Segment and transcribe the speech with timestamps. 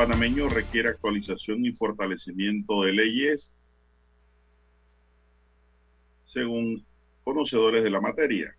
[0.00, 3.50] Panameño requiere actualización y fortalecimiento de leyes,
[6.24, 6.82] según
[7.22, 8.56] conocedores de la materia.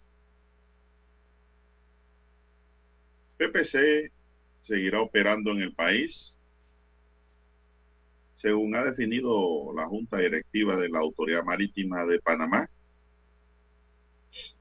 [3.37, 4.11] PPC
[4.59, 6.37] seguirá operando en el país,
[8.35, 12.69] según ha definido la Junta Directiva de la Autoridad Marítima de Panamá.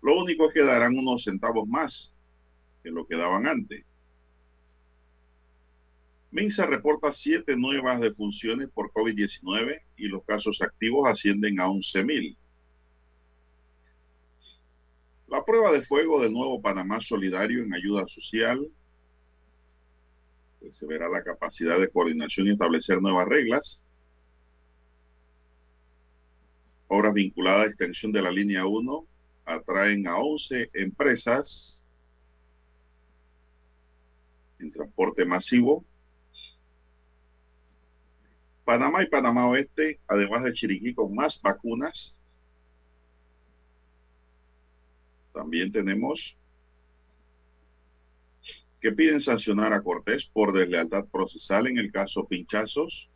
[0.00, 2.14] Lo único es que darán unos centavos más
[2.82, 3.84] que lo que daban antes.
[6.32, 12.36] Minsa reporta siete nuevas defunciones por COVID-19 y los casos activos ascienden a 11.000.
[15.26, 18.70] La prueba de fuego de nuevo Panamá Solidario en ayuda social.
[20.60, 23.82] Pues se verá la capacidad de coordinación y establecer nuevas reglas.
[26.86, 29.04] Obras vinculadas a extensión de la línea 1
[29.46, 31.84] atraen a 11 empresas
[34.60, 35.84] en transporte masivo
[38.70, 42.20] Panamá y Panamá Oeste, además de Chiriquí, con más vacunas.
[45.34, 46.38] También tenemos
[48.80, 53.10] que piden sancionar a Cortés por deslealtad procesal en el caso Pinchazos.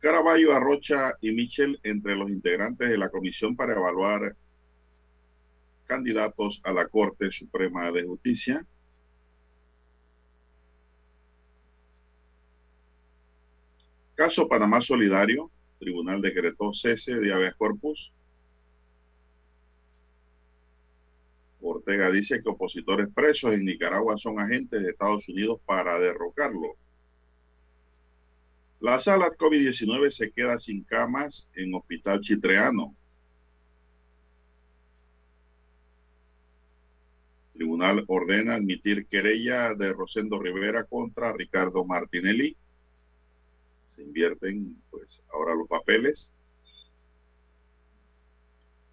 [0.00, 4.34] Caraballo, Arrocha y Michel entre los integrantes de la comisión para evaluar
[5.86, 8.66] candidatos a la Corte Suprema de Justicia.
[14.20, 18.12] Caso Panamá Solidario, Tribunal decretó cese de habeas corpus.
[21.62, 26.74] Ortega dice que opositores presos en Nicaragua son agentes de Estados Unidos para derrocarlo.
[28.80, 32.94] La sala COVID-19 se queda sin camas en Hospital Chitreano.
[37.54, 42.54] Tribunal ordena admitir querella de Rosendo Rivera contra Ricardo Martinelli
[43.90, 46.32] se invierten pues ahora los papeles.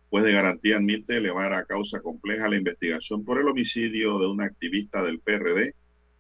[0.10, 4.46] Pues de garantía admite elevar a causa compleja la investigación por el homicidio de una
[4.46, 5.76] activista del PRD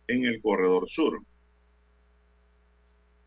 [0.07, 1.21] en el Corredor Sur.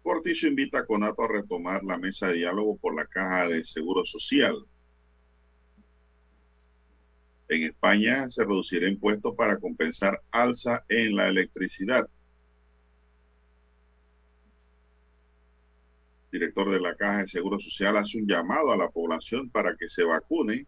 [0.03, 4.05] Cortizo invita a Conato a retomar la mesa de diálogo por la caja de seguro
[4.05, 4.56] social.
[7.49, 12.09] En España se reducirá impuestos para compensar alza en la electricidad.
[16.31, 19.89] Director de la Caja de Seguro Social, hace un llamado a la población para que
[19.89, 20.67] se vacune.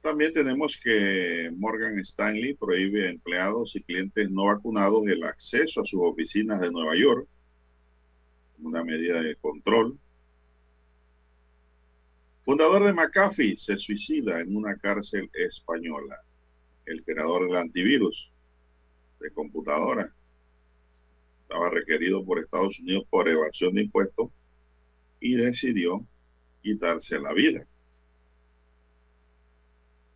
[0.00, 5.86] También tenemos que Morgan Stanley prohíbe a empleados y clientes no vacunados el acceso a
[5.86, 7.26] sus oficinas de Nueva York,
[8.58, 9.98] una medida de control.
[12.44, 16.20] Fundador de McAfee se suicida en una cárcel española.
[16.84, 18.30] El creador del antivirus
[19.24, 20.12] de computadora.
[21.42, 24.28] Estaba requerido por Estados Unidos por evasión de impuestos
[25.18, 26.04] y decidió
[26.62, 27.66] quitarse la vida.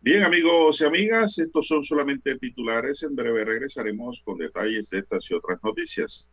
[0.01, 3.03] Bien, amigos y amigas, estos son solamente titulares.
[3.03, 6.29] En breve regresaremos con detalles de estas y otras noticias.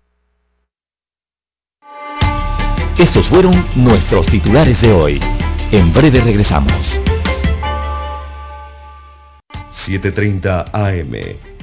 [2.98, 5.20] Estos fueron nuestros titulares de hoy.
[5.72, 6.72] En breve regresamos.
[9.86, 11.55] 7.30 AM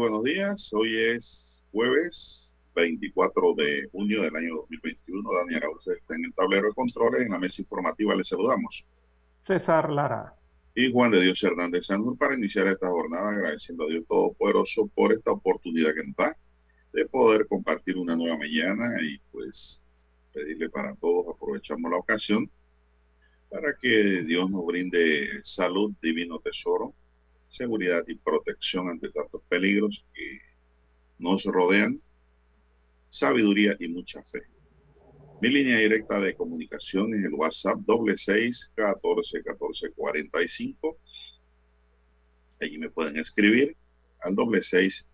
[0.00, 0.72] Buenos días.
[0.72, 5.30] Hoy es jueves 24 de junio del año 2021.
[5.30, 7.20] Daniel Arauz está en el tablero de controles.
[7.20, 8.86] En la mesa informativa le saludamos.
[9.42, 10.34] César Lara.
[10.74, 15.12] Y Juan de Dios Hernández Sanur para iniciar esta jornada agradeciendo a Dios Todopoderoso por
[15.12, 16.34] esta oportunidad que nos da
[16.94, 19.84] de poder compartir una nueva mañana y pues
[20.32, 22.50] pedirle para todos, aprovechamos la ocasión
[23.50, 26.94] para que Dios nos brinde salud, divino tesoro,
[27.50, 30.40] seguridad y protección ante tantos peligros que
[31.18, 32.00] nos rodean,
[33.10, 34.42] sabiduría y mucha fe.
[35.42, 40.98] Mi línea directa de comunicación es el WhatsApp doble seis catorce catorce cuarenta y cinco.
[42.60, 43.76] Allí me pueden escribir
[44.20, 45.06] al doble seis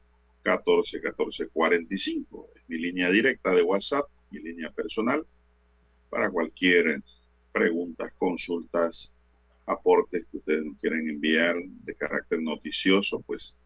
[0.42, 2.50] catorce catorce cuarenta y cinco.
[2.54, 5.26] Es mi línea directa de WhatsApp, mi línea personal
[6.10, 7.02] para cualquier
[7.52, 9.12] preguntas, consultas,
[9.66, 13.56] aportes que ustedes nos quieren enviar de carácter noticioso, pues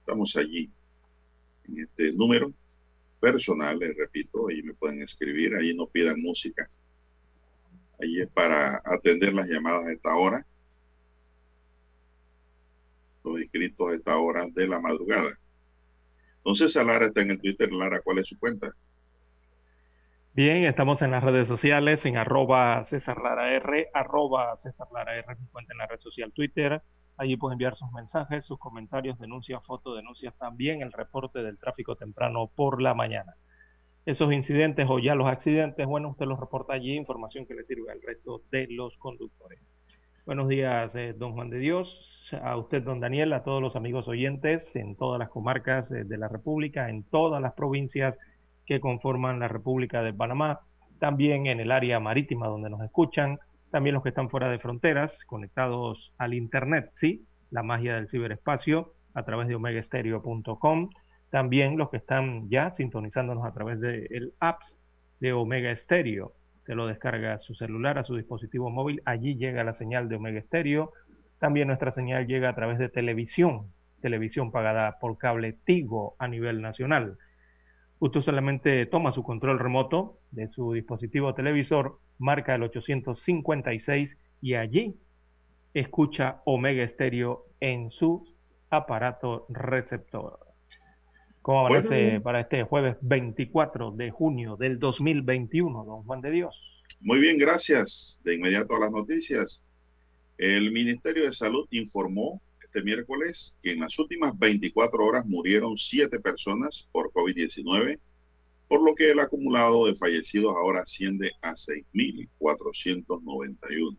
[0.00, 0.70] estamos allí
[1.68, 2.52] en este número
[3.20, 6.68] personal, les repito, ahí me pueden escribir, ahí no pidan música.
[8.00, 10.44] Ahí es para atender las llamadas a esta hora.
[13.22, 15.38] Los inscritos a esta hora de la madrugada.
[16.38, 17.72] Entonces, Lara está en el Twitter.
[17.72, 18.74] Lara, ¿cuál es su cuenta?
[20.34, 25.26] Bien, estamos en las redes sociales, en arroba César Lara R, arroba César Lara R,
[25.50, 26.80] cuenta en la red social Twitter.
[27.18, 32.50] Allí pueden enviar sus mensajes, sus comentarios, denuncias, fotodenuncias, también el reporte del tráfico temprano
[32.56, 33.34] por la mañana.
[34.06, 37.92] Esos incidentes o ya los accidentes, bueno, usted los reporta allí, información que le sirve
[37.92, 39.60] al resto de los conductores.
[40.24, 44.08] Buenos días, eh, don Juan de Dios, a usted, don Daniel, a todos los amigos
[44.08, 48.18] oyentes en todas las comarcas eh, de la República, en todas las provincias
[48.66, 50.60] que conforman la República de Panamá,
[50.98, 53.38] también en el área marítima donde nos escuchan,
[53.70, 57.24] también los que están fuera de fronteras, conectados al Internet, ¿sí?
[57.50, 60.90] La magia del ciberespacio a través de omegaestereo.com.
[61.30, 64.78] También los que están ya sintonizándonos a través del de apps
[65.20, 66.34] de Omega Stereo.
[66.66, 69.02] Se lo descarga a su celular, a su dispositivo móvil.
[69.04, 70.92] Allí llega la señal de Omega Stereo.
[71.38, 76.60] También nuestra señal llega a través de televisión, televisión pagada por cable Tigo a nivel
[76.60, 77.18] nacional.
[78.02, 84.96] Usted solamente toma su control remoto de su dispositivo televisor, marca el 856 y allí
[85.72, 88.26] escucha Omega Stereo en su
[88.70, 90.40] aparato receptor.
[91.42, 96.60] ¿Cómo aparece para este jueves 24 de junio del 2021, don Juan de Dios?
[96.98, 98.18] Muy bien, gracias.
[98.24, 99.62] De inmediato a las noticias.
[100.38, 106.18] El Ministerio de Salud informó este miércoles que en las últimas 24 horas murieron siete
[106.18, 107.98] personas por COVID-19,
[108.66, 113.98] por lo que el acumulado de fallecidos ahora asciende a 6.491.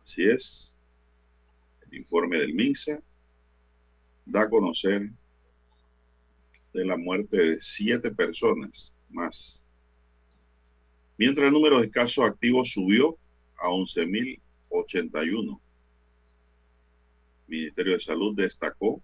[0.00, 0.78] Así es,
[1.90, 3.02] el informe del MINSA
[4.24, 5.10] da a conocer
[6.72, 9.66] de la muerte de siete personas más,
[11.18, 13.18] mientras el número de casos activos subió
[13.58, 15.60] a 11.081.
[17.52, 19.02] Ministerio de Salud destacó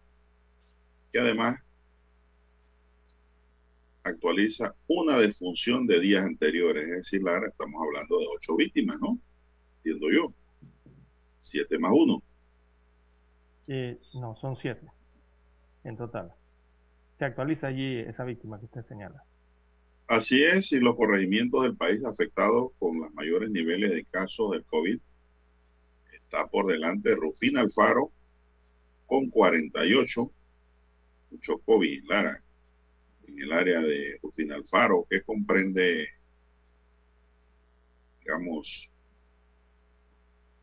[1.13, 1.61] que además
[4.03, 9.19] actualiza una defunción de días anteriores, es decir, Lara, estamos hablando de ocho víctimas, ¿no?
[9.77, 10.33] Entiendo yo.
[11.41, 12.23] Siete más uno.
[14.15, 14.87] no, son siete
[15.85, 16.33] en total.
[17.19, 19.23] Se actualiza allí esa víctima que usted señala.
[20.07, 24.65] Así es, y los corregimientos del país afectados con los mayores niveles de casos del
[24.65, 24.99] COVID
[26.13, 28.11] está por delante Rufina Alfaro
[29.09, 30.31] con 48,
[31.31, 32.43] mucho COVID, Lara,
[33.27, 36.09] en el área de Rufín Alfaro, que comprende,
[38.21, 38.91] digamos,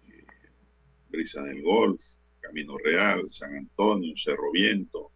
[0.07, 0.25] eh,
[1.09, 2.01] Brisa del Golf,
[2.39, 5.11] Camino Real, San Antonio, Cerro Viento,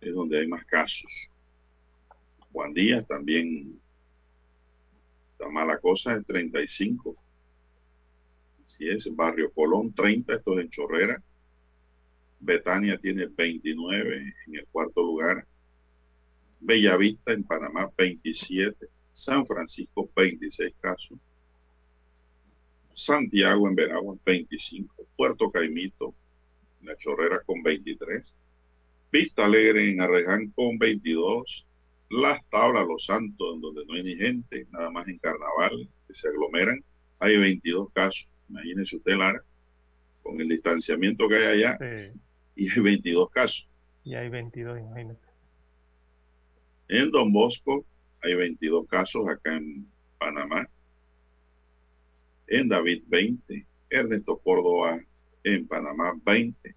[0.00, 1.10] es donde hay más casos.
[2.52, 3.80] Juan Díaz también
[5.32, 7.23] está mala cosa, es 35.
[8.80, 11.22] Es, Barrio Colón 30, esto es en Chorrera.
[12.40, 15.46] Betania tiene 29 en el cuarto lugar.
[16.60, 18.86] Bellavista en Panamá 27.
[19.12, 21.18] San Francisco 26 casos.
[22.92, 25.06] Santiago en Veragua 25.
[25.16, 26.14] Puerto Caimito,
[26.82, 28.34] La Chorrera con 23.
[29.12, 31.66] Vista Alegre en Arreján con 22.
[32.10, 36.14] Las Tablas, Los Santos, en donde no hay ni gente, nada más en Carnaval, que
[36.14, 36.84] se aglomeran,
[37.18, 38.28] hay 22 casos.
[38.48, 39.42] Imagínese usted, Lara,
[40.22, 41.78] con el distanciamiento que hay allá,
[42.56, 43.68] y hay 22 casos.
[44.04, 45.20] Y hay 22, imagínese.
[46.88, 47.84] En Don Bosco
[48.22, 49.86] hay 22 casos acá en
[50.18, 50.68] Panamá.
[52.46, 53.66] En David 20.
[53.90, 55.00] Ernesto Córdoba
[55.44, 56.74] en Panamá 20.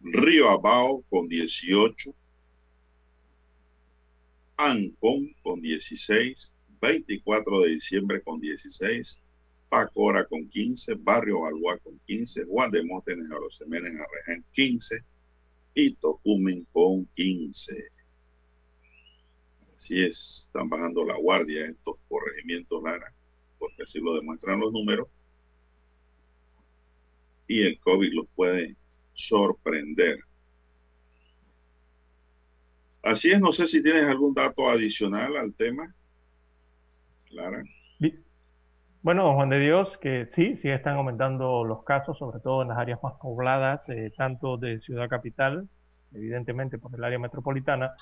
[0.00, 2.14] Río Abao con 18,
[4.56, 9.20] Ancón con 16, 24 de diciembre con 16,
[9.68, 15.04] Pacora con 15, Barrio Balboa con 15, Juan de Móstenes, Arosemena, Arrején 15
[15.74, 17.88] y Tocumen con 15.
[19.74, 23.12] Así es, están bajando la guardia estos corregimientos Lara,
[23.58, 25.08] porque así lo demuestran los números.
[27.46, 28.74] Y el COVID los puede
[29.12, 30.18] sorprender.
[33.02, 35.94] Así es, no sé si tienes algún dato adicional al tema,
[37.30, 37.62] Lara.
[39.06, 42.78] Bueno, Juan de Dios, que sí, sí están aumentando los casos, sobre todo en las
[42.78, 45.68] áreas más pobladas, eh, tanto de Ciudad Capital,
[46.12, 47.92] evidentemente por el área metropolitana,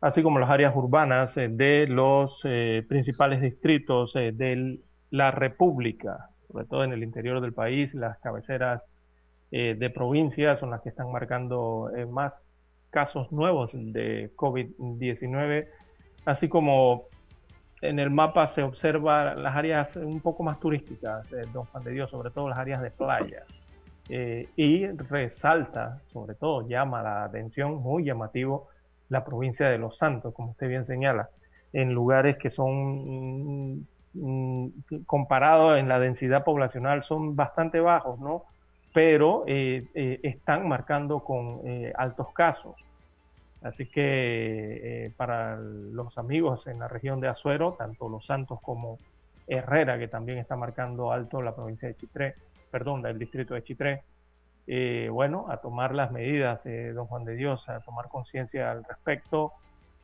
[0.00, 6.64] así como las áreas urbanas eh, de los eh, principales distritos de la República, sobre
[6.64, 8.82] todo en el interior del país, las cabeceras
[9.50, 12.34] de provincias son las que están marcando más
[12.88, 15.66] casos nuevos de COVID-19,
[16.24, 17.07] así como
[17.80, 21.92] en el mapa se observa las áreas un poco más turísticas de Don Juan de
[21.92, 23.44] Dios, sobre todo las áreas de playa.
[24.08, 28.68] Eh, y resalta, sobre todo llama la atención, muy llamativo,
[29.10, 31.28] la provincia de Los Santos, como usted bien señala,
[31.72, 34.68] en lugares que son, mm, mm,
[35.06, 38.44] comparados en la densidad poblacional, son bastante bajos, ¿no?
[38.94, 41.60] Pero eh, eh, están marcando con
[41.94, 42.74] altos casos.
[43.62, 48.98] Así que eh, para los amigos en la región de Azuero, tanto Los Santos como
[49.48, 52.34] Herrera, que también está marcando alto la provincia de Chitré,
[52.70, 54.02] perdón, del distrito de Chitré,
[54.66, 58.84] eh, bueno, a tomar las medidas, eh, don Juan de Dios, a tomar conciencia al
[58.84, 59.52] respecto.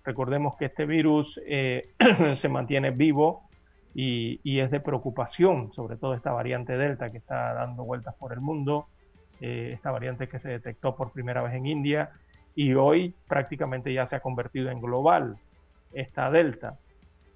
[0.04, 1.34] Recordemos que este virus
[2.40, 3.48] se mantiene vivo
[3.94, 8.40] y, es de preocupación, sobre todo esta variante Delta que está dando vueltas por el
[8.40, 8.86] mundo,
[9.40, 12.10] esta variante que se detectó por primera vez en India
[12.54, 15.36] y hoy prácticamente ya se ha convertido en global
[15.92, 16.78] esta delta,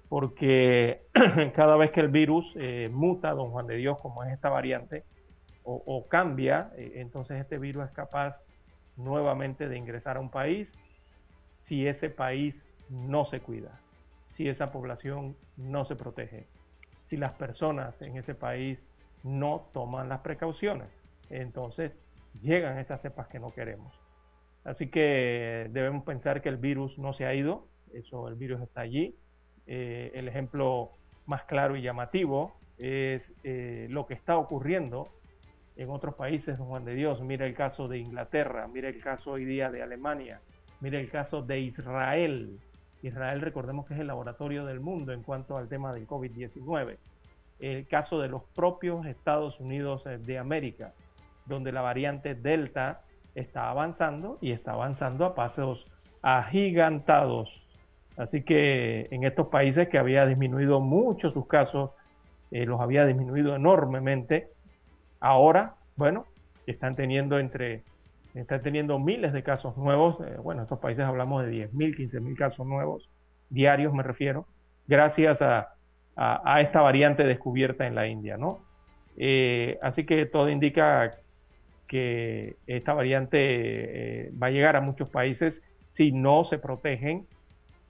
[0.07, 1.01] porque
[1.55, 5.03] cada vez que el virus eh, muta, don Juan de Dios, como es esta variante,
[5.71, 8.41] o, cambia, eh, entonces este virus es capaz
[8.97, 10.73] nuevamente de ingresar a un país
[11.59, 13.79] si ese país no se cuida,
[14.35, 16.47] si esa población no se protege,
[17.07, 18.79] si las personas en ese país
[19.23, 20.89] no toman las precauciones.
[21.29, 21.91] Entonces
[22.41, 23.93] llegan esas cepas que no queremos.
[24.63, 28.81] Así que debemos pensar que el virus no se ha ido, eso el virus está
[28.81, 29.15] allí.
[29.67, 30.91] Eh, el ejemplo
[31.25, 35.09] más claro y llamativo es eh, lo que está ocurriendo
[35.75, 37.21] en otros países, Juan de Dios.
[37.21, 40.41] Mira el caso de Inglaterra, mira el caso hoy día de Alemania,
[40.81, 42.59] mira el caso de Israel.
[43.01, 46.97] Israel, recordemos que es el laboratorio del mundo en cuanto al tema del COVID-19.
[47.59, 50.93] El caso de los propios Estados Unidos eh, de América,
[51.45, 53.01] donde la variante Delta
[53.35, 55.85] está avanzando y está avanzando a pasos
[56.21, 57.49] agigantados.
[58.17, 61.91] Así que en estos países que había disminuido mucho sus casos,
[62.51, 64.49] eh, los había disminuido enormemente,
[65.19, 66.25] ahora, bueno,
[66.65, 67.83] están teniendo entre,
[68.33, 72.67] están teniendo miles de casos nuevos, eh, bueno, estos países hablamos de 10.000, 15.000 casos
[72.67, 73.09] nuevos,
[73.49, 74.45] diarios me refiero,
[74.87, 75.69] gracias a,
[76.15, 78.59] a, esta variante descubierta en la India, ¿no?
[79.15, 81.13] Eh, así que todo indica
[81.89, 85.61] que esta variante eh, va a llegar a muchos países
[85.93, 87.27] si no se protegen.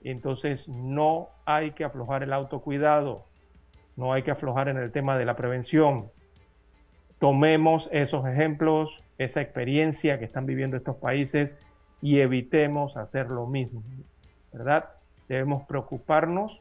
[0.02, 3.26] Entonces no hay que aflojar el autocuidado,
[3.96, 6.10] no hay que aflojar en el tema de la prevención.
[7.18, 8.88] Tomemos esos ejemplos,
[9.18, 11.54] esa experiencia que están viviendo estos países
[12.00, 13.82] y evitemos hacer lo mismo,
[14.50, 14.88] ¿verdad?
[15.28, 16.58] Debemos preocuparnos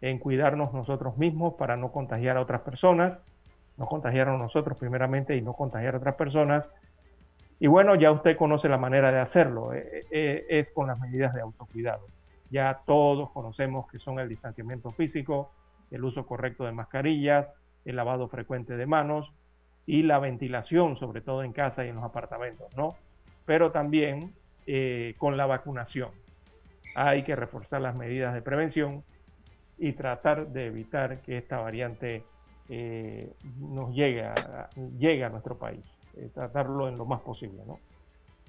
[0.00, 3.16] en cuidarnos nosotros mismos para no contagiar a otras personas
[3.76, 6.68] no contagiar a nosotros primeramente y no contagiar a otras personas.
[7.58, 11.34] Y bueno, ya usted conoce la manera de hacerlo, eh, eh, es con las medidas
[11.34, 12.06] de autocuidado.
[12.50, 15.50] Ya todos conocemos que son el distanciamiento físico,
[15.90, 17.48] el uso correcto de mascarillas,
[17.84, 19.32] el lavado frecuente de manos
[19.86, 22.96] y la ventilación, sobre todo en casa y en los apartamentos, ¿no?
[23.46, 24.32] Pero también
[24.66, 26.10] eh, con la vacunación.
[26.94, 29.04] Hay que reforzar las medidas de prevención
[29.78, 32.24] y tratar de evitar que esta variante
[32.68, 35.84] eh, nos llega, llega a nuestro país.
[36.16, 37.78] Eh, tratarlo en lo más posible, ¿no?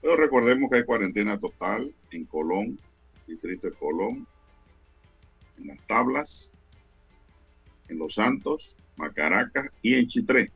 [0.01, 2.79] Pero recordemos que hay cuarentena total en Colón,
[3.27, 4.25] distrito de Colón,
[5.57, 6.51] en las tablas,
[7.89, 10.51] en Los Santos, Macaracas y en Chitré.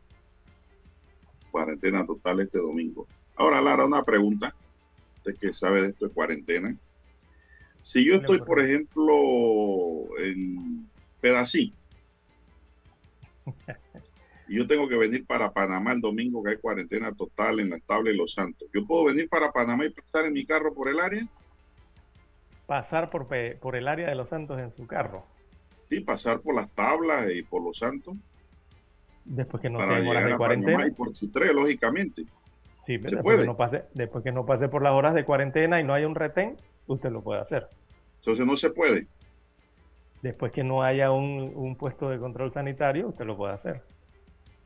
[1.52, 3.08] Cuarentena total este domingo.
[3.36, 4.56] Ahora, Lara, una pregunta.
[5.18, 6.78] Usted que sabe de esto de cuarentena.
[7.84, 10.88] Si yo estoy, por ejemplo, en
[11.20, 11.74] Pedací,
[14.48, 17.78] y yo tengo que venir para Panamá el domingo que hay cuarentena total en la
[17.78, 18.68] estable de Los Santos.
[18.74, 21.28] ¿Yo puedo venir para Panamá y pasar en mi carro por el área?
[22.66, 23.28] Pasar por,
[23.60, 25.26] por el área de Los Santos en su carro.
[25.90, 28.16] Sí, pasar por las tablas y por Los Santos.
[29.26, 30.88] Después que no tenga horas de cuarentena.
[30.88, 32.24] Y por Chitré, lógicamente.
[32.86, 35.80] Sí, pero después, Que no pase, después que no pase por las horas de cuarentena
[35.80, 36.58] y no haya un retén,
[36.88, 37.68] usted lo puede hacer.
[38.20, 39.08] Entonces no se puede.
[40.22, 43.82] Después que no haya un, un puesto de control sanitario, usted lo puede hacer.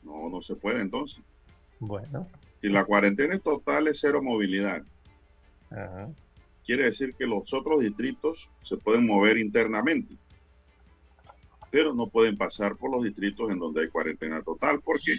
[0.03, 1.23] No, no se puede entonces.
[1.79, 2.27] Bueno.
[2.61, 4.83] Si la cuarentena es total es cero movilidad.
[6.65, 10.15] Quiere decir que los otros distritos se pueden mover internamente,
[11.69, 15.15] pero no pueden pasar por los distritos en donde hay cuarentena total porque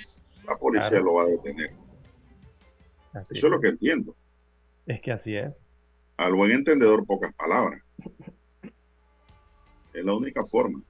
[0.47, 1.73] la policía lo va a detener.
[3.15, 4.15] Eso es lo que entiendo.
[4.87, 5.53] Es que así es.
[6.17, 7.83] Al buen entendedor, pocas palabras.
[9.97, 10.81] Es la única forma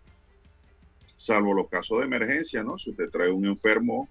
[1.17, 2.79] salvo los casos de emergencia, ¿no?
[2.79, 4.09] Si usted trae un enfermo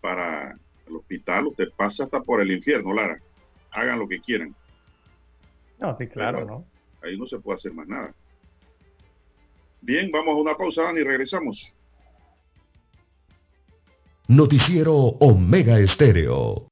[0.00, 3.18] para el hospital, usted pasa hasta por el infierno, Lara.
[3.70, 4.54] Hagan lo que quieran.
[5.78, 6.64] No, sí, claro, ¿no?
[7.02, 8.14] Ahí no se puede hacer más nada.
[9.80, 11.74] Bien, vamos a una pausa, Dani, y regresamos.
[14.28, 16.71] Noticiero Omega Estéreo.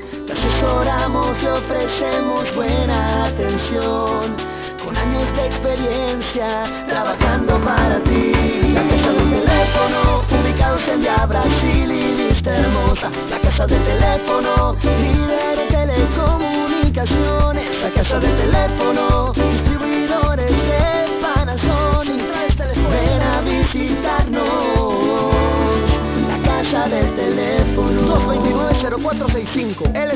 [0.31, 4.33] Te asesoramos y ofrecemos buena atención
[4.81, 8.31] con años de experiencia trabajando para ti.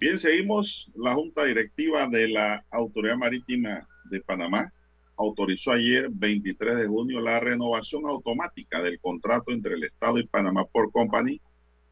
[0.00, 0.92] Bien, seguimos.
[0.94, 4.72] La Junta Directiva de la Autoridad Marítima de Panamá
[5.16, 10.64] autorizó ayer, 23 de junio, la renovación automática del contrato entre el Estado y Panamá
[10.66, 11.40] por Company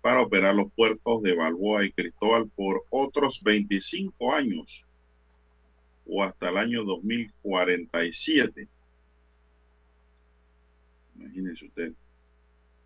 [0.01, 4.85] para operar los puertos de Balboa y Cristóbal por otros 25 años
[6.07, 8.69] o hasta el año 2047.
[11.17, 11.93] Imagínense usted,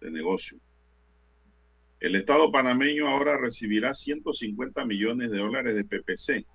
[0.00, 0.58] de negocio.
[2.00, 6.46] El Estado panameño ahora recibirá 150 millones de dólares de PPC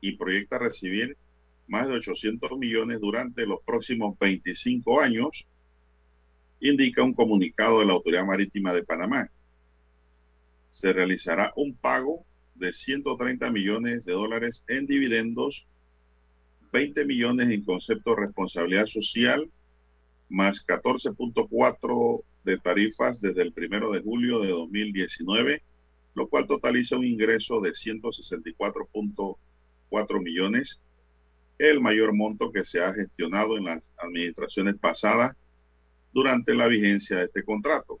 [0.00, 1.18] y proyecta recibir
[1.66, 5.46] más de 800 millones durante los próximos 25 años,
[6.60, 9.30] indica un comunicado de la Autoridad Marítima de Panamá.
[10.70, 15.66] Se realizará un pago de 130 millones de dólares en dividendos,
[16.72, 19.50] 20 millones en concepto de responsabilidad social,
[20.30, 25.62] más 14.4 de tarifas desde el primero de julio de 2019,
[26.14, 30.80] lo cual totaliza un ingreso de 164.4 millones,
[31.58, 35.36] el mayor monto que se ha gestionado en las administraciones pasadas
[36.12, 38.00] durante la vigencia de este contrato.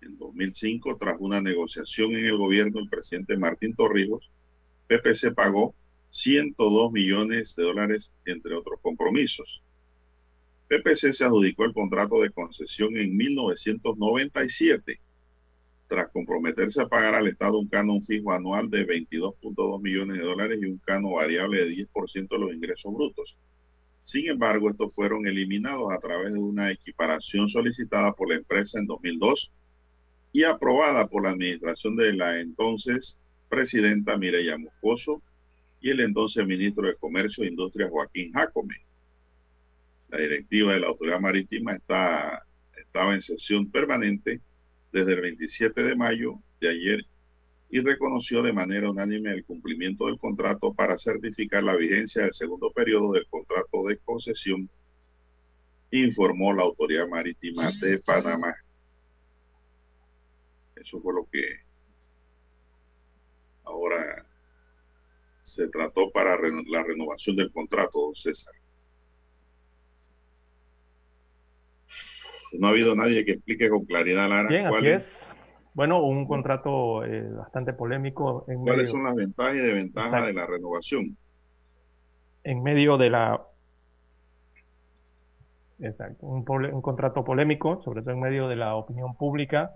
[0.00, 4.30] En 2005, tras una negociación en el gobierno del presidente Martín Torrijos,
[4.86, 5.74] PPC pagó
[6.10, 9.60] 102 millones de dólares, entre otros compromisos.
[10.82, 15.00] PPC se adjudicó el contrato de concesión en 1997
[15.86, 20.58] tras comprometerse a pagar al Estado un canon fijo anual de 22.2 millones de dólares
[20.60, 23.36] y un canon variable de 10% de los ingresos brutos.
[24.02, 28.86] Sin embargo, estos fueron eliminados a través de una equiparación solicitada por la empresa en
[28.86, 29.52] 2002
[30.32, 35.22] y aprobada por la administración de la entonces presidenta Mireya Moscoso
[35.80, 38.74] y el entonces ministro de Comercio e Industria Joaquín Jacome.
[40.14, 42.46] La directiva de la Autoridad Marítima está,
[42.76, 44.40] estaba en sesión permanente
[44.92, 47.04] desde el 27 de mayo de ayer
[47.68, 52.70] y reconoció de manera unánime el cumplimiento del contrato para certificar la vigencia del segundo
[52.70, 54.70] periodo del contrato de concesión,
[55.90, 58.54] informó la Autoridad Marítima de Panamá.
[60.76, 61.44] Eso fue lo que
[63.64, 64.24] ahora
[65.42, 68.54] se trató para la renovación del contrato, César.
[72.58, 75.34] No ha habido nadie que explique con claridad, Lara, Bien, así es.
[75.74, 78.44] Bueno, un contrato eh, bastante polémico.
[78.48, 81.16] En ¿Cuáles son las ventajas y desventajas de la renovación?
[82.44, 83.42] En medio de la...
[85.80, 89.72] Exacto, un, un, contrato polémico, sobre todo en medio de la opinión pública.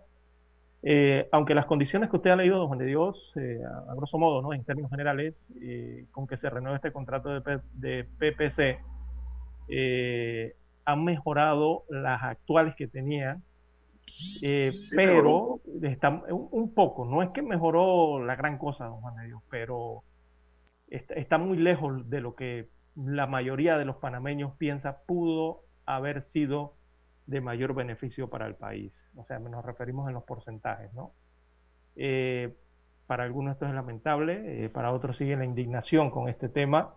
[0.85, 4.17] Eh, aunque las condiciones que usted ha leído, don Juan de Dios, eh, a, grosso
[4.17, 4.53] modo, ¿no?
[4.53, 5.35] en términos generales,
[6.13, 8.79] con que se renueve este contrato de, de PPC,
[10.89, 13.43] han mejorado las actuales que tenían,
[14.43, 19.27] eh, pero está un, poco, no es que mejoró la gran cosa, don Juan de
[19.27, 20.03] Dios, pero
[20.89, 26.73] está, muy lejos de lo que la mayoría de los panameños piensa pudo haber sido
[27.27, 28.99] de mayor beneficio para el país.
[29.15, 31.13] O sea, nos referimos en los porcentajes, ¿no?
[31.97, 32.57] Eh,
[33.07, 36.95] para algunos esto es lamentable, eh, para otros sigue la indignación con este tema.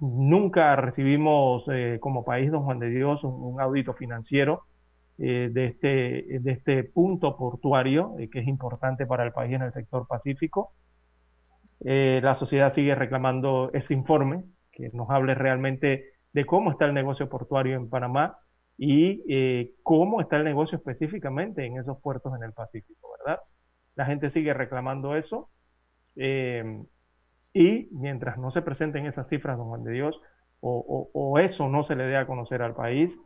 [0.00, 4.64] Nunca recibimos eh, como país, don Juan de Dios, un, audito financiero
[5.18, 9.62] eh, de, este, de este punto portuario eh, que es importante para el país en
[9.62, 10.72] el sector pacífico.
[11.80, 17.28] la sociedad sigue reclamando ese informe que nos hable realmente de cómo está el negocio
[17.28, 18.38] portuario en Panamá
[18.76, 23.40] y cómo está el negocio específicamente en esos puertos en el Pacífico, ¿verdad?
[23.94, 25.50] La gente sigue reclamando eso.
[27.52, 30.20] Y mientras no se presenten esas cifras, don Juan de Dios,
[30.62, 33.18] o, eso no se le dé a conocer al país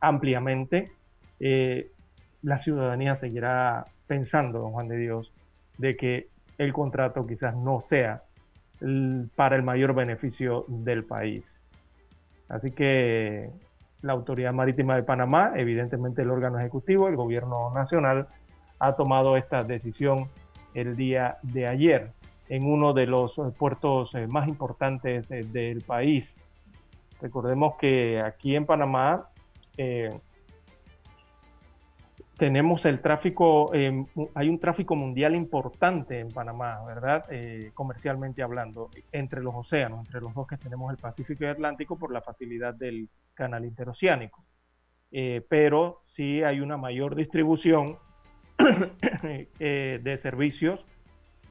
[0.00, 0.90] ampliamente,
[1.38, 1.92] eh,
[2.42, 5.32] la ciudadanía seguirá pensando, don Juan de Dios,
[5.78, 8.22] de que el contrato quizás no sea
[9.36, 11.60] para el mayor beneficio del país.
[12.48, 13.50] Así que
[14.02, 18.28] la Autoridad Marítima de Panamá, evidentemente el órgano ejecutivo, el gobierno nacional,
[18.78, 20.28] ha tomado esta decisión
[20.74, 22.12] el día de ayer
[22.50, 26.36] en uno de los eh, puertos eh, más importantes eh, del país.
[27.20, 29.28] Recordemos que aquí en Panamá
[32.36, 37.26] tenemos el tráfico, hay un tráfico mundial importante en Panamá, ¿verdad?
[37.72, 42.12] comercialmente hablando, entre los océanos, entre los dos que tenemos el Pacífico y Atlántico por
[42.12, 44.44] la facilidad del canal interoceánico.
[45.48, 47.98] pero sí hay una mayor distribución
[49.58, 50.84] de servicios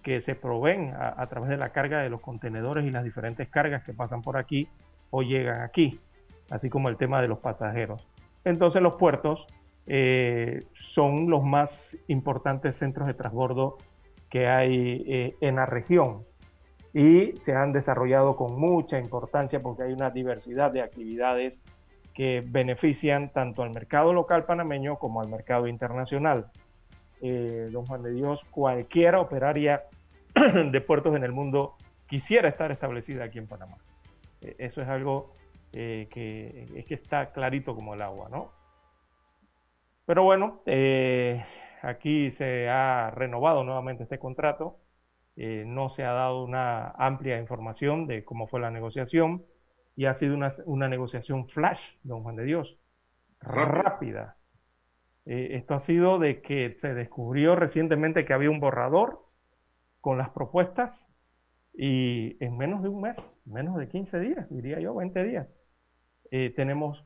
[0.01, 3.83] que se proveen a, través de la carga de los contenedores y las diferentes cargas
[3.83, 4.67] que pasan por aquí
[5.11, 5.99] o llegan aquí,
[6.49, 8.07] así como el tema de los pasajeros.
[8.45, 9.45] Entonces los puertos
[9.87, 13.77] eh, son los más importantes centros de transbordo
[14.29, 16.23] que hay eh, en la región
[16.93, 21.59] y se han desarrollado con mucha importancia porque hay una diversidad de actividades
[22.13, 26.47] que benefician tanto al mercado local panameño como al mercado internacional.
[27.21, 29.83] Eh, don Juan de Dios, cualquiera operaria
[30.71, 31.75] de puertos en el mundo
[32.07, 33.77] quisiera estar establecida aquí en Panamá.
[34.41, 35.33] Eh, eso es algo
[35.73, 38.51] eh, que, es que está clarito como el agua, ¿no?
[40.05, 40.63] Pero bueno,
[41.83, 44.79] aquí se ha renovado nuevamente este contrato.
[45.35, 49.45] no se ha dado una amplia información de cómo fue la negociación
[49.95, 52.79] y ha sido una, una negociación flash, don Juan de Dios,
[53.39, 54.38] rápida.
[55.25, 59.25] Eh, esto ha sido de que se descubrió recientemente que había un borrador
[60.01, 61.07] con las propuestas
[61.73, 65.47] y en menos de un mes, menos de 15 días, diría yo, 20 días,
[66.31, 67.05] eh, tenemos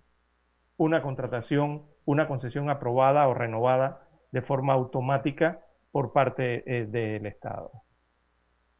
[0.77, 7.71] una contratación, una concesión aprobada o renovada de forma automática por parte eh, del Estado.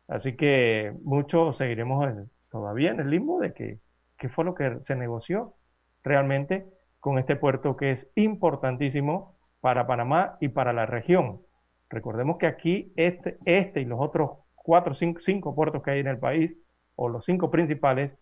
[0.08, 3.80] Así que muchos seguiremos todavía en el limbo de que,
[4.18, 5.56] qué fue lo que se negoció
[6.04, 6.66] realmente
[7.04, 11.42] con este puerto que es importantísimo para Panamá y para la región.
[11.90, 16.08] Recordemos que aquí este, este y los otros cuatro, cinco, cinco puertos que hay en
[16.08, 16.58] el país,
[16.96, 18.14] o los cinco principales,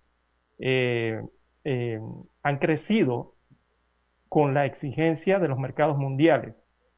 [0.57, 1.21] eh,
[1.63, 1.99] eh,
[2.41, 3.35] han crecido
[4.27, 6.55] con la exigencia de los mercados mundiales,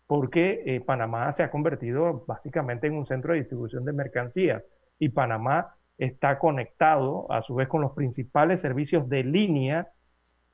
[0.07, 4.63] porque eh, Panamá se ha convertido básicamente en un centro de distribución de mercancías
[4.99, 9.89] y Panamá está conectado a su vez con los principales servicios de línea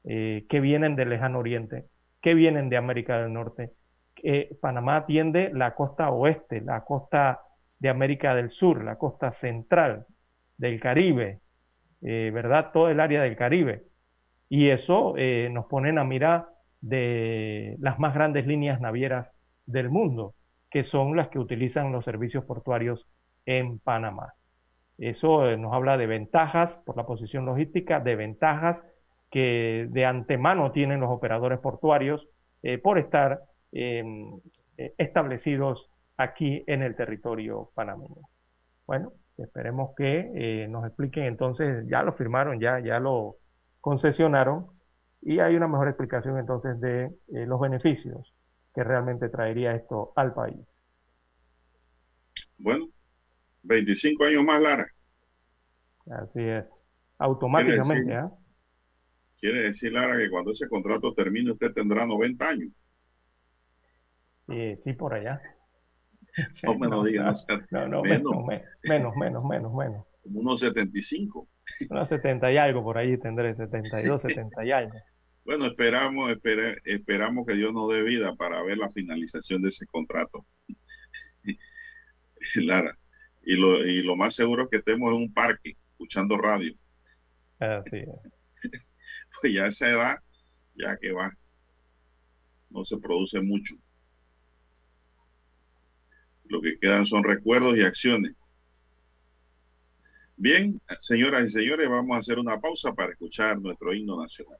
[0.03, 1.85] eh, que vienen del lejano oriente,
[2.21, 3.73] que vienen de América del Norte.
[4.59, 7.39] Panamá atiende la costa oeste, la costa
[7.79, 10.05] de América del Sur, la costa central
[10.57, 11.39] del Caribe,
[12.01, 12.71] eh, ¿verdad?
[12.73, 13.83] Todo el área del Caribe.
[14.49, 16.47] Y eso eh, nos pone a mirar
[16.81, 19.29] de las más grandes líneas navieras
[19.65, 20.35] del mundo,
[20.69, 23.07] que son las que utilizan los servicios portuarios
[23.45, 24.33] en Panamá.
[24.97, 28.83] Eso eh, nos habla de ventajas por la posición logística, de ventajas
[29.29, 32.27] que de antemano tienen los operadores portuarios
[32.83, 33.39] por estar
[33.71, 34.39] em,
[34.97, 35.89] establecidos
[36.19, 38.27] aquí en el territorio panameño.
[38.85, 43.37] Bueno, esperemos que eh, nos expliquen entonces, ya lo firmaron, ya, ya lo
[43.79, 44.67] concesionaron
[45.21, 48.33] y hay una mejor explicación entonces de eh, los beneficios
[48.75, 50.75] que realmente traería esto al país.
[52.57, 52.87] Bueno,
[53.63, 54.87] 25 años más, Lara.
[56.09, 56.65] Así es,
[57.17, 58.13] automáticamente.
[58.13, 58.29] ¿ah?
[59.39, 62.69] Quiere decir, Lara, que cuando ese contrato termine usted tendrá 90 años.
[64.47, 65.41] Sí, sí, por allá.
[66.63, 67.45] No me lo digas.
[67.71, 68.45] No, no, menos,
[68.83, 70.05] menos, menos, menos, menos.
[70.21, 71.47] Como unos 75.
[71.89, 74.93] Unos 70 y algo por ahí tendré, 72, 70 y algo.
[75.43, 76.31] Bueno, esperamos,
[76.85, 80.45] esperamos que Dios nos dé vida para ver la finalización de ese contrato.
[82.55, 82.97] Lara.
[83.41, 86.73] Y lo, y lo más seguro es que estemos en un parque escuchando radio.
[87.59, 88.38] Así es.
[89.41, 90.17] Pues ya esa edad,
[90.75, 91.31] ya que va,
[92.69, 93.75] no se produce mucho.
[96.45, 98.35] Lo que quedan son recuerdos y acciones.
[100.35, 104.57] Bien, señoras y señores, vamos a hacer una pausa para escuchar nuestro himno nacional.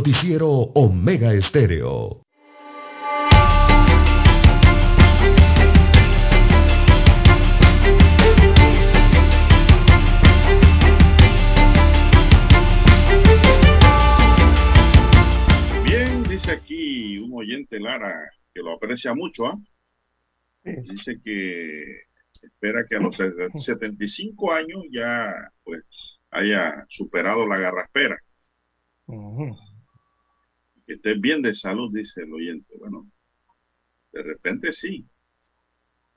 [0.00, 2.22] noticiero Omega Estéreo.
[15.84, 19.52] Bien, dice aquí un oyente Lara que lo aprecia mucho,
[20.64, 20.82] ¿eh?
[20.82, 22.04] dice que
[22.42, 25.82] espera que a los 75 años ya pues
[26.30, 28.16] haya superado la garraspera.
[30.98, 32.74] Que bien de salud, dice el oyente.
[32.76, 33.08] Bueno,
[34.12, 35.08] de repente sí.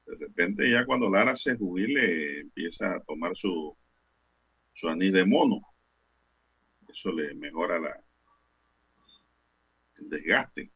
[0.08, 3.78] De repente ya cuando Lara se jubile empieza a tomar su,
[4.74, 5.62] su anís de mono.
[6.90, 8.04] Eso le mejora la,
[9.98, 10.72] el desgaste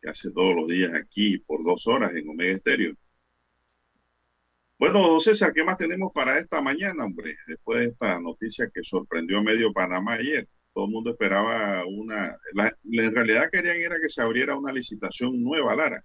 [0.00, 2.94] que hace todos los días aquí por dos horas en Omega Estéreo.
[4.78, 7.36] Bueno, don César, ¿qué más tenemos para esta mañana, hombre?
[7.48, 10.48] Después de esta noticia que sorprendió a medio Panamá ayer.
[10.74, 12.36] Todo el mundo esperaba una...
[12.82, 16.04] en realidad querían era que se abriera una licitación nueva, Lara.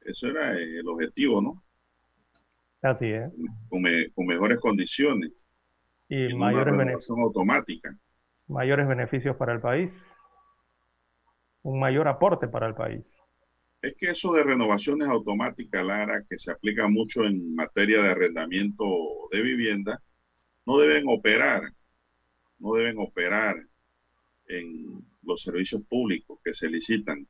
[0.00, 1.62] Eso era el objetivo, ¿no?
[2.82, 3.30] Así es.
[3.68, 3.82] Con,
[4.26, 5.32] mejores condiciones.
[6.08, 7.18] Y, mayores beneficios.
[7.18, 7.96] automática.
[8.46, 9.92] Mayores beneficios para el país.
[11.62, 13.16] Un mayor aporte para el país.
[13.80, 18.84] Es que eso de renovaciones automáticas, Lara, que se aplica mucho en materia de arrendamiento
[19.32, 20.00] de vivienda,
[20.66, 21.62] no deben operar,
[22.62, 23.56] no deben operar
[24.46, 27.26] en los servicios públicos que se licitan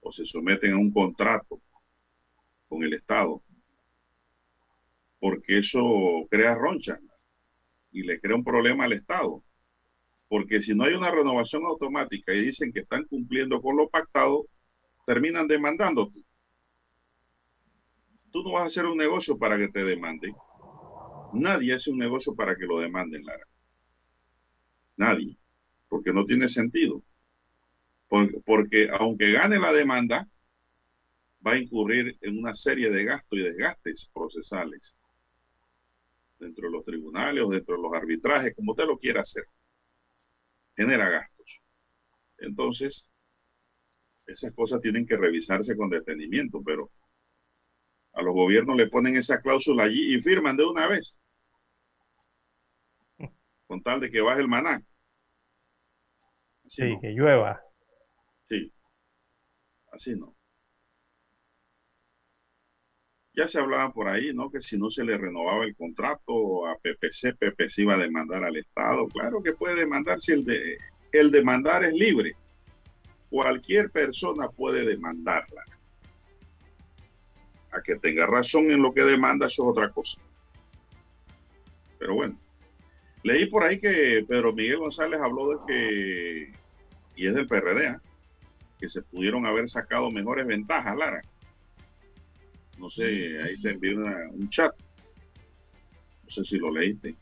[0.00, 1.60] o se someten a un contrato
[2.66, 3.42] con el Estado,
[5.20, 6.98] porque eso crea roncha
[7.92, 9.44] y le crea un problema al Estado.
[10.28, 14.46] Porque si no hay una renovación automática y dicen que están cumpliendo con lo pactado,
[15.04, 16.24] terminan demandándote.
[18.30, 20.34] Tú no vas a hacer un negocio para que te demanden.
[21.34, 23.49] Nadie hace un negocio para que lo demanden, Lara.
[25.00, 25.34] Nadie.
[25.88, 27.02] Porque no tiene sentido.
[28.44, 30.28] Porque, aunque gane la demanda,
[31.44, 34.94] va a incurrir en una serie de gastos y desgastes procesales
[36.38, 39.44] dentro de los tribunales o dentro de los arbitrajes, como usted lo quiera hacer.
[40.76, 41.60] Genera gastos.
[42.38, 43.08] Entonces,
[44.26, 46.90] esas cosas tienen que revisarse con detenimiento, pero
[48.12, 51.16] a los gobiernos le ponen esa cláusula allí y firman de una vez,
[53.66, 54.84] con tal de que baje el maná.
[56.70, 57.62] Sí, que llueva.
[58.48, 58.72] Sí,
[59.92, 60.36] así no.
[63.34, 64.50] Ya se hablaba por ahí, ¿no?
[64.50, 68.56] Que si no se le renovaba el contrato a PPC, PPC iba a demandar al
[68.56, 69.06] Estado.
[69.08, 70.78] Claro que puede demandar si el, de,
[71.12, 72.36] el demandar es libre
[73.30, 75.62] cualquier persona puede demandarla.
[77.72, 80.20] A que tenga razón en lo que demanda, eso es otra cosa.
[81.98, 82.36] Pero bueno,
[83.22, 86.52] leí por ahí que Pedro Miguel González habló de que,
[87.16, 88.00] y es del PRD, ¿ah?
[88.78, 91.20] que se pudieron haber sacado mejores ventajas, Lara.
[92.78, 93.04] No sé,
[93.42, 94.74] ahí te envió un chat.
[96.24, 97.14] No sé si lo leíste.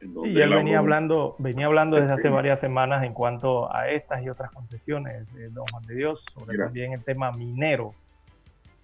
[0.00, 4.28] Y él venía hablando, venía hablando desde hace varias semanas en cuanto a estas y
[4.28, 7.94] otras concesiones, de don Juan de Dios, sobre también el tema minero,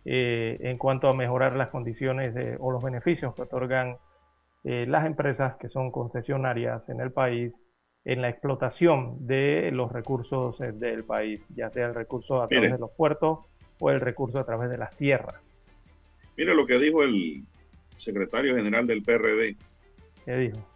[0.04, 3.96] eh, en cuanto a mejorar las condiciones o los beneficios que otorgan
[4.64, 7.54] eh, las empresas que son concesionarias en el país
[8.04, 12.72] en la explotación de los recursos eh, del país, ya sea el recurso a través
[12.72, 13.40] de los puertos
[13.80, 15.40] o el recurso a través de las tierras.
[16.36, 17.44] Mire lo que dijo el
[17.96, 19.56] secretario general del PRD.
[20.24, 20.74] ¿Qué dijo?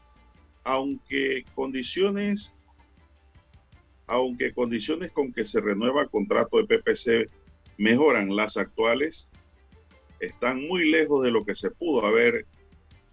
[0.68, 2.54] aunque condiciones,
[4.06, 7.30] aunque condiciones con que se renueva el contrato de PPC
[7.78, 9.30] mejoran las actuales,
[10.20, 12.44] están muy lejos de lo que se pudo haber,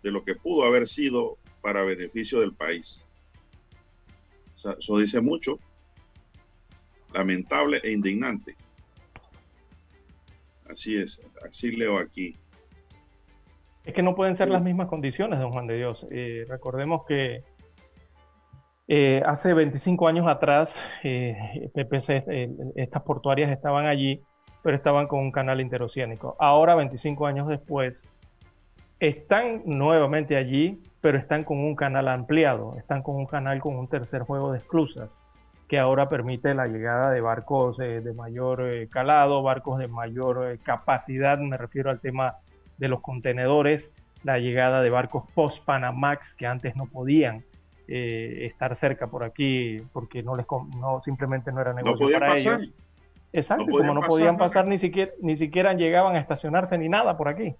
[0.03, 3.05] de lo que pudo haber sido para beneficio del país.
[4.71, 5.59] Eso dice mucho,
[7.13, 8.55] lamentable e indignante.
[10.69, 12.35] Así es, así leo aquí.
[13.85, 16.05] Es que no pueden ser las mismas condiciones, don Juan de Dios.
[16.09, 17.43] Eh, recordemos que
[18.87, 22.25] eh, hace 25 años atrás, eh, PPC,
[22.75, 24.21] estas portuarias estaban allí,
[24.63, 26.35] pero estaban con un canal interoceánico.
[26.39, 28.01] Ahora, 25 años después,
[28.99, 33.87] están nuevamente allí, pero están con un canal ampliado, están con un canal con un
[33.87, 35.15] tercer juego de esclusas,
[35.67, 41.57] que ahora permite la llegada de barcos de mayor calado, barcos de mayor capacidad, me
[41.57, 42.37] refiero al tema
[42.79, 43.91] de los contenedores,
[44.23, 47.43] la llegada de barcos post-Panamax que antes no podían
[47.87, 52.61] eh, estar cerca por aquí porque no les no simplemente no era negocio para ellos.
[53.31, 57.27] Exacto, como no podían pasar ni siquiera ni siquiera llegaban a estacionarse ni nada por
[57.27, 57.53] aquí.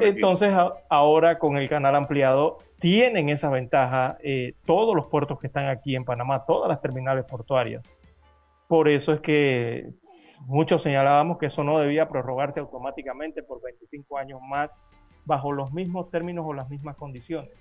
[0.00, 0.50] Entonces
[0.88, 5.94] ahora con el canal ampliado tienen esa ventaja eh, todos los puertos que están aquí
[5.94, 7.82] en Panamá, todas las terminales portuarias.
[8.66, 9.90] Por eso es que
[10.46, 14.70] muchos señalábamos que eso no debía prorrogarse automáticamente por 25 años más
[15.24, 17.52] bajo los mismos términos o las mismas condiciones,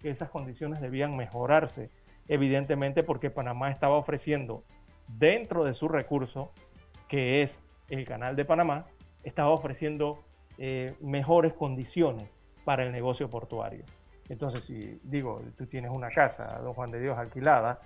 [0.00, 1.90] que esas condiciones debían mejorarse
[2.28, 4.62] evidentemente porque Panamá estaba ofreciendo
[5.08, 6.52] dentro de su recurso,
[7.08, 8.86] que es el canal de Panamá,
[9.24, 10.22] estaba ofreciendo
[10.56, 12.30] eh, mejores condiciones
[12.64, 13.84] para el negocio portuario.
[14.30, 17.80] Entonces, si digo, tú tienes una casa, don Juan de Dios, alquilada,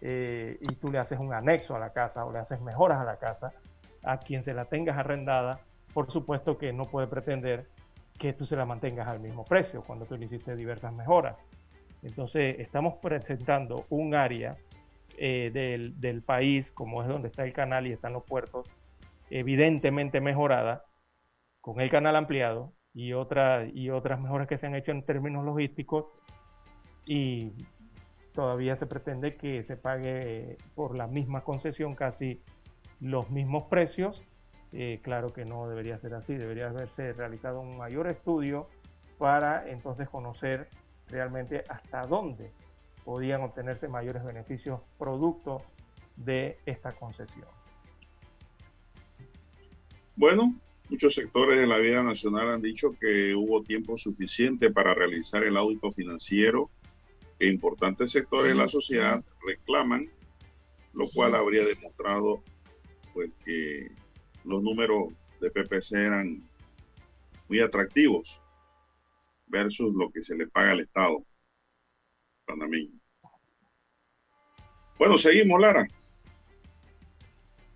[0.00, 3.04] eh, y tú le haces un anexo a la casa o le haces mejoras a
[3.04, 3.52] la casa,
[4.04, 5.58] a quien se la tengas arrendada,
[5.92, 7.66] por supuesto que no puede pretender
[8.16, 11.36] que tú se la mantengas al mismo precio cuando tú le hiciste diversas mejoras.
[12.04, 14.56] Entonces, estamos presentando un área
[15.18, 18.70] eh, del, del, país, como es donde está el canal y están los puertos,
[19.30, 20.84] evidentemente mejorada,
[21.60, 25.44] con el canal ampliado y, otra, y otras mejoras que se han hecho en términos
[25.44, 26.06] logísticos.
[27.06, 27.52] Y
[28.32, 32.42] todavía se pretende que se pague por la misma concesión casi
[33.00, 34.22] los mismos precios.
[34.72, 38.68] Eh, claro que no debería ser así, debería haberse realizado un mayor estudio
[39.18, 40.68] para entonces conocer
[41.08, 42.50] realmente hasta dónde
[43.04, 45.62] podían obtenerse mayores beneficios producto
[46.16, 47.48] de esta concesión.
[50.16, 50.54] Bueno,
[50.88, 55.56] muchos sectores de la vida nacional han dicho que hubo tiempo suficiente para realizar el
[55.56, 56.70] audito financiero
[57.38, 60.10] que importantes sectores de la sociedad reclaman,
[60.92, 62.42] lo cual habría demostrado
[63.14, 63.90] pues que
[64.44, 66.42] los números de PPC eran
[67.48, 68.40] muy atractivos
[69.46, 71.24] versus lo que se le paga al Estado
[72.46, 72.98] panameño.
[74.98, 75.86] Bueno, seguimos, Lara.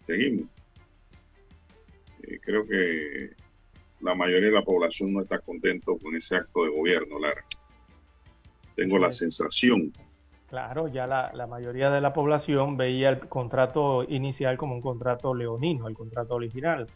[0.07, 0.56] Seguimos.
[2.27, 3.31] Eh, creo que
[4.01, 7.45] la mayoría de la población no está contento con ese acto de gobierno, Lara.
[8.75, 9.93] Tengo la sensación.
[10.49, 15.35] Claro, ya la, la, mayoría de la población veía el contrato inicial como un contrato
[15.35, 16.87] leonino, el contrato original,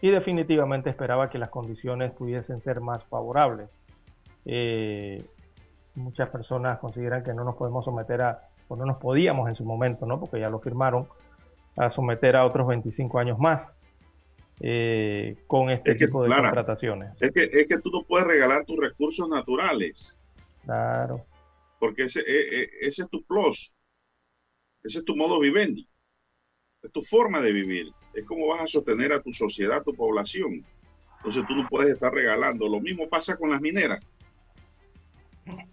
[0.00, 3.68] y definitivamente esperaba que las condiciones pudiesen ser más favorables.
[4.44, 5.22] Eh,
[5.94, 9.64] muchas personas consideran que no nos podemos someter a, o no nos podíamos en su
[9.64, 10.20] momento, ¿no?
[10.20, 11.08] porque ya lo firmaron,
[11.76, 13.75] a someter a otros 25 años más
[14.60, 17.10] eh, con este tipo de contrataciones.
[17.20, 20.22] Es que, es que tú no puedes regalar tus recursos naturales.
[20.64, 21.24] Claro.
[21.78, 23.74] Porque ese, e, e, ese es tu plus.
[24.82, 25.86] Ese es tu modo vivendi.
[26.82, 27.92] Es tu forma de vivir.
[28.14, 30.64] Es como vas a sostener a tu sociedad, a tu población.
[31.18, 32.68] Entonces tú no puedes estar regalando.
[32.68, 34.02] Lo mismo pasa con las mineras.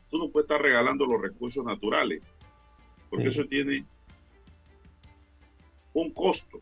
[0.10, 2.22] Tú no puedes estar regalando los recursos naturales.
[3.10, 3.86] Porque eso tiene
[5.94, 6.62] un costo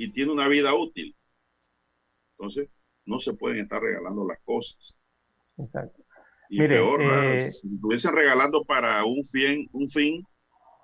[0.00, 1.14] y tiene una vida útil.
[2.38, 2.70] Entonces,
[3.04, 4.98] no se pueden estar regalando las cosas.
[5.58, 6.02] Exacto.
[6.48, 10.24] Y peor, eh, si estuviesen regalando para un fin, un fin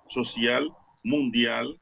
[0.07, 0.69] social,
[1.03, 1.81] mundial,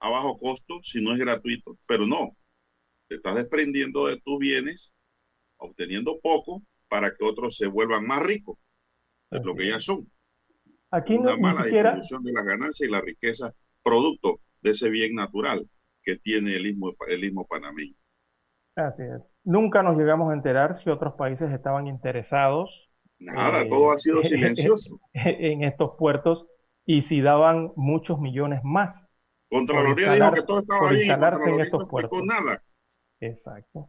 [0.00, 1.78] a bajo costo, si no es gratuito.
[1.86, 2.36] Pero no,
[3.06, 4.92] te estás desprendiendo de tus bienes,
[5.56, 8.58] obteniendo poco para que otros se vuelvan más ricos
[9.30, 10.10] de lo que ya son.
[10.90, 13.54] Aquí no, Una mala distribución de las ganancias y la riqueza
[13.84, 15.68] producto de ese bien natural
[16.02, 17.94] que tiene el istmo, el istmo panameño.
[18.76, 19.22] Así es.
[19.44, 22.70] Nunca nos llegamos a enterar si otros países estaban interesados.
[23.18, 25.00] Nada, todo ha sido silencioso.
[25.12, 26.46] En estos puertos
[26.84, 29.06] y si daban muchos millones más.
[29.48, 31.10] Contraloría dijo que todo estaba bien.
[31.46, 32.24] en estos puertos.
[32.24, 32.62] nada.
[33.20, 33.88] Exacto.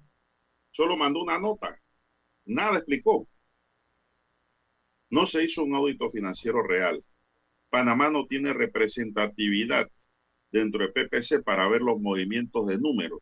[0.71, 1.80] Solo mandó una nota.
[2.45, 3.28] Nada explicó.
[5.09, 7.03] No se hizo un audito financiero real.
[7.69, 9.89] Panamá no tiene representatividad
[10.54, 13.20] dentro de PPC para ver los movimientos de números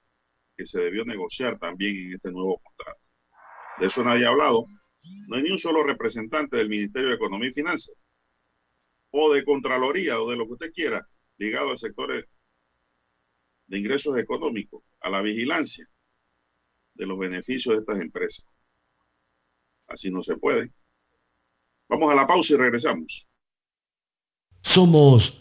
[0.55, 2.99] que se debió negociar también en este nuevo contrato.
[3.79, 4.65] De eso nadie ha hablado.
[5.29, 7.95] No hay ni un solo representante del Ministerio de Economía y Finanzas
[9.11, 11.07] o de Contraloría o de lo que usted quiera
[11.37, 12.27] ligado al sector
[13.67, 15.87] de ingresos económicos, a la vigilancia
[16.93, 18.45] de los beneficios de estas empresas.
[19.87, 20.71] Así no se puede.
[21.87, 23.25] Vamos a la pausa y regresamos.
[24.61, 25.40] Somos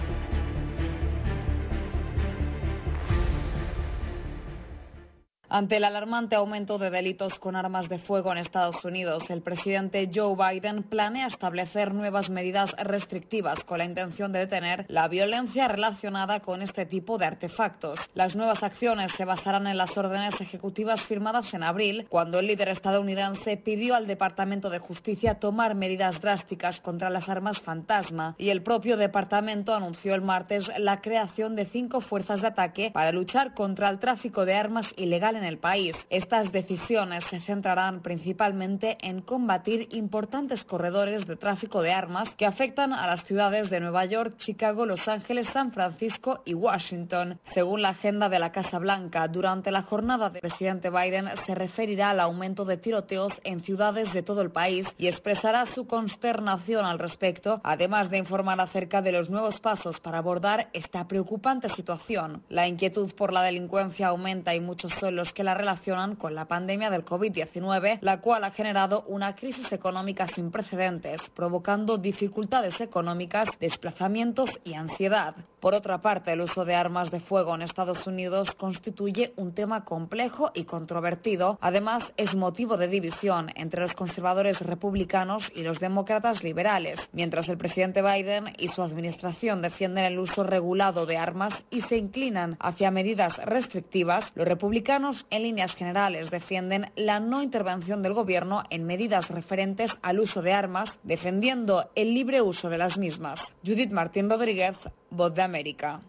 [5.53, 10.09] Ante el alarmante aumento de delitos con armas de fuego en Estados Unidos, el presidente
[10.15, 16.39] Joe Biden planea establecer nuevas medidas restrictivas con la intención de detener la violencia relacionada
[16.39, 17.99] con este tipo de artefactos.
[18.13, 22.69] Las nuevas acciones se basarán en las órdenes ejecutivas firmadas en abril, cuando el líder
[22.69, 28.63] estadounidense pidió al Departamento de Justicia tomar medidas drásticas contra las armas fantasma y el
[28.63, 33.89] propio departamento anunció el martes la creación de cinco fuerzas de ataque para luchar contra
[33.89, 35.95] el tráfico de armas ilegal en el país.
[36.09, 42.93] Estas decisiones se centrarán principalmente en combatir importantes corredores de tráfico de armas que afectan
[42.93, 47.39] a las ciudades de Nueva York, Chicago, Los Ángeles, San Francisco y Washington.
[47.53, 52.11] Según la agenda de la Casa Blanca, durante la jornada del presidente Biden se referirá
[52.11, 56.99] al aumento de tiroteos en ciudades de todo el país y expresará su consternación al
[56.99, 62.43] respecto, además de informar acerca de los nuevos pasos para abordar esta preocupante situación.
[62.49, 66.45] La inquietud por la delincuencia aumenta y muchos son los que la relacionan con la
[66.45, 73.49] pandemia del COVID-19, la cual ha generado una crisis económica sin precedentes, provocando dificultades económicas,
[73.59, 75.35] desplazamientos y ansiedad.
[75.59, 79.85] Por otra parte, el uso de armas de fuego en Estados Unidos constituye un tema
[79.85, 81.59] complejo y controvertido.
[81.61, 87.57] Además, es motivo de división entre los conservadores republicanos y los demócratas liberales, mientras el
[87.57, 92.89] presidente Biden y su administración defienden el uso regulado de armas y se inclinan hacia
[92.89, 99.29] medidas restrictivas, los republicanos en líneas generales defienden la no intervención del gobierno en medidas
[99.29, 103.39] referentes al uso de armas, defendiendo el libre uso de las mismas.
[103.65, 104.75] Judith Martín Rodríguez,
[105.09, 106.01] Voz de América.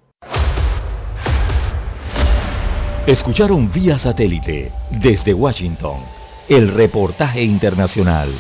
[3.07, 6.01] Escucharon vía satélite desde Washington
[6.49, 8.31] el reportaje internacional.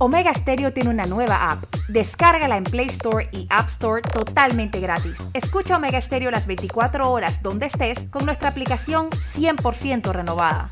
[0.00, 1.64] Omega Stereo tiene una nueva app.
[1.88, 5.16] Descárgala en Play Store y App Store totalmente gratis.
[5.34, 10.70] Escucha Omega Stereo las 24 horas donde estés con nuestra aplicación 100% renovada.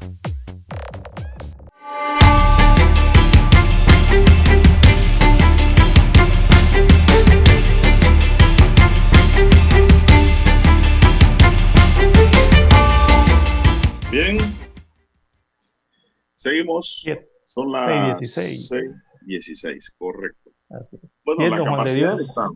[14.12, 14.38] Bien.
[16.36, 17.04] Seguimos.
[17.48, 19.05] Son las 6:16.
[19.26, 20.52] 6:16, correcto.
[21.24, 22.20] Bueno, la de capacidad.
[22.20, 22.52] Estado,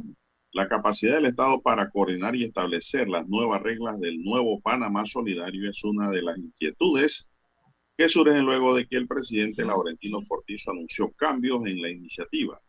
[0.53, 5.71] la capacidad del Estado para coordinar y establecer las nuevas reglas del nuevo Panamá Solidario
[5.71, 7.29] es una de las inquietudes
[7.97, 12.61] que surgen luego de que el presidente Laurentino Cortizo anunció cambios en la iniciativa.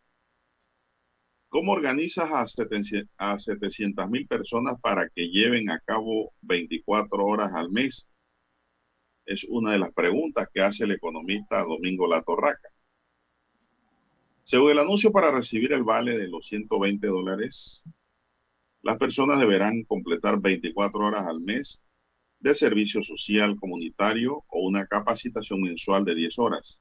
[1.48, 8.10] ¿Cómo organizas a 700 mil personas para que lleven a cabo 24 horas al mes?
[9.26, 12.71] Es una de las preguntas que hace el economista Domingo Latorraca.
[14.44, 17.84] Según el anuncio para recibir el vale de los 120 dólares,
[18.82, 21.82] las personas deberán completar 24 horas al mes
[22.40, 26.80] de servicio social comunitario o una capacitación mensual de 10 horas.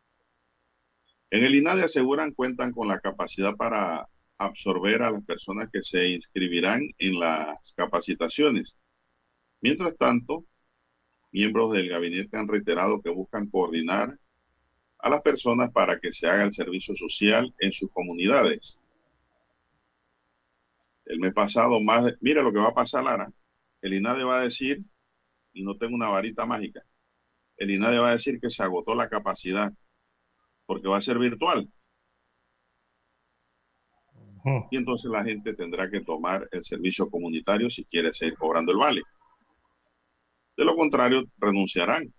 [1.30, 4.08] En el INADE aseguran cuentan con la capacidad para
[4.40, 8.76] absorber a las personas que se inscribirán en las capacitaciones.
[9.62, 10.46] Mientras tanto,
[11.32, 14.18] miembros del gabinete han reiterado que buscan coordinar
[15.02, 18.80] a las personas para que se haga el servicio social en sus comunidades.
[21.06, 23.32] El mes pasado, más de, mira lo que va a pasar, Lara.
[23.82, 24.84] El INADE va a decir,
[25.54, 26.84] y no tengo una varita mágica,
[27.58, 29.74] el INADE va a decir que se agotó la capacidad
[30.66, 31.70] porque va a ser virtual.
[34.72, 38.78] Y entonces la gente tendrá que tomar el servicio comunitario si quiere seguir cobrando el
[38.78, 39.02] vale.
[40.58, 42.12] De lo contrario, renunciarán.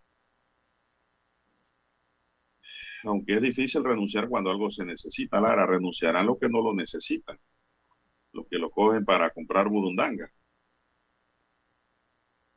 [3.04, 7.38] Aunque es difícil renunciar cuando algo se necesita, Lara, renunciarán los que no lo necesitan.
[8.32, 10.32] Los que lo cogen para comprar burundanga.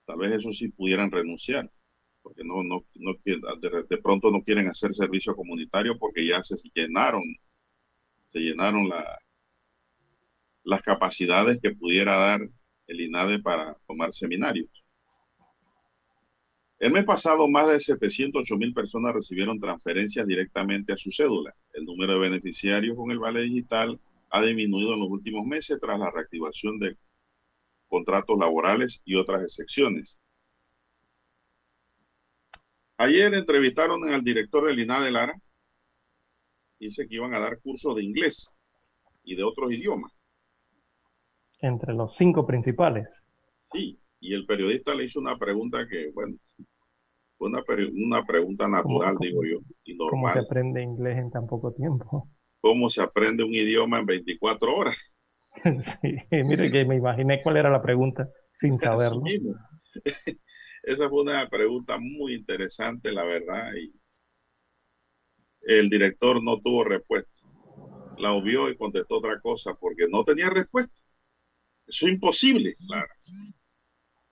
[0.06, 1.70] Tal vez eso sí pudieran renunciar,
[2.22, 2.62] porque no,
[3.26, 7.24] de, pronto no quieren hacer servicio comunitario porque ya se llenaron,
[8.26, 9.20] se llenaron la,
[10.64, 12.42] las capacidades que pudiera dar
[12.88, 14.85] el INADE para tomar seminarios.
[16.78, 21.56] El mes pasado, más de 708 mil personas recibieron transferencias directamente a su cédula.
[21.74, 24.00] El número de beneficiarios con el vale digital
[24.30, 26.98] ha disminuido en los últimos meses tras la reactivación de
[27.88, 30.18] contratos laborales y otras excepciones.
[32.98, 35.42] Ayer entrevistaron al director del INADE Lara.
[36.80, 38.54] Dice que iban a dar cursos de inglés
[39.24, 40.12] y de otros idiomas.
[41.60, 43.08] Entre los cinco principales.
[43.72, 46.38] Sí, y el periodista le hizo una pregunta que, bueno,
[47.40, 47.64] una,
[47.94, 50.40] una pregunta natural, ¿Cómo- digo yo, y ¿Cómo se normal.
[50.40, 52.30] aprende inglés en tan poco tiempo?
[52.60, 54.98] ¿Cómo se aprende un idioma en 24 horas?
[56.02, 59.36] sí, mire que me imaginé cuál era la pregunta sin saberlo.
[60.84, 63.94] Esa fue una pregunta muy interesante, la verdad, y
[65.64, 67.30] el director no tuvo respuesta.
[68.18, 70.94] La obvió y contestó otra cosa porque no tenía respuesta.
[71.88, 73.10] Eso es imposible, claro.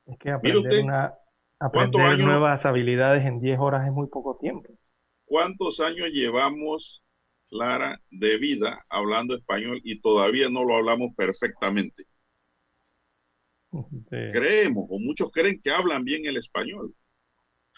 [0.06, 1.14] Es que aprender, una,
[1.60, 4.70] aprender nuevas habilidades en 10 horas es muy poco tiempo.
[5.26, 7.04] ¿Cuántos años llevamos,
[7.50, 12.06] Clara, de vida hablando español y todavía no lo hablamos perfectamente?
[14.10, 16.96] Creemos, o muchos creen que hablan bien el español,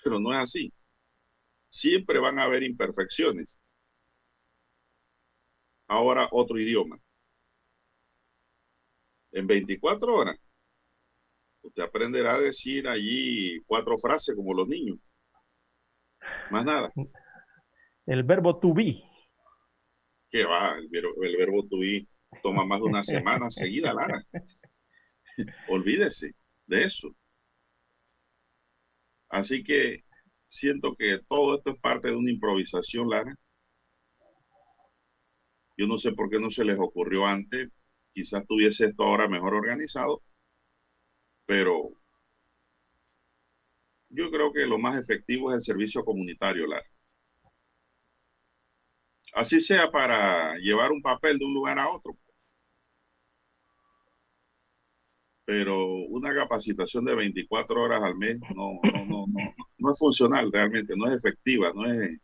[0.04, 0.74] pero no es así.
[1.70, 3.58] Siempre van a haber imperfecciones.
[5.88, 7.00] Ahora otro idioma.
[9.32, 10.38] En 24 horas,
[11.66, 14.98] usted aprenderá a decir allí cuatro frases como los niños.
[16.52, 16.92] Más nada.
[18.06, 19.02] El verbo to be.
[20.30, 20.78] ¿Qué va?
[20.78, 22.08] El, el verbo to be
[22.42, 24.24] toma más de una semana seguida, Lara.
[25.70, 26.36] Olvídese
[26.68, 27.16] de eso.
[29.30, 30.04] Así que
[30.48, 33.36] siento que todo esto es parte de una improvisación, Lara.
[35.78, 37.70] Yo no sé por qué no se les ocurrió antes.
[38.14, 40.22] Quizás tuviese esto ahora mejor organizado.
[41.48, 41.92] Pero
[44.10, 46.86] yo creo que lo más efectivo es el servicio comunitario, Lara.
[49.36, 52.18] Así sea para llevar un papel de un lugar a otro.
[55.46, 60.52] pero una capacitación de 24 horas al mes no, no, no, no, no es funcional
[60.52, 62.20] realmente, no es efectiva, no es,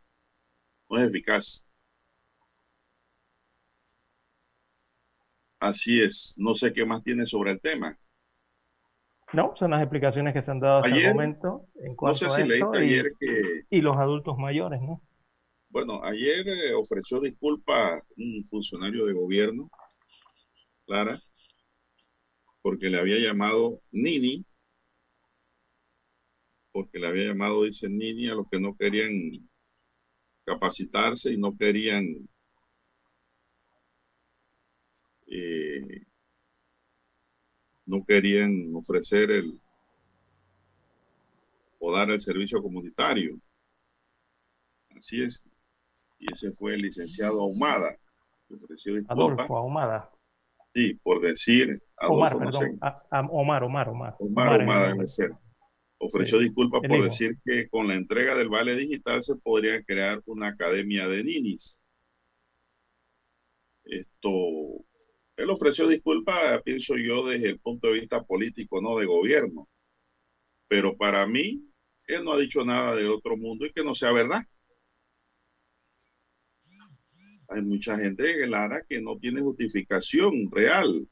[0.90, 1.66] no es eficaz.
[5.60, 7.98] Así es, no sé qué más tiene sobre el tema.
[9.32, 12.72] No, son las explicaciones que se han dado hasta el momento en cuanto a esto
[12.72, 15.02] ayer que, y los adultos mayores, ¿no?
[15.70, 19.70] Bueno, ayer eh, ofreció disculpas un funcionario de gobierno,
[20.86, 21.18] Clara,
[22.60, 24.44] porque le había llamado Nini,
[26.72, 29.12] porque le había llamado, dice Nini, a los que no querían
[30.44, 32.04] capacitarse y no querían
[35.26, 36.02] eh,
[37.92, 39.60] no querían ofrecer el
[41.78, 43.38] o dar el servicio comunitario.
[44.96, 45.42] Así es.
[46.18, 47.98] Y ese fue el licenciado Ahumada.
[49.08, 50.10] Adolfo Ahumada.
[50.74, 51.82] Sí, por decir.
[52.00, 52.78] Omar, perdón.
[53.30, 54.16] Omar, Omar, Omar.
[54.18, 54.96] Omar, Omar,
[55.98, 60.48] Ofreció disculpas por decir que con la entrega del vale digital se podría crear una
[60.48, 61.78] academia de ninis.
[63.84, 64.30] Esto,
[65.42, 69.68] él ofreció disculpas, pienso yo, desde el punto de vista político, no de gobierno.
[70.68, 71.68] Pero para mí,
[72.06, 74.42] él no ha dicho nada del otro mundo y que no sea verdad.
[77.48, 81.08] Hay mucha gente, Lara, que no tiene justificación real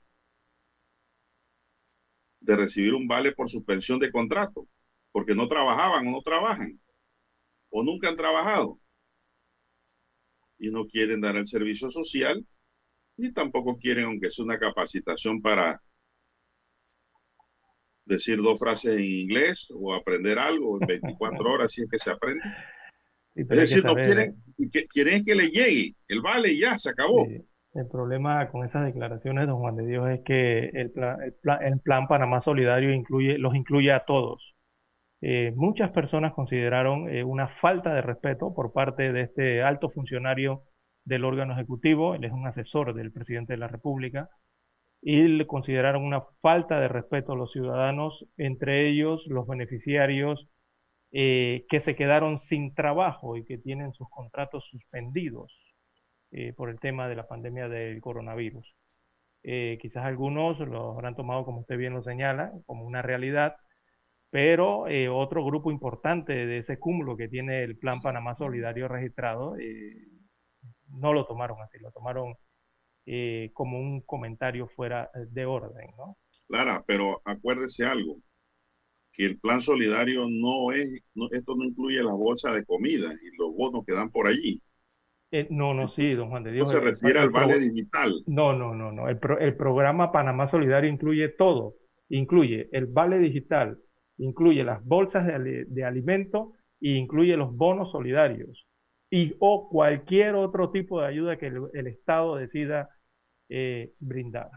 [2.40, 4.66] de recibir un vale por suspensión de contrato,
[5.12, 6.80] porque no trabajaban o no trabajan,
[7.68, 8.80] o nunca han trabajado,
[10.58, 12.46] y no quieren dar el servicio social,
[13.20, 15.80] ni tampoco quieren, aunque sea una capacitación para
[18.04, 22.10] decir dos frases en inglés o aprender algo en 24 horas si es que se
[22.10, 22.42] aprende
[23.34, 24.36] es decir, no quieren,
[24.88, 27.26] quieren que le llegue el vale ya, se acabó.
[27.72, 31.18] El problema con esas declaraciones, don Juan de Dios, es que el plan,
[31.62, 34.54] el plan, Panamá Solidario incluye, los incluye a todos.
[35.22, 40.62] Eh, muchas personas consideraron eh, una falta de respeto por parte de este alto funcionario
[41.11, 44.30] del órgano ejecutivo, él es un asesor del presidente de la República,
[45.02, 50.48] y le consideraron una falta de respeto a los ciudadanos, entre ellos los beneficiarios
[51.11, 55.52] eh, que se quedaron sin trabajo y que tienen sus contratos suspendidos
[56.30, 58.72] eh, por el tema de la pandemia del coronavirus.
[59.42, 63.56] Eh, quizás algunos lo habrán tomado, como usted bien lo señala, como una realidad,
[64.30, 69.56] pero otro grupo importante de ese cúmulo que tiene el Plan Panamá Solidario registrado
[70.91, 72.34] no lo tomaron así, lo tomaron
[73.55, 76.16] como un comentario fuera de orden, ¿no?
[76.47, 78.18] Clara, pero acuérdese algo,
[79.12, 80.88] que el plan solidario no es,
[81.32, 84.62] esto no incluye las bolsas de comida y los bonos que dan por allí.
[85.32, 86.68] Eh, no, no, sí, don Juan de Dios.
[86.68, 88.12] No se refiere al vale digital.
[88.26, 89.09] No, no, no, no.
[89.09, 91.74] El, el, programa Panamá Solidario incluye todo.
[92.09, 93.78] Incluye el vale digital,
[94.18, 98.66] incluye las bolsas de, de alimento e incluye los bonos solidarios.
[99.11, 102.88] Y o cualquier otro tipo de ayuda que el, Estado decida
[103.48, 104.50] eh, brindar.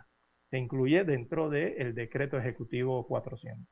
[0.51, 3.65] Se incluye dentro del decreto ejecutivo 400.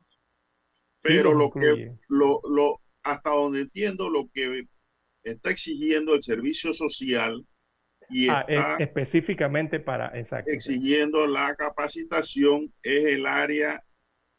[1.04, 4.66] Pero lo que, lo, lo, hasta donde entiendo, lo que
[5.24, 7.46] está exigiendo el servicio social
[8.12, 10.52] y Ah, es está específicamente para, exacto.
[10.52, 13.82] exigiendo la capacitación es el área,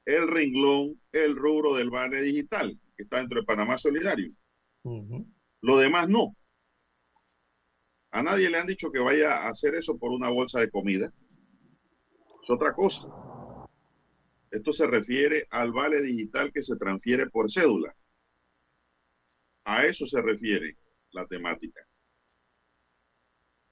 [0.05, 4.33] el renglón, el rubro del Vale Digital, que está dentro de Panamá Solidario.
[5.63, 6.37] Lo demás no.
[8.11, 11.13] A nadie le han dicho que vaya a hacer eso por una bolsa de comida.
[12.43, 13.09] Es otra cosa.
[14.51, 17.95] Esto se refiere al vale digital que se transfiere por cédula.
[19.65, 20.77] A eso se refiere
[21.13, 21.81] la temática.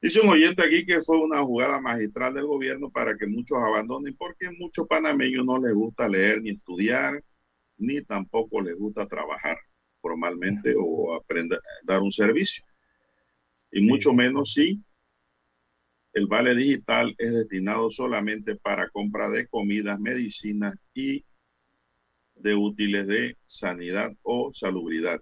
[0.00, 4.16] Dice un oyente aquí que fue una jugada magistral del gobierno para que muchos abandonen,
[4.16, 7.22] porque muchos panameños no les gusta leer ni estudiar,
[7.76, 9.58] ni tampoco les gusta trabajar
[10.00, 12.64] formalmente o aprender dar un servicio.
[13.70, 14.82] Y mucho menos si
[16.12, 21.24] el vale digital es destinado solamente para compra de comidas, medicinas y
[22.34, 25.20] de útiles de sanidad o salubridad.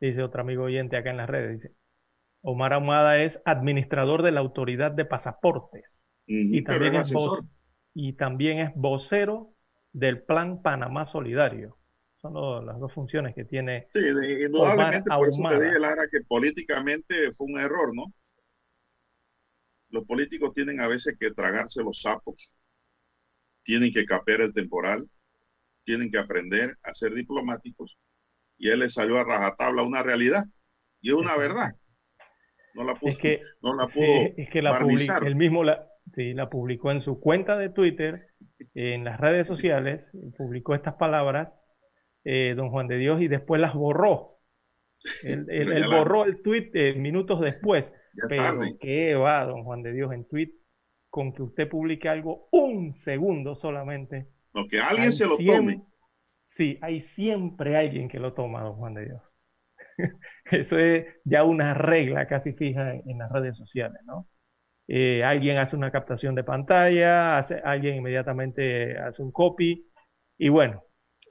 [0.00, 1.74] Dice otro amigo oyente acá en las redes, dice,
[2.42, 7.12] Omar Ahumada es administrador de la autoridad de pasaportes y también es
[7.98, 9.54] y también es vocero
[9.92, 11.78] del Plan Panamá Solidario.
[12.26, 13.88] Son lo- las dos funciones que tiene.
[13.92, 18.12] Sí, de- indudablemente, por eso te dije, Lara, que políticamente fue un error, ¿no?
[19.90, 22.52] Los políticos tienen a veces que tragarse los sapos,
[23.64, 25.08] tienen que capear el temporal,
[25.84, 27.98] tienen que aprender a ser diplomáticos,
[28.58, 30.44] y él le salió a rajatabla una realidad,
[31.02, 31.72] y es una verdad.
[32.74, 34.78] No la pudo, Es que, no la sí, pudo es que la
[35.26, 35.78] él mismo la,
[36.12, 38.28] sí, la publicó en su cuenta de Twitter,
[38.74, 41.54] en las redes sociales, publicó estas palabras,
[42.26, 44.40] eh, don Juan de Dios, y después las borró.
[45.22, 45.46] Él,
[45.80, 47.90] la- borró el tweet eh, minutos después.
[48.28, 48.76] Pero tarde.
[48.80, 50.50] qué va, don Juan de Dios, en tweet,
[51.10, 54.26] con que usted publique algo un segundo solamente.
[54.54, 55.82] No, que alguien hay se lo tome.
[56.46, 59.22] Sí, hay siempre alguien que lo toma, don Juan de Dios.
[60.50, 64.28] Eso es ya una regla casi fija en, en las redes sociales, ¿no?
[64.88, 69.90] Eh, alguien hace una captación de pantalla, hace, alguien inmediatamente hace un copy
[70.38, 70.82] y bueno,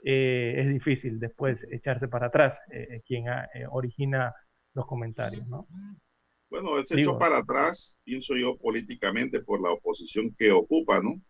[0.06, 4.34] eh, es difícil después echarse para atrás eh, eh, quien ha- eh, origina
[4.76, 5.68] los comentarios, ¿no?
[6.49, 11.22] Bueno, él se echó para atrás, pienso yo, políticamente por la oposición que ocupa, ¿no?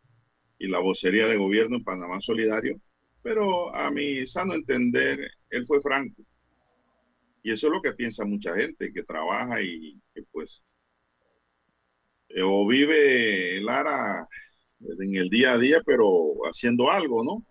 [0.59, 2.79] Y la vocería de gobierno en Panamá Solidario.
[3.23, 5.19] Pero a mi sano entender,
[5.51, 6.23] él fue franco.
[7.43, 10.65] Y eso es lo que piensa mucha gente que trabaja y que pues
[12.43, 14.27] o vive Lara
[14.99, 16.07] en el día a día, pero
[16.45, 17.43] haciendo algo, ¿no?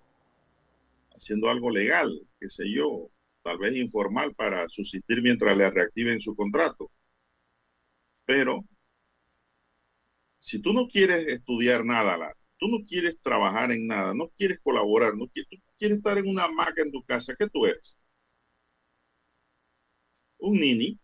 [1.15, 3.11] Haciendo algo legal, qué sé yo,
[3.43, 6.91] tal vez informal para subsistir mientras le reactiven su contrato.
[8.27, 8.65] Pero
[10.39, 14.61] si tú no quieres estudiar nada, Lara, tú no quieres trabajar en nada, no quieres
[14.63, 17.99] colaborar, no quieres, tú quieres estar en una hamaca en tu casa, ¿qué tú eres?
[20.51, 20.97] Un nini.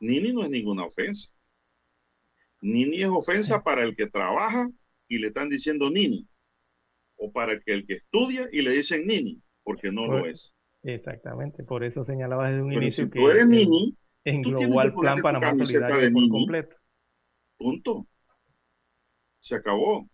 [0.00, 1.32] Nini no es ninguna ofensa.
[2.62, 4.70] Nini es ofensa para el que trabaja
[5.06, 6.26] y le están diciendo nini.
[7.24, 10.54] O para que, el que estudia y le dicen nini, porque no lo es.
[10.82, 14.80] Exactamente, por eso señalaba desde un Pero inicio si que tú eres en- nini, englobó
[14.80, 16.28] al Plan Panamá Solidario de por Nini.
[16.30, 16.76] completo.
[17.58, 18.06] Punto.
[19.40, 20.08] Se acabó.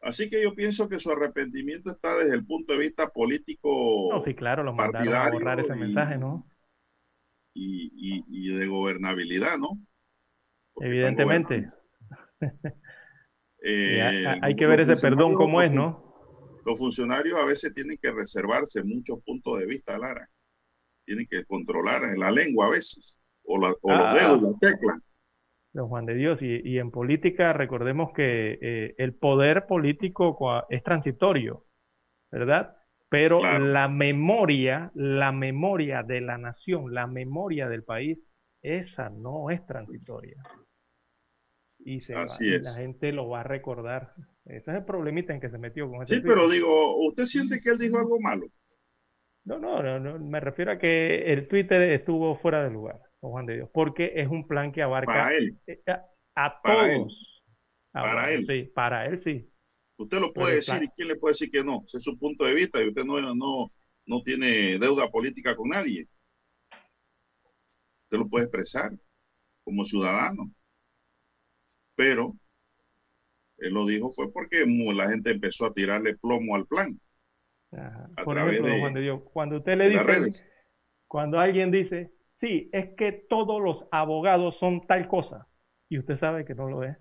[0.00, 4.22] Así que yo pienso que su arrepentimiento está desde el punto de vista político No,
[4.22, 6.46] sí, claro, lo mandaron a borrar ese y- mensaje, ¿no?
[7.54, 9.78] y, y- y de gobernabilidad, ¿no?
[10.74, 11.70] Porque Evidentemente.
[13.62, 16.60] Eh, ha- hay que ver ese perdón cómo es, oposi- ¿no?
[16.64, 20.28] Los funcionarios a veces tienen que reservarse muchos puntos de vista, Lara.
[21.04, 24.12] Tienen que controlar la lengua a veces, o, la- o Ah.
[24.12, 24.98] los dedos, la tecla.
[25.72, 26.42] Don Juan de Dios.
[26.42, 31.64] Y, y en política recordemos que eh, el poder político es transitorio,
[32.30, 32.74] ¿verdad?
[33.10, 33.64] Pero Claro.
[33.66, 38.22] la memoria, la memoria de la nación, la memoria del país,
[38.62, 40.42] esa no es transitoria.
[41.88, 42.62] Y, se va- Así y es.
[42.62, 44.12] la gente lo va a recordar.
[44.44, 47.60] Ese es el problemita en que se metió con ese Sí, pero digo, ¿usted siente
[47.60, 48.46] que él dijo algo malo?
[49.44, 53.46] No, no, no, no, me refiero a que el Twitter estuvo fuera de lugar, Juan
[53.46, 55.56] de Dios, porque es un plan que abarca Para él.
[55.66, 56.04] eh, a,
[56.46, 56.98] a Para él.
[56.98, 57.42] todos.
[57.94, 58.46] Ah, Para él.
[58.46, 59.50] Sí, para él sí.
[59.96, 61.82] Usted lo puede decir y quién le puede decir que no.
[61.86, 63.72] Ese es su punto de vista y usted no, no,
[64.06, 66.06] no tiene deuda política con nadie.
[68.04, 68.92] Usted lo puede expresar
[69.64, 70.50] como ciudadano.
[71.98, 72.32] Pero
[73.58, 76.96] él lo dijo fue porque la gente empezó a tirarle plomo al plan.
[77.72, 78.08] Ajá.
[78.16, 80.44] A Por ejemplo, de- Juan de Dios, cuando usted le dice,
[81.08, 85.48] cuando alguien dice, sí, es que todos los abogados son tal cosa,
[85.88, 86.96] y usted sabe que no lo es,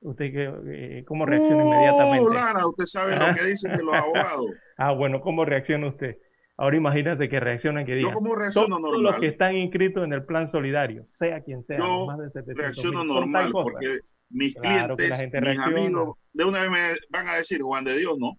[0.00, 2.34] usted eh, ¿cómo reacciona ¡Uh, inmediatamente?
[2.34, 3.28] Lara, usted sabe Ah.
[3.28, 4.46] lo que dicen de los abogados.
[4.78, 6.16] Ah, bueno, ¿cómo reacciona usted?
[6.56, 9.02] Ahora imagínense que reaccionan que digan, Yo como reacciono todos normal.
[9.02, 12.56] los que están inscritos en el plan solidario, sea quien sea, Yo más de 700
[12.56, 14.00] reacciono mil, son tal normal porque
[14.32, 15.80] mis Claro que la clientes, gente mis reacciona.
[16.00, 18.38] amigos, de una vez me van a decir, Juan de Dios, no.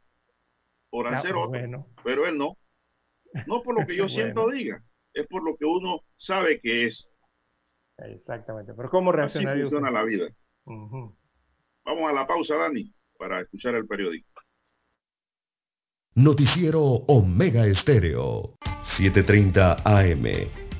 [0.89, 2.57] Por Ah, hacer otro, bueno, pero él no.
[3.47, 4.09] No por lo que yo Bueno.
[4.09, 4.83] siento diga,
[5.13, 7.09] es por lo que uno sabe que es.
[7.97, 8.73] exactamente.
[8.75, 9.99] Pero ¿cómo Así reaccionaría funciona usted?
[9.99, 10.27] la vida.
[10.65, 14.29] Vamos a la pausa, Dani, para escuchar el periódico.
[16.15, 18.55] Noticiero Omega Estéreo.
[18.83, 20.62] 7.30 AM.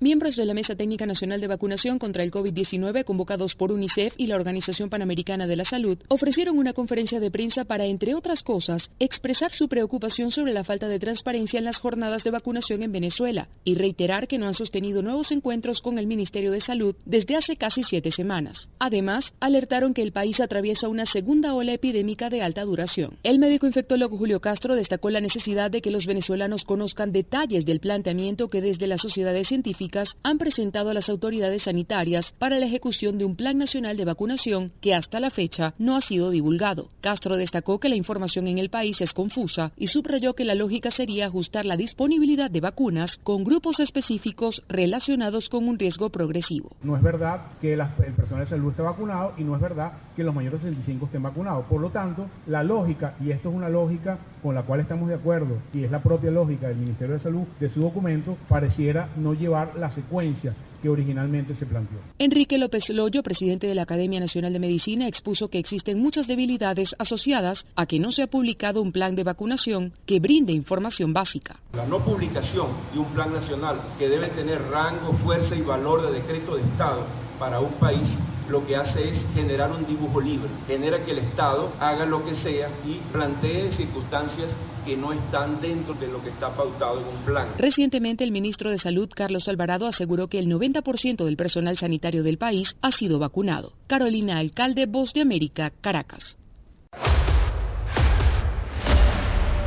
[0.00, 4.28] Miembros de la Mesa Técnica Nacional de Vacunación contra el COVID-19 convocados por UNICEF y
[4.28, 8.92] la Organización Panamericana de la Salud ofrecieron una conferencia de prensa para, entre otras cosas,
[9.00, 13.48] expresar su preocupación sobre la falta de transparencia en las jornadas de vacunación en Venezuela
[13.64, 17.56] y reiterar que no han sostenido nuevos encuentros con el Ministerio de Salud desde hace
[17.56, 18.70] casi siete semanas.
[18.78, 23.18] Además, alertaron que el país atraviesa una segunda ola epidémica de alta duración.
[23.24, 27.80] El médico infectólogo Julio Castro destacó la necesidad de que los venezolanos conozcan detalles del
[27.80, 29.87] planteamiento que desde las sociedades científicas
[30.22, 34.72] han presentado a las autoridades sanitarias para la ejecución de un plan nacional de vacunación
[34.80, 36.88] que hasta la fecha no ha sido divulgado.
[37.00, 40.90] Castro destacó que la información en el país es confusa y subrayó que la lógica
[40.90, 46.70] sería ajustar la disponibilidad de vacunas con grupos específicos relacionados con un riesgo progresivo.
[46.82, 49.92] No es verdad que las- el personal de salud esté vacunado y no es verdad
[50.14, 51.64] que los mayores de 65 estén vacunados.
[51.66, 55.14] Por lo tanto, la lógica, y esto es una lógica con la cual estamos de
[55.14, 59.34] acuerdo, y es la propia lógica del Ministerio de Salud de su documento, pareciera no
[59.34, 61.98] llevar la secuencia que originalmente se planteó.
[62.18, 66.94] Enrique López Loyo, presidente de la Academia Nacional de Medicina, expuso que existen muchas debilidades
[66.98, 71.56] asociadas a que no se ha publicado un plan de vacunación que brinde información básica.
[71.72, 76.20] La no publicación de un plan nacional que debe tener rango, fuerza y valor de
[76.20, 77.04] decreto de Estado
[77.38, 78.08] para un país
[78.48, 82.34] lo que hace es generar un dibujo libre, genera que el Estado haga lo que
[82.36, 84.48] sea y plantee circunstancias
[84.88, 87.48] que no están dentro de lo que está pautado en un plan.
[87.58, 92.38] Recientemente, el ministro de Salud, Carlos Alvarado, aseguró que el 90% del personal sanitario del
[92.38, 93.74] país ha sido vacunado.
[93.86, 96.38] Carolina Alcalde, Voz de América, Caracas.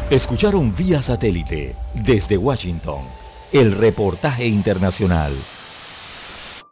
[0.10, 3.04] Escucharon vía satélite desde Washington
[3.54, 5.34] el reportaje internacional.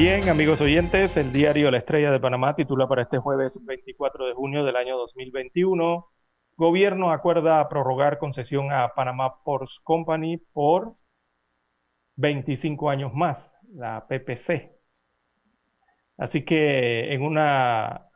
[0.00, 4.32] Bien, amigos oyentes, el diario La Estrella de Panamá titula para este jueves 24 de
[4.32, 6.06] junio del año 2021,
[6.56, 10.94] Gobierno acuerda prorrogar concesión a Panamá Ports Company por
[12.14, 13.44] 25 años más,
[13.74, 14.70] la PPC.
[16.16, 18.06] Así que en una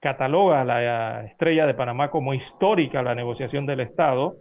[0.00, 4.38] cataloga la Estrella de Panamá como histórica la negociación del Estado,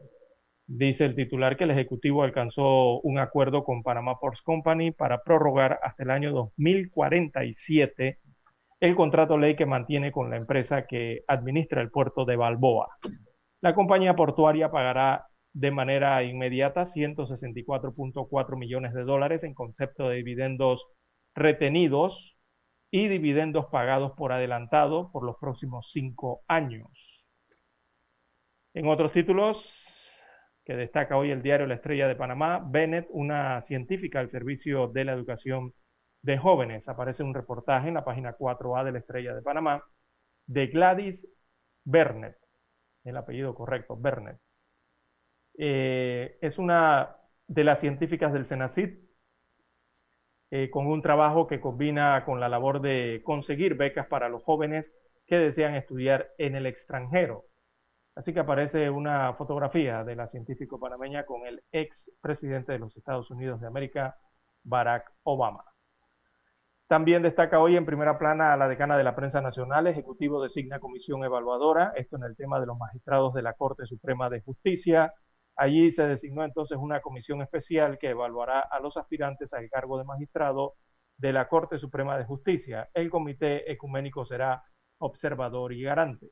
[0.67, 5.79] Dice el titular que el Ejecutivo alcanzó un acuerdo con Panama Ports Company para prorrogar
[5.83, 8.17] hasta el año 2047
[8.79, 12.97] el contrato ley que mantiene con la empresa que administra el puerto de Balboa.
[13.61, 20.85] La compañía portuaria pagará de manera inmediata 164.4 millones de dólares en concepto de dividendos
[21.35, 22.35] retenidos
[22.91, 26.89] y dividendos pagados por adelantado por los próximos cinco años.
[28.73, 29.84] En otros títulos
[30.65, 35.05] que destaca hoy el diario La Estrella de Panamá, Bennett, una científica al servicio de
[35.05, 35.73] la educación
[36.23, 36.87] de jóvenes.
[36.89, 39.83] Aparece un reportaje en la página 4A de La Estrella de Panamá
[40.47, 41.27] de Gladys
[41.83, 42.35] Bernet,
[43.03, 44.37] el apellido correcto, Bernet.
[45.57, 47.15] Eh, es una
[47.47, 48.99] de las científicas del CENACIT
[50.51, 54.85] eh, con un trabajo que combina con la labor de conseguir becas para los jóvenes
[55.27, 57.45] que desean estudiar en el extranjero.
[58.15, 62.95] Así que aparece una fotografía de la científica panameña con el ex presidente de los
[62.95, 64.17] Estados Unidos de América,
[64.63, 65.65] Barack Obama.
[66.87, 70.79] También destaca hoy en primera plana a la decana de la prensa nacional, Ejecutivo designa
[70.79, 75.13] comisión evaluadora, esto en el tema de los magistrados de la Corte Suprema de Justicia.
[75.55, 80.03] Allí se designó entonces una comisión especial que evaluará a los aspirantes al cargo de
[80.03, 80.75] magistrado
[81.17, 82.87] de la Corte Suprema de Justicia.
[82.93, 84.63] El comité ecuménico será
[84.99, 86.27] observador y garante.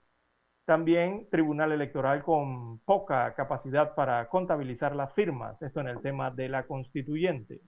[0.66, 6.47] También Tribunal Electoral con poca capacidad para contabilizar las firmas, esto en el tema de
[6.47, 7.61] la constituyente.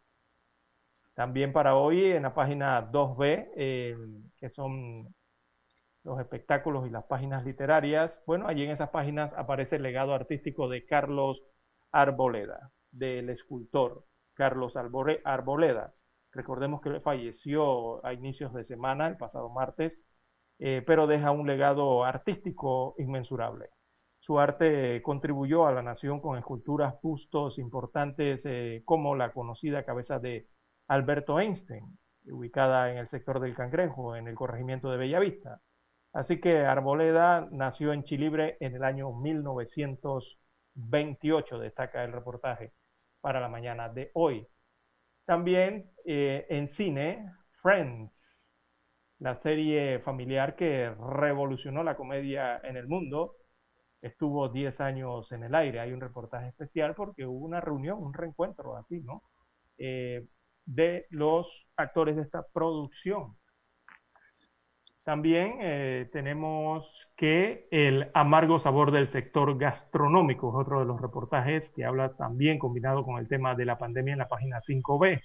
[1.14, 3.98] También para hoy en la página 2B, eh,
[4.38, 5.14] que son
[6.04, 10.70] los espectáculos y las páginas literarias, bueno, allí en esas páginas aparece el legado artístico
[10.70, 11.42] de Carlos
[11.92, 15.94] Arboleda, del escultor Carlos Arboleda.
[16.32, 19.98] Recordemos que falleció a inicios de semana, el pasado martes,
[20.60, 23.70] eh, pero deja un legado artístico inmensurable.
[24.20, 30.20] Su arte contribuyó a la nación con esculturas, bustos importantes eh, como la conocida cabeza
[30.20, 30.48] de
[30.88, 35.62] Alberto Einstein, ubicada en el sector del Cangrejo, en el corregimiento de Bellavista.
[36.14, 42.74] Así que Arboleda nació en Chilibre en el año 1928, destaca el reportaje
[43.22, 44.48] para la mañana de hoy.
[45.26, 47.32] También eh, en cine,
[47.62, 48.25] Friends,
[49.20, 53.36] la serie familiar que revolucionó la comedia en el mundo.
[54.02, 55.80] Estuvo 10 años en el aire.
[55.80, 59.24] Hay un reportaje especial porque hubo una reunión, un reencuentro así, ¿no?
[59.78, 60.26] Eh,
[60.66, 61.48] de los
[61.78, 63.36] actores de esta producción.
[65.04, 71.70] También eh, tenemos que el amargo sabor del sector gastronómico es otro de los reportajes
[71.76, 75.22] que habla también combinado con el tema de la pandemia en la página 5B.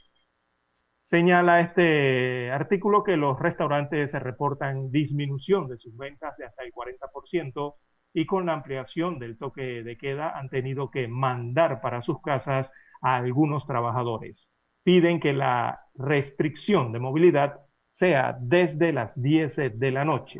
[1.10, 6.72] Señala este artículo que los restaurantes se reportan disminución de sus ventas de hasta el
[6.72, 7.74] 40%
[8.12, 12.70] y con la ampliación del toque de queda han tenido que mandar para sus casas
[13.02, 14.48] a algunos trabajadores.
[14.84, 17.58] Piden que la restricción de movilidad
[17.90, 20.38] sea desde las 10 de la noche.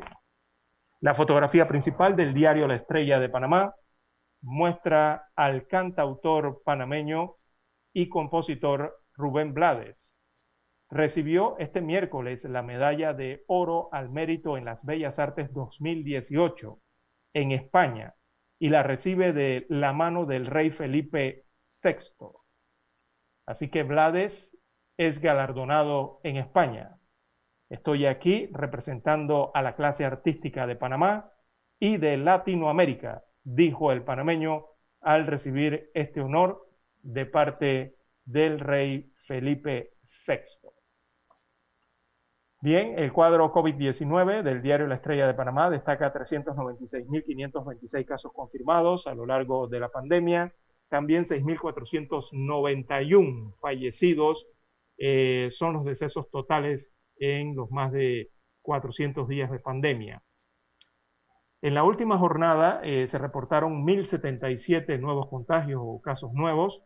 [1.01, 3.75] La fotografía principal del diario La Estrella de Panamá
[4.41, 7.35] muestra al cantautor panameño
[7.93, 10.00] y compositor Rubén Blades,
[10.91, 16.81] recibió este miércoles la medalla de oro al mérito en las Bellas Artes 2018
[17.35, 18.15] en España
[18.59, 21.47] y la recibe de la mano del rey Felipe
[21.83, 21.95] VI.
[23.47, 24.51] Así que Blades
[24.97, 26.99] es galardonado en España.
[27.71, 31.31] Estoy aquí representando a la clase artística de Panamá
[31.79, 34.67] y de Latinoamérica, dijo el panameño
[35.01, 36.69] al recibir este honor
[37.03, 39.95] de parte del rey Felipe
[40.27, 40.80] VI.
[42.63, 49.15] Bien, el cuadro COVID-19 del diario La Estrella de Panamá destaca 396.526 casos confirmados a
[49.15, 50.53] lo largo de la pandemia,
[50.91, 54.47] también 6.491 fallecidos,
[54.99, 58.29] eh, son los decesos totales en los más de
[58.61, 60.23] 400 días de pandemia.
[61.63, 66.83] En la última jornada eh, se reportaron 1.077 nuevos contagios o casos nuevos.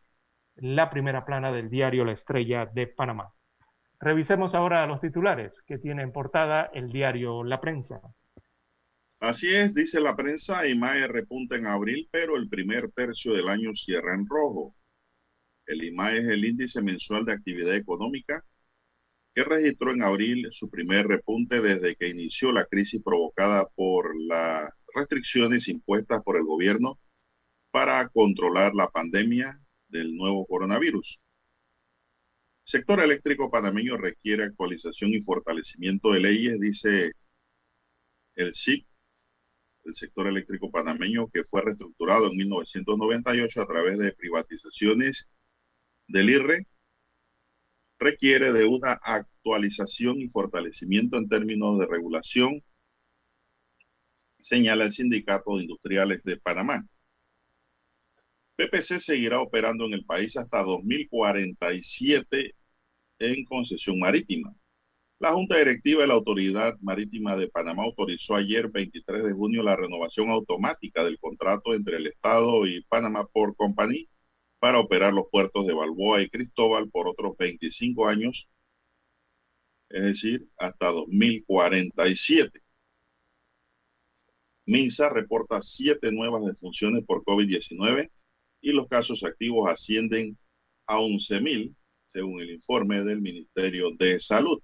[0.56, 3.34] la primera plana del diario La Estrella de Panamá.
[4.00, 8.00] Revisemos ahora los titulares que tiene en portada el diario La Prensa.
[9.20, 13.74] Así es, dice la prensa, IMAE repunta en abril, pero el primer tercio del año
[13.74, 14.74] cierra en rojo.
[15.66, 18.44] El IMAE es el índice mensual de actividad económica
[19.34, 24.70] que registró en abril su primer repunte desde que inició la crisis provocada por las
[24.94, 26.98] restricciones impuestas por el gobierno
[27.70, 31.20] para controlar la pandemia del nuevo coronavirus.
[32.64, 37.12] El sector eléctrico panameño requiere actualización y fortalecimiento de leyes, dice
[38.36, 38.86] el CIP,
[39.84, 45.28] el sector eléctrico panameño que fue reestructurado en 1998 a través de privatizaciones
[46.08, 46.66] del IRRE
[47.98, 52.62] requiere de una actualización y fortalecimiento en términos de regulación,
[54.38, 56.86] señala el Sindicato de Industriales de Panamá.
[58.56, 62.54] PPC seguirá operando en el país hasta 2047
[63.18, 64.54] en concesión marítima.
[65.18, 69.76] La Junta Directiva de la Autoridad Marítima de Panamá autorizó ayer, 23 de junio, la
[69.76, 74.08] renovación automática del contrato entre el Estado y Panamá Port Company
[74.58, 78.48] para operar los puertos de Balboa y Cristóbal por otros 25 años,
[79.90, 82.62] es decir, hasta 2047.
[84.66, 88.10] MINSA reporta siete nuevas defunciones por COVID-19
[88.60, 90.36] y los casos activos ascienden
[90.86, 91.74] a 11.000,
[92.06, 94.60] según el informe del Ministerio de Salud.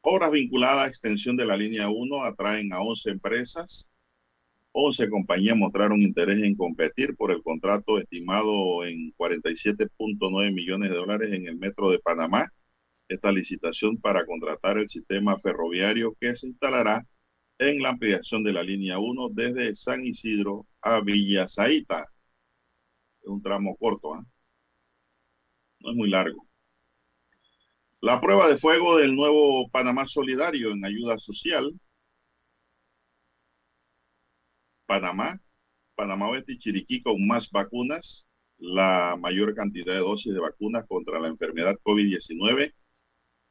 [0.00, 3.88] Obras vinculadas a extensión de la línea 1 atraen a 11 empresas.
[4.72, 11.32] 11 compañías mostraron interés en competir por el contrato estimado en 47.9 millones de dólares
[11.32, 12.50] en el metro de Panamá.
[13.08, 17.06] Esta licitación para contratar el sistema ferroviario que se instalará
[17.58, 22.06] en la ampliación de la línea 1 desde San Isidro a Villa Zaita.
[23.20, 24.24] Es un tramo corto, ¿eh?
[25.80, 26.46] no es muy largo.
[28.00, 31.72] La prueba de fuego del nuevo Panamá Solidario en ayuda social.
[34.92, 35.40] Panamá,
[35.94, 38.28] Panamá Oeste y Chiriquí con más vacunas,
[38.58, 42.74] la mayor cantidad de dosis de vacunas contra la enfermedad COVID-19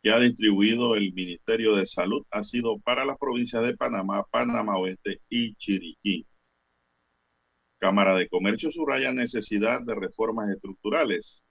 [0.03, 4.77] que ha distribuido el Ministerio de Salud ha sido para las provincias de Panamá, Panamá
[4.77, 6.27] Oeste y Chiriquí.
[7.79, 11.43] Cámara de Comercio subraya necesidad de reformas estructurales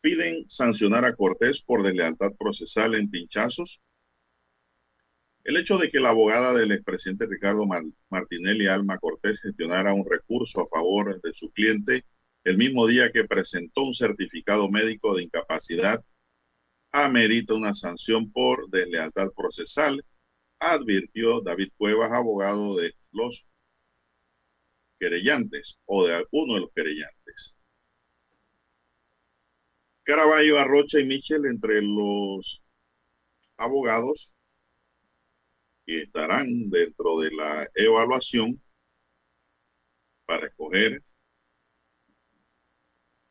[0.00, 3.80] piden sancionar a Cortés por deslealtad procesal en pinchazos.
[5.48, 7.64] El hecho de que la abogada del expresidente Ricardo
[8.10, 12.04] Martinelli Alma Cortés gestionara un recurso a favor de su cliente
[12.44, 16.04] el mismo día que presentó un certificado médico de incapacidad
[16.92, 20.04] amerita una sanción por deslealtad procesal,
[20.58, 23.46] advirtió David Cuevas, abogado de los
[25.00, 27.56] querellantes o de alguno de los querellantes.
[30.02, 32.62] Caraballo, Arrocha y Michel entre los
[33.56, 34.34] abogados
[35.88, 38.62] que estarán dentro de la evaluación
[40.26, 41.02] para escoger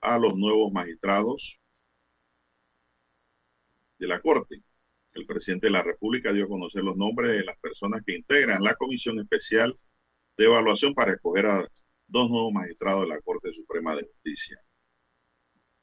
[0.01, 1.59] a los nuevos magistrados
[3.99, 4.63] de la Corte.
[5.13, 8.63] El presidente de la República dio a conocer los nombres de las personas que integran
[8.63, 9.77] la Comisión Especial
[10.35, 11.69] de Evaluación para escoger a
[12.07, 14.59] dos nuevos magistrados de la Corte Suprema de Justicia.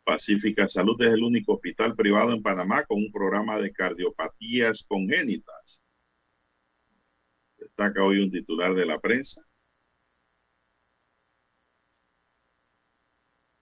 [0.03, 5.84] Pacífica Salud es el único hospital privado en Panamá con un programa de cardiopatías congénitas.
[7.65, 9.43] Destaca hoy un titular de la prensa.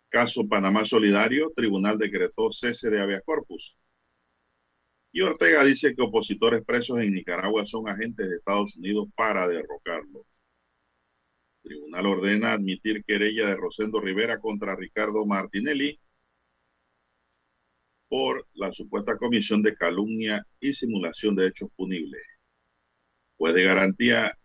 [0.08, 3.76] Caso Panamá Solidario, Tribunal decretó cese de habeas corpus.
[5.12, 10.26] Y Ortega dice que opositores presos en Nicaragua son agentes de Estados Unidos para derrocarlo.
[11.62, 15.98] Tribunal ordena admitir querella de Rosendo Rivera contra Ricardo Martinelli
[18.08, 22.22] por la supuesta comisión de calumnia y simulación de hechos punibles.
[23.42, 24.38] Pues de garantía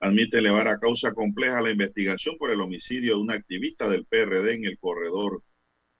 [0.00, 4.54] admite elevar a causa compleja la investigación por el homicidio de un activista del PRD
[4.54, 5.42] en el corredor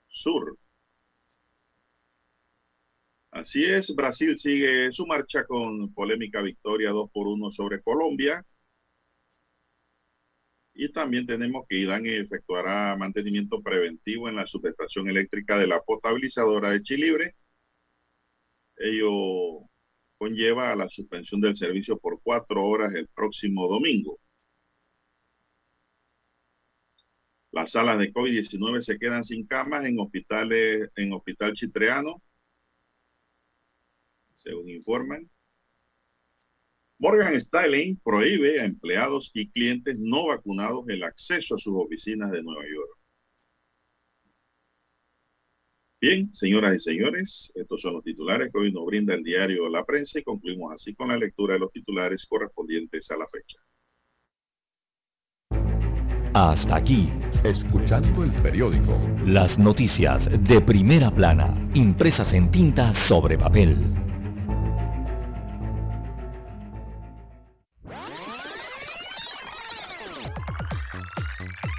[0.09, 0.59] sur.
[3.31, 8.43] Así es, Brasil sigue su marcha con polémica victoria 2 por 1 sobre Colombia.
[10.75, 16.71] Y también tenemos que IDAN efectuará mantenimiento preventivo en la subestación eléctrica de la potabilizadora
[16.71, 17.35] de Chilibre.
[18.77, 19.70] Ello
[20.21, 24.21] conlleva a la suspensión del servicio por cuatro horas el próximo domingo.
[27.53, 32.23] Las salas de COVID-19 se quedan sin camas en hospitales, en Hospital Chitreano,
[34.35, 35.31] según informan.
[36.99, 42.43] Morgan Stanley prohíbe a empleados y clientes no vacunados el acceso a sus oficinas de
[42.43, 43.00] Nueva York.
[46.01, 49.85] Bien, señoras y señores, estos son los titulares que hoy nos brinda el diario La
[49.85, 53.59] Prensa y concluimos así con la lectura de los titulares correspondientes a la fecha.
[56.33, 57.11] Hasta aquí,
[57.45, 58.99] escuchando el periódico.
[59.27, 63.77] Las noticias de primera plana, impresas en tinta sobre papel.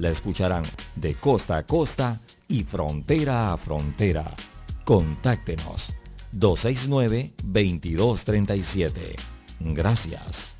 [0.00, 0.64] La escucharán
[0.96, 2.18] de costa a costa
[2.48, 4.34] y frontera a frontera.
[4.82, 5.92] Contáctenos
[6.32, 9.16] 269-2237.
[9.60, 10.56] Gracias.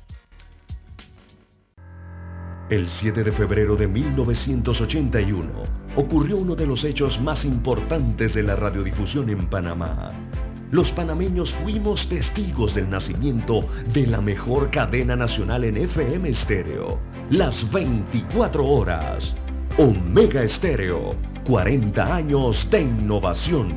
[2.69, 5.63] El 7 de febrero de 1981
[5.95, 10.11] ocurrió uno de los hechos más importantes de la radiodifusión en Panamá.
[10.69, 16.99] Los panameños fuimos testigos del nacimiento de la mejor cadena nacional en FM estéreo.
[17.31, 19.33] Las 24 horas.
[19.77, 21.15] Omega Estéreo.
[21.45, 23.73] 40 años de innovación.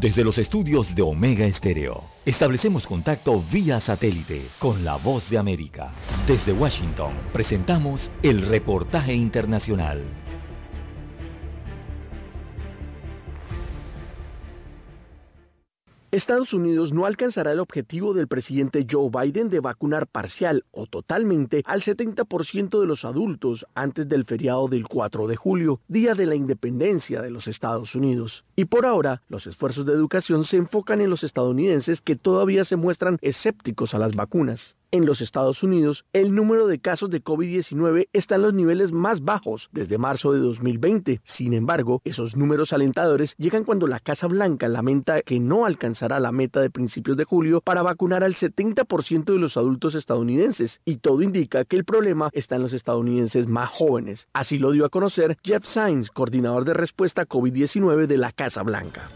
[0.00, 5.90] Desde los estudios de Omega Estéreo, establecemos contacto vía satélite con la voz de América.
[6.26, 10.21] Desde Washington, presentamos el reportaje internacional.
[16.12, 21.62] Estados Unidos no alcanzará el objetivo del presidente Joe Biden de vacunar parcial o totalmente
[21.64, 26.34] al 70% de los adultos antes del feriado del 4 de julio, día de la
[26.34, 28.44] independencia de los Estados Unidos.
[28.56, 32.76] Y por ahora, los esfuerzos de educación se enfocan en los estadounidenses que todavía se
[32.76, 34.76] muestran escépticos a las vacunas.
[34.94, 39.22] En los Estados Unidos, el número de casos de COVID-19 está en los niveles más
[39.22, 41.22] bajos desde marzo de 2020.
[41.24, 46.30] Sin embargo, esos números alentadores llegan cuando la Casa Blanca lamenta que no alcanzará la
[46.30, 51.22] meta de principios de julio para vacunar al 70% de los adultos estadounidenses, y todo
[51.22, 54.28] indica que el problema está en los estadounidenses más jóvenes.
[54.34, 59.10] Así lo dio a conocer Jeff Sainz, coordinador de respuesta COVID-19 de la Casa Blanca.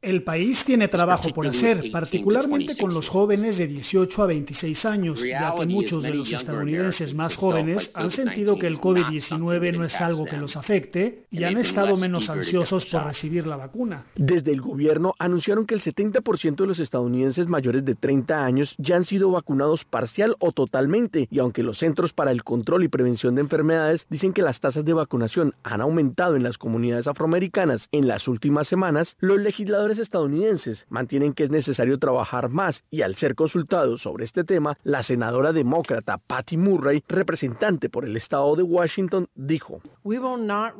[0.00, 5.22] El país tiene trabajo por hacer, particularmente con los jóvenes de 18 a 26 años,
[5.22, 10.00] ya que muchos de los estadounidenses más jóvenes han sentido que el COVID-19 no es
[10.00, 14.04] algo que los afecte y han estado menos ansiosos por recibir la vacuna.
[14.14, 18.96] Desde el gobierno anunciaron que el 70% de los estadounidenses mayores de 30 años ya
[18.96, 23.34] han sido vacunados parcial o totalmente, y aunque los Centros para el Control y Prevención
[23.34, 28.08] de Enfermedades dicen que las tasas de vacunación han aumentado en las comunidades afroamericanas en
[28.08, 33.34] las últimas semanas, los legisladores estadounidenses mantienen que es necesario trabajar más y al ser
[33.34, 39.28] consultados sobre este tema, la senadora demócrata Patty Murray, representante por el estado de Washington,
[39.34, 40.72] dijo, No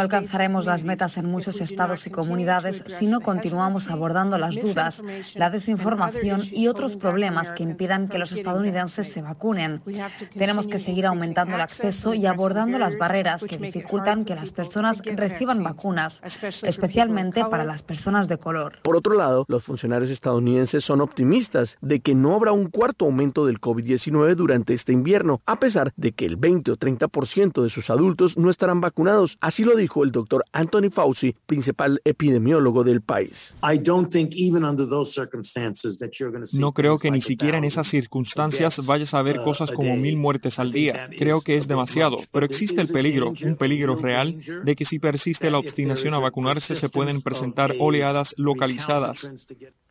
[0.00, 5.00] alcanzaremos las metas en muchos estados y comunidades si no continuamos abordando las dudas,
[5.34, 9.82] la desinformación y otros problemas que impidan que los estadounidenses se vacunen.
[10.36, 14.98] Tenemos que seguir aumentando el acceso y abordando las barreras que dificultan que las personas
[15.04, 16.18] reciban vacunas,
[16.62, 18.78] especialmente para las personas de color.
[18.82, 23.46] Por otro lado, los funcionarios estadounidenses son optimistas de que no habrá un cuarto aumento
[23.46, 27.90] del COVID-19 durante este invierno, a pesar de que el 20 o 30% de sus
[27.90, 29.36] adultos no estarán vacunados.
[29.40, 33.54] Así lo dijo el doctor Anthony Fauci, principal epidemiólogo del país.
[36.52, 40.58] No creo que ni siquiera en esas circunstancias vayas a ver cosas como mil muertes
[40.58, 41.08] al día.
[41.16, 45.50] Creo que es demasiado, pero existe el peligro, un peligro real, de que si persiste
[45.50, 49.30] la obstinación a vacunarse se pueden presentar oleadas localizadas.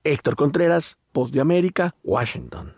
[0.05, 2.73] Héctor Contreras, Voz de América, Washington.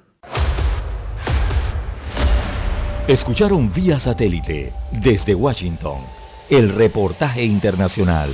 [3.07, 6.02] Escucharon vía satélite desde Washington
[6.49, 8.30] el reportaje internacional.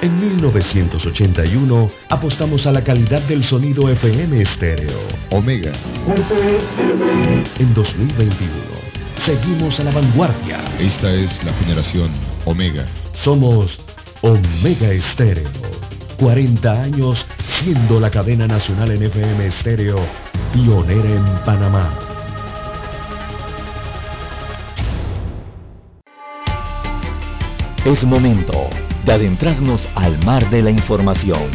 [0.00, 4.98] En 1981 apostamos a la calidad del sonido FM estéreo.
[5.30, 5.72] Omega.
[7.58, 8.52] En 2021
[9.18, 10.58] seguimos a la vanguardia.
[10.78, 12.10] Esta es la generación
[12.44, 12.86] Omega.
[13.14, 13.80] Somos
[14.22, 15.91] Omega Estéreo.
[16.22, 17.26] 40 años
[17.58, 19.96] siendo la cadena nacional en FM estéreo
[20.52, 21.92] pionera en Panamá.
[27.84, 28.70] Es momento
[29.04, 31.50] de adentrarnos al mar de la información.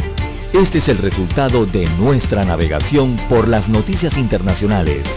[0.52, 5.08] Este es el resultado de nuestra navegación por las noticias internacionales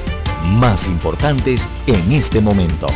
[0.46, 2.88] más importantes en este momento.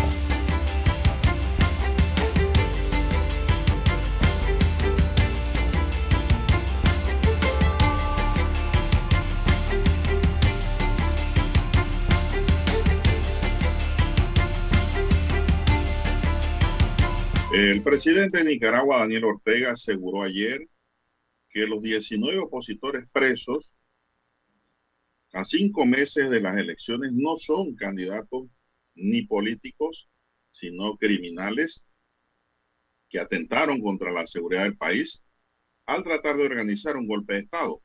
[17.57, 20.67] El presidente de Nicaragua, Daniel Ortega, aseguró ayer
[21.49, 23.71] que los 19 opositores presos
[25.31, 28.49] a cinco meses de las elecciones no son candidatos
[28.95, 30.09] ni políticos,
[30.51, 31.85] sino criminales
[33.07, 35.23] que atentaron contra la seguridad del país
[35.85, 37.81] al tratar de organizar un golpe de Estado.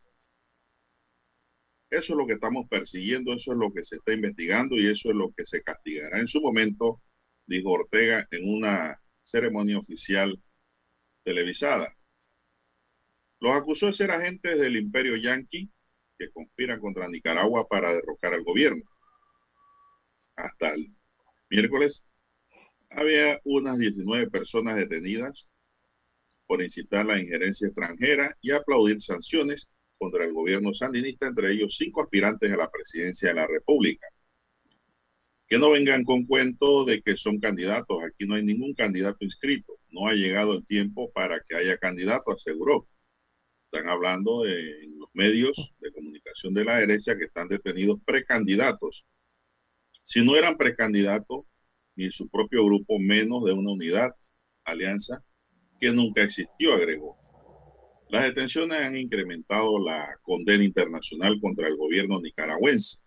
[1.90, 5.10] Eso es lo que estamos persiguiendo, eso es lo que se está investigando y eso
[5.10, 7.00] es lo que se castigará en su momento
[7.46, 9.00] dijo Ortega en una
[9.30, 10.40] ceremonia oficial
[11.22, 11.96] televisada.
[13.40, 15.70] Los acusó de ser agentes del imperio yanqui
[16.18, 18.84] que conspiran contra Nicaragua para derrocar al gobierno.
[20.36, 20.94] Hasta el
[21.48, 22.04] miércoles
[22.90, 25.50] había unas 19 personas detenidas
[26.46, 32.02] por incitar la injerencia extranjera y aplaudir sanciones contra el gobierno sandinista, entre ellos cinco
[32.02, 34.08] aspirantes a la presidencia de la República.
[35.50, 37.98] Que no vengan con cuento de que son candidatos.
[38.02, 39.74] Aquí no hay ningún candidato inscrito.
[39.90, 42.88] No ha llegado el tiempo para que haya candidato, aseguró.
[43.70, 49.04] Están hablando de, en los medios de comunicación de la derecha que están detenidos precandidatos.
[50.04, 51.44] Si no eran precandidatos,
[51.96, 54.10] ni su propio grupo, menos de una unidad,
[54.64, 55.24] alianza,
[55.80, 57.16] que nunca existió, agregó.
[58.08, 62.98] Las detenciones han incrementado la condena internacional contra el gobierno nicaragüense.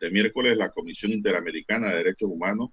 [0.00, 2.70] Este miércoles la Comisión Interamericana de Derechos Humanos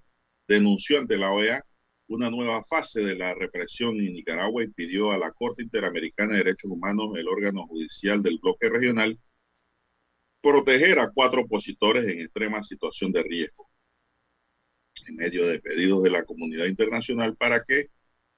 [0.48, 1.62] denunció ante la OEA
[2.06, 6.38] una nueva fase de la represión en Nicaragua y pidió a la Corte Interamericana de
[6.38, 9.18] Derechos Humanos, el órgano judicial del bloque regional,
[10.40, 13.68] proteger a cuatro opositores en extrema situación de riesgo,
[15.06, 17.90] en medio de pedidos de la comunidad internacional para que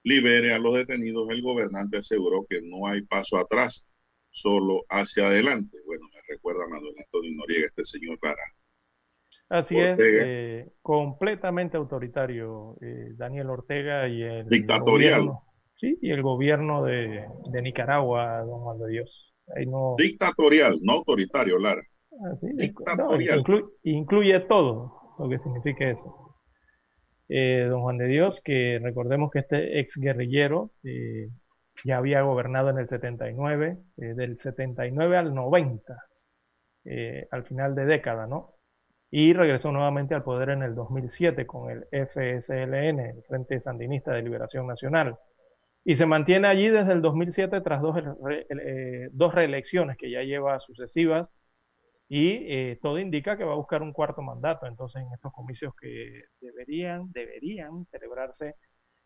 [0.02, 3.86] libere a los detenidos, el gobernante aseguró que no hay paso atrás,
[4.30, 5.78] solo hacia adelante.
[5.86, 8.42] Bueno, me recuerda a Manuel Antonio Noriega, este señor Clara.
[9.50, 15.26] Así es, eh, completamente autoritario eh, Daniel Ortega y el dictatorial.
[15.26, 15.42] Gobierno,
[15.76, 19.34] sí, y el gobierno de, de, Nicaragua, don Juan de Dios.
[19.54, 19.96] Ahí no...
[19.98, 21.82] Dictatorial, no autoritario, Lara.
[22.12, 23.34] Ah, dictatorial.
[23.34, 26.20] No, incluye, incluye todo lo que significa eso
[27.30, 31.28] eh, don Juan de Dios, que recordemos que este ex guerrillero eh,
[31.84, 35.96] ya había gobernado en el 79, eh, del 79 al 90,
[36.84, 38.54] eh, al final de década, ¿no?
[39.10, 44.22] Y regresó nuevamente al poder en el 2007 con el FSLN, el Frente Sandinista de
[44.22, 45.18] Liberación Nacional.
[45.84, 47.96] Y se mantiene allí desde el 2007 tras dos,
[48.28, 51.28] eh, dos reelecciones que ya lleva sucesivas
[52.12, 54.66] y eh, todo indica que va a buscar un cuarto mandato.
[54.66, 58.56] Entonces, en estos comicios que deberían, deberían celebrarse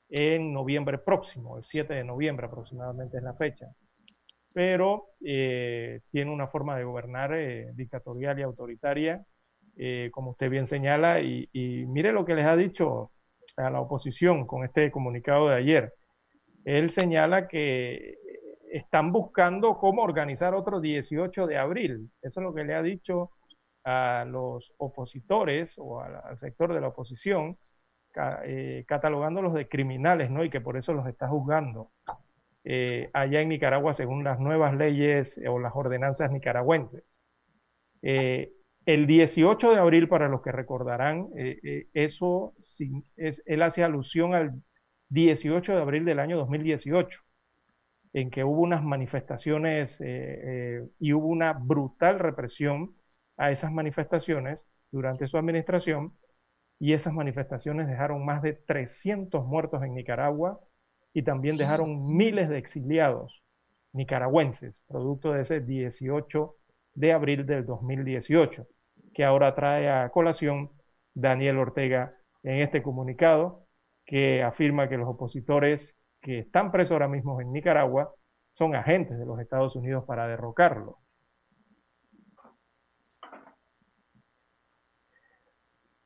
[0.09, 3.67] en noviembre próximo, el 7 de noviembre aproximadamente es la fecha.
[4.55, 9.23] Pero eh, tiene una forma de gobernar eh, dictatorial y autoritaria,
[9.77, 11.49] eh, como usted bien señala, y,
[11.89, 13.11] mire lo que les ha dicho
[13.57, 15.93] a la oposición con este comunicado de ayer.
[16.65, 18.17] Él señala que
[18.73, 22.11] están buscando cómo organizar otro 18 de abril.
[22.23, 23.31] Eso es lo que le ha dicho
[23.85, 27.59] a los opositores o al, sector de la oposición,
[28.45, 30.45] eh, catalogándolos de criminales, ¿no?
[30.45, 31.91] Y que por eso los está juzgando.
[32.65, 37.05] Eh, allá en Nicaragua, según las nuevas leyes o las ordenanzas nicaragüenses.
[38.03, 38.53] Eh,
[38.87, 41.29] el 18 de abril, para los que recordarán,
[41.95, 42.55] eso
[43.17, 44.53] es, él hace alusión al
[45.09, 47.25] 18 de abril del año 2018
[48.15, 52.95] en que hubo unas manifestaciones eh, eh, y hubo una brutal represión
[53.37, 54.61] a esas manifestaciones
[54.93, 56.17] durante su administración
[56.79, 60.61] y esas manifestaciones dejaron más de 300 muertos en Nicaragua
[61.13, 63.43] y también dejaron miles de exiliados
[63.93, 66.57] nicaragüenses, producto de ese 18
[66.95, 68.67] de abril del 2018,
[69.15, 70.71] que ahora trae a colación
[71.15, 73.67] Daniel Ortega en este comunicado
[74.05, 78.13] que afirma que los opositores que están presos ahora mismo en Nicaragua
[78.55, 80.99] son agentes de los Estados Unidos para derrocarlo.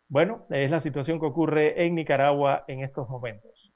[0.09, 3.73] Bueno, es la situación que ocurre en Nicaragua en estos momentos.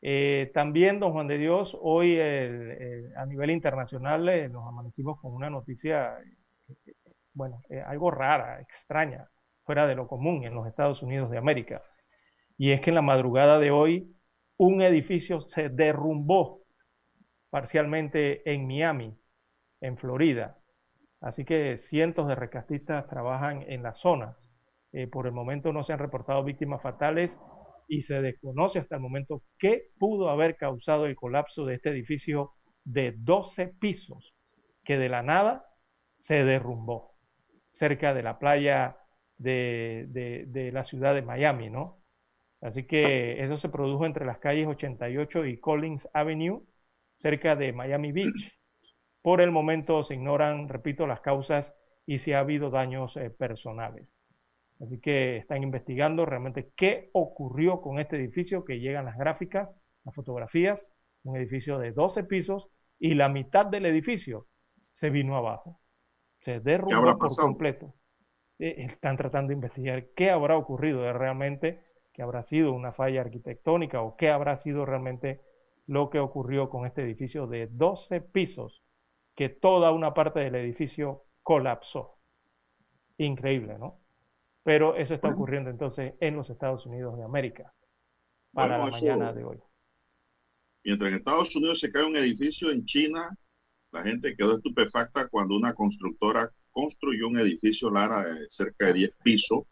[0.00, 5.50] Eh, también, don Juan de Dios, hoy a nivel internacional eh, nos amanecimos con una
[5.50, 6.16] noticia,
[7.34, 9.28] eh, bueno, algo rara, extraña,
[9.64, 11.82] fuera de lo común en los Estados Unidos de América.
[12.56, 14.14] Y es que en la madrugada de hoy
[14.56, 16.62] un edificio se derrumbó
[17.50, 19.16] parcialmente en Miami,
[19.80, 20.56] en Florida.
[21.20, 24.36] Así que cientos de rescatistas trabajan en la zona.
[24.92, 27.36] Eh, por el momento no se han reportado víctimas fatales
[27.88, 32.52] y se desconoce hasta el momento qué pudo haber causado el colapso de este edificio
[32.84, 34.34] de 12 pisos
[34.84, 35.66] que de la nada
[36.20, 37.13] se derrumbó
[37.74, 38.96] cerca de la playa
[39.38, 41.98] de, de, la ciudad de Miami, ¿no?
[42.60, 46.62] Así que eso se produjo entre las calles 88 y Collins Avenue,
[47.20, 48.52] cerca de Miami Beach.
[49.22, 51.74] Por el momento se ignoran, repito, las causas
[52.06, 54.08] y si ha habido daños eh, personales.
[54.80, 59.70] Así que están investigando realmente qué ocurrió con este edificio, que llegan las gráficas,
[60.04, 60.84] las fotografías,
[61.22, 62.68] un edificio de 12 pisos
[62.98, 64.46] y la mitad del edificio
[64.94, 65.80] se vino abajo.
[66.44, 67.94] Se derrumbó por completo.
[68.58, 74.00] Eh, están tratando de investigar qué habrá ocurrido realmente que habrá sido una falla arquitectónica
[74.00, 75.40] o qué habrá sido realmente
[75.86, 78.82] lo que ocurrió con este edificio de 12 pisos,
[79.34, 82.14] que toda una parte del edificio colapsó.
[83.18, 84.00] Increíble, ¿no?
[84.62, 87.74] Pero eso está ocurriendo entonces en los Estados Unidos de América
[88.52, 89.58] para la mañana de hoy.
[90.84, 93.36] Mientras en Estados Unidos se cae un edificio, en China
[93.94, 99.16] la gente quedó estupefacta cuando una constructora construyó un edificio Lara de cerca de 10
[99.22, 99.62] pisos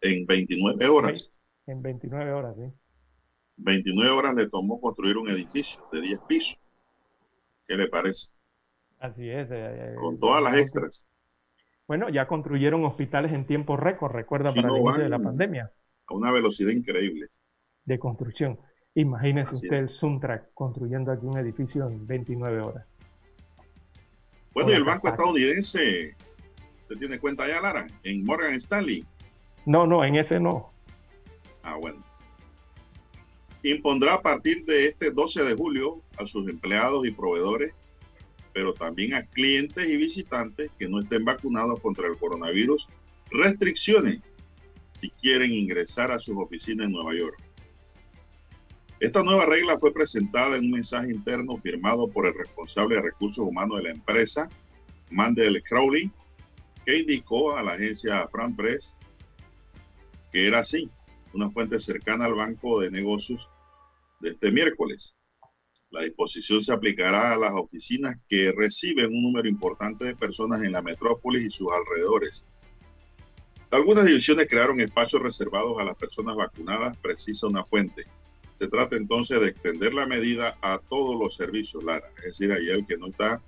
[0.00, 1.32] en 29 horas.
[1.66, 2.72] En 29 horas, sí.
[3.58, 6.58] 29 horas le tomó construir un edificio de 10 pisos.
[7.68, 8.28] ¿Qué le parece?
[8.98, 9.48] Así es.
[9.52, 11.06] Eh, eh, Con todas las extras.
[11.86, 15.72] Bueno, ya construyeron hospitales en tiempo récord, recuerda, para el inicio de la pandemia.
[16.06, 17.28] A una velocidad increíble.
[17.84, 18.58] De construcción.
[18.94, 22.97] Imagínese usted el Suntrack construyendo aquí un edificio en 29 horas.
[24.58, 26.16] Bueno, y el banco estadounidense,
[26.82, 27.86] ¿usted tiene cuenta ya, Lara?
[28.02, 29.04] En Morgan Stanley.
[29.66, 30.72] No, no, en ese no.
[31.62, 32.04] Ah, bueno.
[33.62, 37.72] Impondrá a partir de este 12 de julio a sus empleados y proveedores,
[38.52, 42.88] pero también a clientes y visitantes que no estén vacunados contra el coronavirus,
[43.30, 44.18] restricciones
[44.94, 47.40] si quieren ingresar a sus oficinas en Nueva York.
[49.00, 53.44] Esta nueva regla fue presentada en un mensaje interno firmado por el responsable de recursos
[53.46, 54.48] humanos de la empresa,
[55.10, 56.10] Mandel Crowley,
[56.84, 58.94] que indicó a la agencia Fran Press
[60.32, 60.90] que era así,
[61.32, 63.48] una fuente cercana al banco de negocios
[64.20, 65.14] de este miércoles.
[65.90, 70.72] La disposición se aplicará a las oficinas que reciben un número importante de personas en
[70.72, 72.44] la metrópolis y sus alrededores.
[73.70, 78.04] Algunas divisiones crearon espacios reservados a las personas vacunadas, precisa una fuente.
[78.58, 82.08] Se trata entonces de extender la medida a todos los servicios, Lara.
[82.18, 83.40] Es decir, ahí el que no está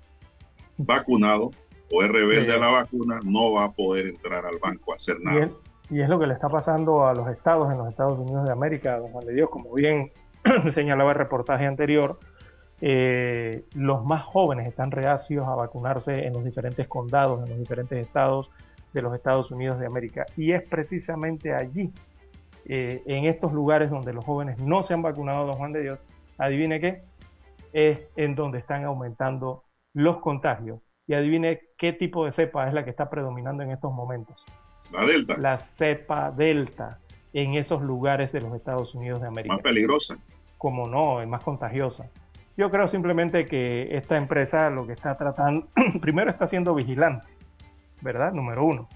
[0.77, 1.51] vacunado
[1.91, 5.19] o es rebelde a la vacuna no va a poder entrar al banco a hacer
[5.19, 5.49] nada.
[5.89, 8.53] Y es, lo que le está pasando a los estados en los Estados Unidos de
[8.53, 10.11] América, don Juan de Dios, como bien
[10.73, 12.17] señalaba el reportaje anterior,
[12.79, 17.99] eh, los más jóvenes están reacios a vacunarse en los diferentes condados, en los diferentes
[17.99, 18.49] estados
[18.93, 20.25] de los Estados Unidos de América.
[20.37, 21.91] Y es precisamente allí
[22.65, 25.99] eh, en estos lugares donde los jóvenes no se han vacunado, don Juan de Dios,
[26.37, 26.99] adivine qué,
[27.73, 29.63] es en donde están aumentando
[29.93, 30.79] los contagios.
[31.07, 34.35] Y adivine qué tipo de cepa es la que está predominando en estos momentos.
[34.91, 35.37] La Delta.
[35.37, 36.99] La cepa Delta
[37.33, 39.55] en esos lugares de los Estados Unidos de América.
[39.55, 40.17] Más peligrosa.
[40.57, 42.09] Como no, es más contagiosa.
[42.57, 45.67] Yo creo simplemente que esta empresa lo que está tratando,
[46.01, 47.27] primero está siendo vigilante,
[48.01, 48.33] ¿verdad?
[48.33, 48.87] Número uno.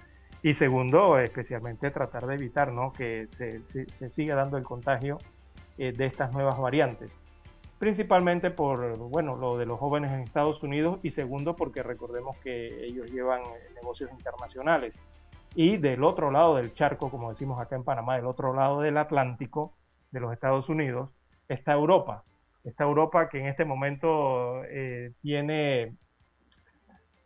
[0.45, 2.93] Y segundo, especialmente tratar de evitar ¿no?
[2.93, 5.17] que se, siga dando el contagio
[5.79, 7.09] eh, de estas nuevas variantes.
[7.79, 12.85] Principalmente por bueno, lo de los jóvenes en Estados Unidos y segundo porque recordemos que
[12.85, 14.95] ellos llevan eh, negocios internacionales.
[15.55, 18.99] Y del otro lado del charco, como decimos acá en Panamá, del otro lado del
[18.99, 19.73] Atlántico
[20.11, 21.09] de los Estados Unidos,
[21.49, 22.23] está Europa.
[22.63, 25.95] Está Europa que en este momento eh, tiene,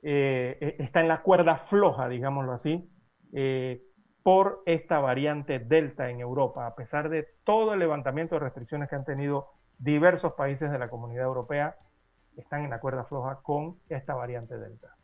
[0.04, 2.90] e-, está en la cuerda floja, digámoslo así,
[3.34, 3.82] eh,
[4.24, 8.96] por esta variante Delta en Europa, a pesar de todo el levantamiento de restricciones que
[8.96, 9.48] han tenido
[9.78, 11.76] diversos países de la comunidad europea,
[12.36, 14.96] están en la cuerda floja con esta variante Delta.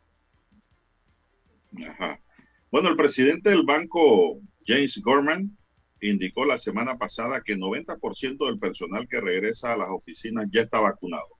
[2.70, 5.56] Bueno, el presidente del banco, James Gorman,
[6.00, 10.80] indicó la semana pasada que 90% del personal que regresa a las oficinas ya está
[10.80, 11.36] vacunado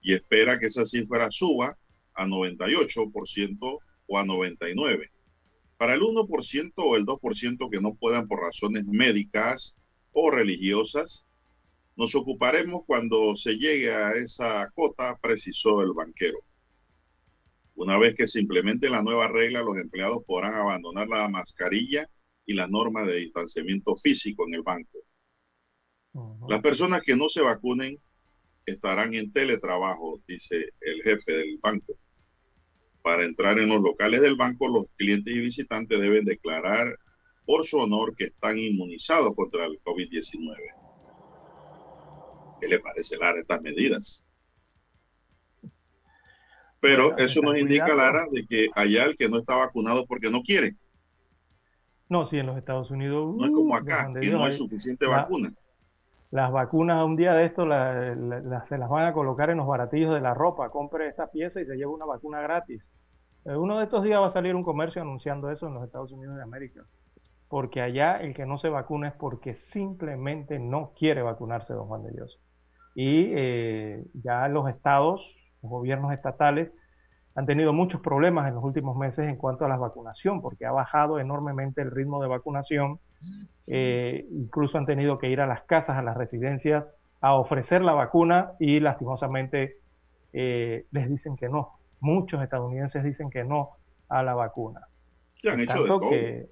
[0.00, 1.78] y espera que esa cifra suba
[2.14, 5.10] a 98% o a 99%.
[5.82, 9.74] Para el 1% o el 2% que no puedan por razones médicas
[10.12, 11.26] o religiosas,
[11.96, 16.38] nos ocuparemos cuando se llegue a esa cota, precisó el banquero.
[17.74, 22.08] Una vez que se implemente la nueva regla, los empleados podrán abandonar la mascarilla
[22.46, 25.00] y la norma de distanciamiento físico en el banco.
[26.48, 27.98] Las personas que no se vacunen
[28.66, 31.98] estarán en teletrabajo, dice el jefe del banco.
[33.02, 36.96] Para entrar en los locales del banco, los clientes y visitantes deben declarar
[37.44, 40.56] por su honor que están inmunizados contra el COVID-19.
[42.60, 44.24] ¿Qué le parece, Lara, estas medidas?
[46.78, 50.42] Pero eso nos indica, Lara, de que allá el que no está vacunado porque no
[50.42, 50.76] quiere.
[52.08, 53.34] No, sí, en los Estados Unidos.
[53.36, 55.52] no es como uh, acá, que no hay suficiente vacuna.
[56.30, 60.20] Las vacunas un día de esto se las van a colocar en los baratillos de
[60.20, 60.70] la ropa.
[60.70, 62.82] Compre esta pieza y se lleva una vacuna gratis.
[63.44, 66.12] Eh, uno de estos días va a salir un comercio anunciando eso en los Estados
[66.12, 66.82] Unidos de América.
[67.48, 72.02] Porque allá el que no se vacuna es porque simplemente no quiere vacunarse, don Juan
[72.02, 72.40] de Dios.
[72.94, 75.20] Y eh, ya los estados,
[75.62, 76.70] los gobiernos estatales,
[77.34, 80.72] han tenido muchos problemas en los últimos meses en cuanto a la vacunación, porque ha
[80.72, 82.98] bajado enormemente el ritmo de vacunación.
[83.66, 86.84] Eh, incluso han tenido que ir a las casas, a las residencias,
[87.20, 89.76] a ofrecer la vacuna y lastimosamente
[90.32, 91.78] eh, les dicen que no.
[92.02, 93.70] Muchos estadounidenses dicen que no
[94.08, 94.82] a la vacuna.
[95.40, 96.10] Sí, han hecho de todo.
[96.10, 96.46] que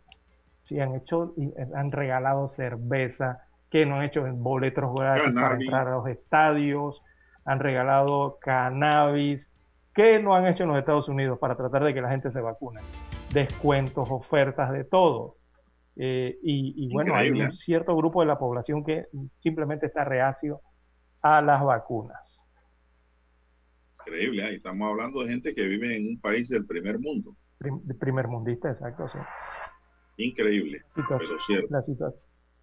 [0.64, 5.88] sí, han hecho, y han regalado cerveza, que no han hecho boletos gratis para entrar
[5.88, 7.02] a los estadios,
[7.44, 9.50] han regalado cannabis,
[9.94, 12.40] ¿Qué no han hecho en los Estados Unidos para tratar de que la gente se
[12.40, 12.80] vacune?
[13.32, 15.36] Descuentos, ofertas, de todo.
[15.96, 19.06] Eh, y, y bueno, hay un cierto grupo de la población que
[19.40, 20.60] simplemente está reacio
[21.22, 22.39] a las vacunas.
[24.06, 27.36] Increíble, ahí estamos hablando de gente que vive en un país del primer mundo.
[27.58, 29.18] Prim- primer mundista, exacto, sí.
[30.24, 31.66] Increíble, Situación- pero cierto.
[31.70, 32.14] la, situa-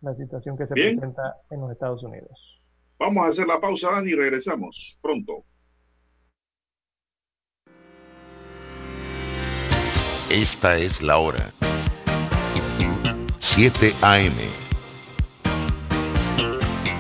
[0.01, 0.97] la situación que se Bien.
[0.97, 2.61] presenta en los Estados Unidos.
[2.99, 5.43] Vamos a hacer la pausa, Dani, y regresamos pronto.
[10.29, 11.53] Esta es la hora.
[13.39, 14.35] 7 AM.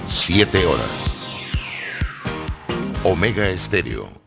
[0.05, 1.13] 7 horas.
[3.03, 4.09] Omega Estéreo,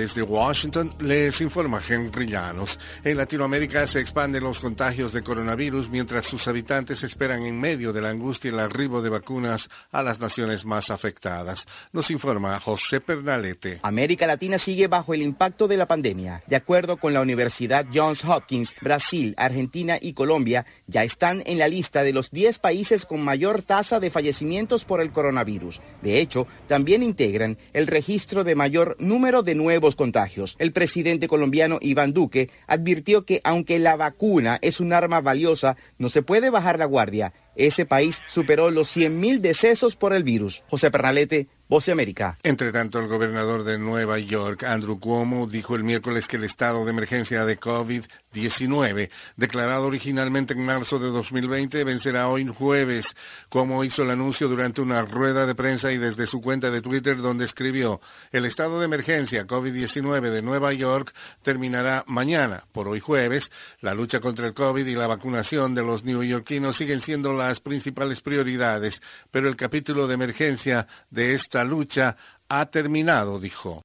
[0.00, 2.78] Desde Washington les informa Henry Llanos.
[3.04, 8.00] En Latinoamérica se expanden los contagios de coronavirus mientras sus habitantes esperan en medio de
[8.00, 11.66] la angustia el arribo de vacunas a las naciones más afectadas.
[11.92, 13.80] Nos informa José Pernalete.
[13.82, 16.44] América Latina sigue bajo el impacto de la pandemia.
[16.46, 21.68] De acuerdo con la Universidad Johns Hopkins, Brasil, Argentina y Colombia ya están en la
[21.68, 25.78] lista de los 10 países con mayor tasa de fallecimientos por el coronavirus.
[26.00, 29.54] De hecho, también integran el registro de mayor número de
[29.96, 30.56] contagios.
[30.58, 36.08] El presidente colombiano Iván Duque advirtió que aunque la vacuna es un arma valiosa, no
[36.08, 37.32] se puede bajar la guardia.
[37.54, 40.62] Ese país superó los 100.000 decesos por el virus.
[40.68, 42.36] José Pernalete, Voz de América.
[42.42, 46.84] Entre tanto, el gobernador de Nueva York, Andrew Cuomo, dijo el miércoles que el estado
[46.84, 53.06] de emergencia de COVID-19, declarado originalmente en marzo de 2020, vencerá hoy jueves.
[53.50, 57.18] Cuomo hizo el anuncio durante una rueda de prensa y desde su cuenta de Twitter
[57.18, 58.00] donde escribió,
[58.32, 61.14] el estado de emergencia COVID-19 de Nueva York
[61.44, 62.64] terminará mañana.
[62.72, 63.48] Por hoy jueves,
[63.80, 68.20] la lucha contra el COVID y la vacunación de los neoyorquinos siguen siendo las principales
[68.20, 69.00] prioridades,
[69.30, 72.16] pero el capítulo de emergencia de esta lucha
[72.48, 73.82] ha terminado, dijo.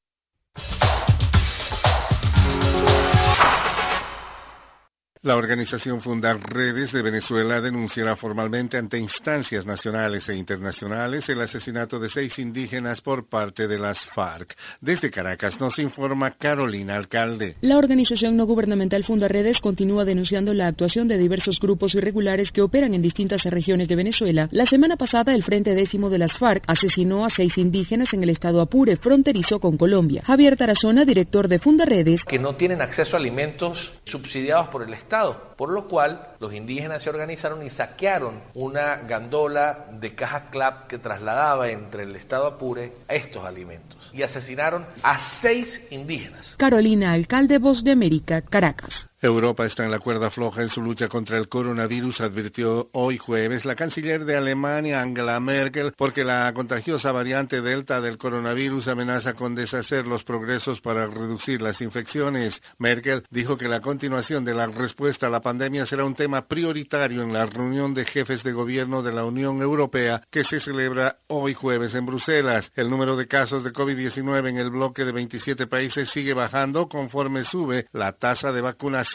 [5.25, 11.97] La organización Fundar Redes de Venezuela denunciará formalmente ante instancias nacionales e internacionales el asesinato
[11.97, 14.55] de seis indígenas por parte de las FARC.
[14.81, 17.55] Desde Caracas nos informa Carolina Alcalde.
[17.61, 22.93] La organización no gubernamental Fundaredes continúa denunciando la actuación de diversos grupos irregulares que operan
[22.93, 24.47] en distintas regiones de Venezuela.
[24.51, 28.29] La semana pasada, el Frente Décimo de las FARC asesinó a seis indígenas en el
[28.29, 30.21] estado Apure, fronterizo con Colombia.
[30.23, 35.14] Javier Tarazona, director de Fundaredes, que no tienen acceso a alimentos subsidiados por el Estado,
[35.57, 40.97] por lo cual los indígenas se organizaron y saquearon una gandola de cajas CLAP que
[40.97, 46.55] trasladaba entre el Estado Apure estos alimentos y asesinaron a seis indígenas.
[46.57, 49.09] Carolina Alcalde, Voz de América, Caracas.
[49.25, 53.65] Europa está en la cuerda floja en su lucha contra el coronavirus, advirtió hoy jueves
[53.65, 59.55] la canciller de Alemania, Angela Merkel, porque la contagiosa variante Delta del coronavirus amenaza con
[59.55, 62.61] deshacer los progresos para reducir las infecciones.
[62.77, 67.23] Merkel dijo que la continuación de la respuesta a la pandemia será un tema prioritario
[67.23, 71.53] en la reunión de jefes de gobierno de la Unión Europea que se celebra hoy
[71.53, 72.71] jueves en Bruselas.
[72.75, 77.43] El número de casos de COVID-19 en el bloque de 27 países sigue bajando conforme
[77.45, 79.14] sube la tasa de vacunación,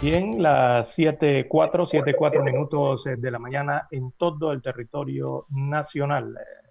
[0.00, 6.36] Bien, las 7.4, 7.4 minutos eh, de la mañana en todo el territorio nacional.
[6.36, 6.68] Eh,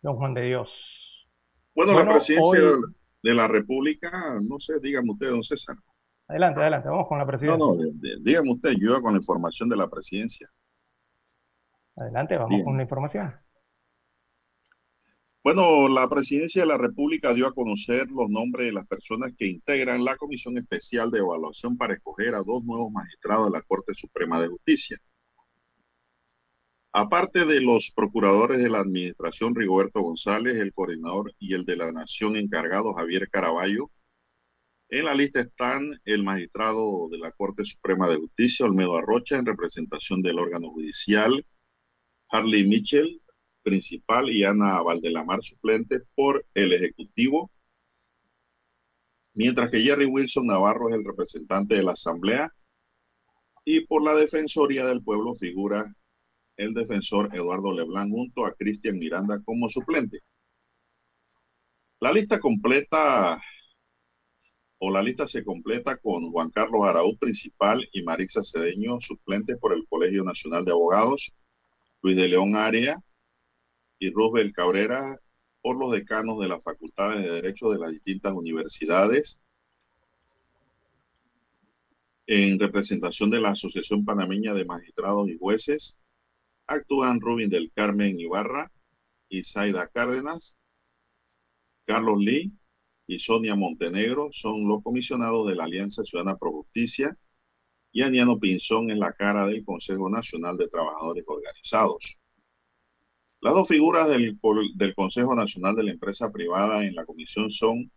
[0.00, 1.28] Don Juan de Dios.
[1.74, 2.60] Bueno, la presidencia
[3.20, 5.76] de la República, no sé, dígame usted, don César.
[6.28, 7.58] Adelante, adelante, vamos con la presidencia.
[7.58, 7.82] No, no,
[8.20, 10.48] dígame usted, yo con la información de la presidencia.
[11.96, 13.34] Adelante, vamos con la información.
[15.48, 19.46] Bueno, la presidencia de la República dio a conocer los nombres de las personas que
[19.46, 23.94] integran la Comisión Especial de Evaluación para escoger a dos nuevos magistrados de la Corte
[23.94, 24.98] Suprema de Justicia.
[26.92, 31.92] Aparte de los procuradores de la Administración Rigoberto González, el coordinador y el de la
[31.92, 33.90] Nación encargado Javier Caraballo,
[34.90, 39.46] en la lista están el magistrado de la Corte Suprema de Justicia, Olmedo Arrocha, en
[39.46, 41.42] representación del órgano judicial,
[42.28, 43.22] Harley Mitchell,
[43.68, 47.50] principal, y Ana Valdelamar, suplente, por el Ejecutivo,
[49.34, 52.52] mientras que Jerry Wilson Navarro es el representante de la Asamblea,
[53.64, 55.94] y por la Defensoría del Pueblo figura
[56.56, 60.20] el defensor Eduardo Leblanc junto a Cristian Miranda como suplente.
[62.00, 63.40] La lista completa
[64.78, 69.72] o la lista se completa con Juan Carlos Araúz principal y Marisa Cedeño suplente por
[69.72, 71.32] el Colegio Nacional de Abogados,
[72.02, 72.98] Luis de León Aria
[74.00, 75.20] y Cabrera
[75.62, 79.40] por los decanos de las facultades de Derecho de las distintas universidades.
[82.26, 85.96] En representación de la Asociación Panameña de Magistrados y Jueces,
[86.66, 88.70] actúan Rubin del Carmen Ibarra,
[89.30, 90.56] Isaida Cárdenas,
[91.86, 92.52] Carlos Lee
[93.06, 97.16] y Sonia Montenegro son los comisionados de la Alianza Ciudadana Pro Justicia
[97.90, 102.17] y Aniano Pinzón es la cara del Consejo Nacional de Trabajadores Organizados.
[103.40, 104.36] Las dos figuras del,
[104.96, 107.90] Consejo Nacional de la Empresa Privada en la comisión son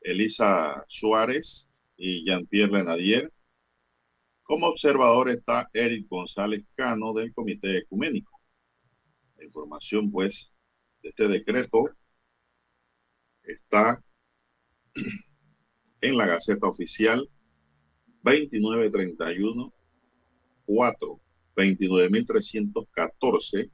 [0.00, 3.32] Elisa Suárez y Jean-Pierre Lenadier,
[4.42, 8.40] como observador está Eric González Cano del Comité Ecuménico.
[9.36, 10.52] La información, pues,
[11.00, 11.84] de este decreto
[13.44, 14.02] está
[16.00, 17.30] en la Gaceta Oficial
[18.24, 19.72] 2931
[20.66, 21.20] 4
[21.54, 23.70] 29314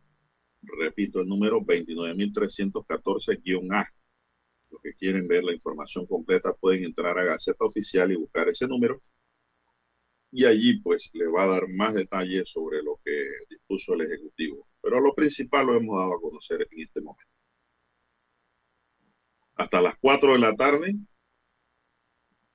[0.62, 3.93] repito el número 29314-A
[4.70, 8.66] los que quieren ver la información completa pueden entrar a Gaceta Oficial y buscar ese
[8.66, 9.01] número
[10.30, 13.10] y allí pues le va a dar más detalles sobre lo que
[13.48, 14.68] dispuso el Ejecutivo.
[14.82, 17.32] Pero lo principal lo hemos dado a conocer en este momento.
[19.55, 20.94] Hasta las 4 de la tarde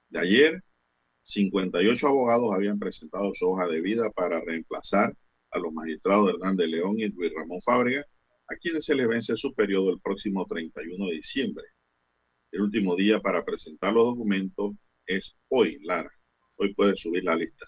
[0.09, 0.63] de ayer,
[1.23, 5.15] 58 abogados habían presentado su hoja de vida para reemplazar
[5.53, 8.05] a los magistrados Hernández León y Luis Ramón Fábrega,
[8.49, 11.63] a quienes se les vence su periodo el próximo 31 de diciembre.
[12.51, 14.73] El último día para presentar los documentos
[15.05, 16.11] es hoy, Lara.
[16.57, 17.65] Hoy puede subir la lista.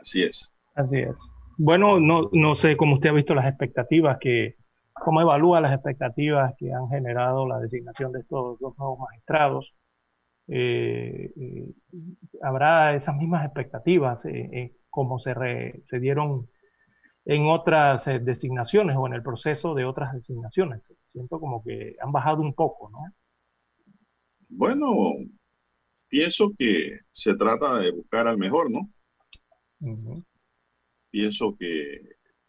[0.00, 0.52] Así es.
[0.74, 1.16] Así es.
[1.56, 4.56] Bueno, no, no sé cómo usted ha visto las expectativas que,
[4.94, 9.74] cómo evalúa las expectativas que han generado la designación de estos dos nuevos magistrados.
[10.48, 11.72] Eh, eh,
[12.42, 15.32] ¿Habrá esas mismas expectativas eh, como se,
[15.88, 16.48] se dieron
[17.24, 20.82] en otras designaciones o en el proceso de otras designaciones?
[21.04, 22.98] Siento como que han bajado un poco, ¿no?
[24.48, 24.88] Bueno,
[26.08, 28.90] pienso que se trata de buscar al mejor, ¿no?
[31.10, 32.00] Pienso que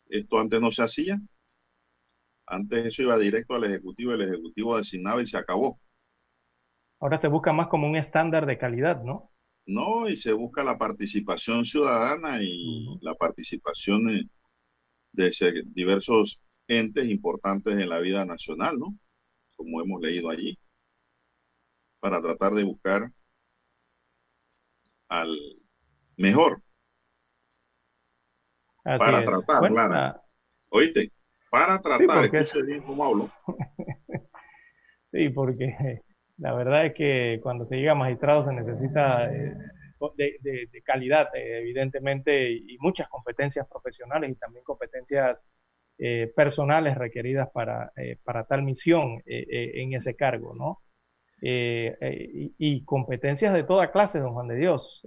[0.07, 1.21] esto antes no se hacía.
[2.47, 5.79] Antes eso iba directo al Ejecutivo, el Ejecutivo designaba y se acabó.
[6.99, 9.29] Ahora se busca más como un estándar de calidad, ¿no?
[9.69, 14.25] No, y se busca la participación ciudadana y la participación de,
[15.11, 18.97] de diversos entes importantes en la vida nacional, ¿no?
[19.55, 20.57] Como hemos leído allí,
[21.99, 23.11] para tratar de buscar
[25.07, 25.37] al
[26.17, 26.63] mejor.
[28.83, 30.21] para tratar, claro.
[30.69, 31.11] Oíste,
[31.51, 32.63] para tratar, sí, porque...
[32.65, 33.31] bien cómo hablo.
[35.11, 36.01] sí, porque
[36.39, 39.53] la verdad es que cuando se llega a magistrado se necesita eh,
[40.15, 45.37] de, calidad, eh, evidentemente, y, muchas competencias profesionales y también competencias
[45.97, 47.91] eh, personales requeridas para,
[48.23, 50.79] para tal misión en ese cargo, ¿no?
[51.41, 55.01] Y, y, competencias de toda clase, don Juan de Dios,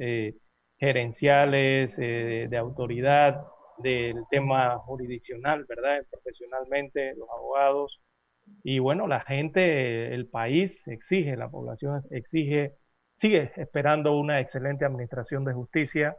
[0.79, 3.43] gerenciales, de autoridad,
[3.79, 6.05] del tema jurisdiccional, ¿verdad?
[6.11, 8.03] Profesionalmente, los abogados.
[8.65, 12.77] Y bueno, la gente, el país exige, la población exige
[13.23, 16.17] sigue esperando una excelente administración de justicia,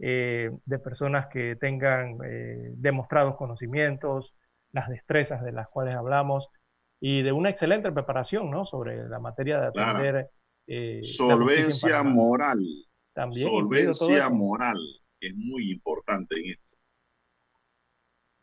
[0.00, 4.34] eh, de personas que tengan eh, demostrados conocimientos,
[4.72, 6.48] las destrezas de las cuales hablamos,
[7.00, 8.66] y de una excelente preparación ¿no?
[8.66, 10.30] sobre la materia de atender.
[10.66, 12.58] Eh, Solvencia moral.
[13.12, 13.48] También.
[13.48, 14.78] Solvencia moral
[15.20, 16.76] es muy importante en esto.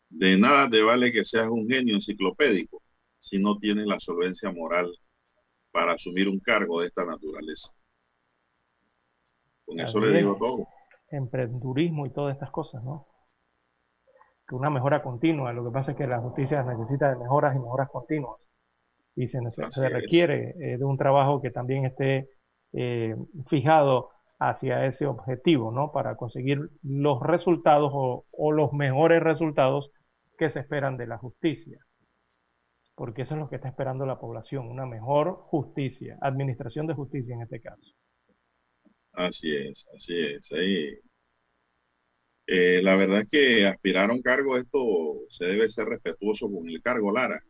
[0.08, 2.82] De nada te vale que seas un genio enciclopédico
[3.20, 4.90] si no tienes la solvencia moral
[5.70, 7.68] para asumir un cargo de esta naturaleza.
[9.64, 10.66] Con eso le digo todo.
[11.10, 13.06] Emprendurismo y todas estas cosas, ¿no?
[14.48, 15.52] Que una mejora continua.
[15.52, 18.40] Lo que pasa es que la justicia necesita de mejoras y mejoras continuas.
[19.14, 19.38] Y se,
[19.90, 22.30] requiere eh, de un trabajo que también esté
[22.72, 23.14] eh,
[23.48, 25.92] fijado hacia ese objetivo, ¿no?
[25.92, 29.90] Para conseguir los resultados o, o, los mejores resultados
[30.38, 31.84] que se esperan de la justicia.
[32.94, 37.34] Porque eso es lo que está esperando la población, una mejor justicia, administración de justicia
[37.34, 37.92] en este caso.
[39.12, 40.52] Así es, así es.
[40.52, 40.98] Ahí.
[42.46, 44.78] Eh, la verdad es que aspirar a un cargo, esto
[45.28, 47.42] se debe ser respetuoso con el cargo, Lara.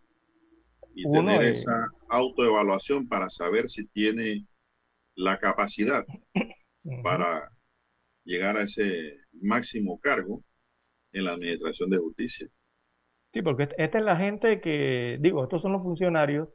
[0.94, 4.46] Y tener esa autoevaluación para saber si tiene
[5.14, 6.04] la capacidad
[7.02, 7.50] para
[8.24, 10.42] llegar a ese máximo cargo
[11.12, 12.48] en la Administración de Justicia.
[13.32, 16.48] Sí, porque esta es la gente que, digo, estos son los funcionarios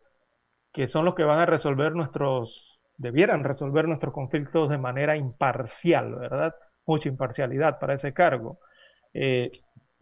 [0.73, 6.15] que son los que van a resolver nuestros debieran resolver nuestros conflictos de manera imparcial,
[6.15, 6.55] ¿verdad?
[6.85, 8.59] Mucha imparcialidad para ese cargo.
[9.13, 9.51] Eh,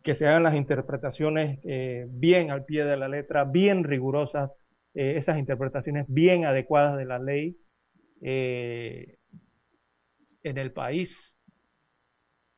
[0.03, 4.51] que se hagan las interpretaciones eh, bien al pie de la letra, bien rigurosas,
[4.95, 7.57] eh, esas interpretaciones bien adecuadas de la ley
[8.21, 9.17] en
[10.57, 11.11] el país.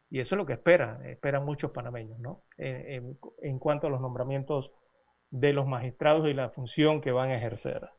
[0.09, 2.45] Y eso es lo que esperan, esperan muchos panameños, ¿no?
[2.57, 4.71] en cuanto a los nombramientos
[5.31, 7.89] de los magistrados y la función que van a ejercer.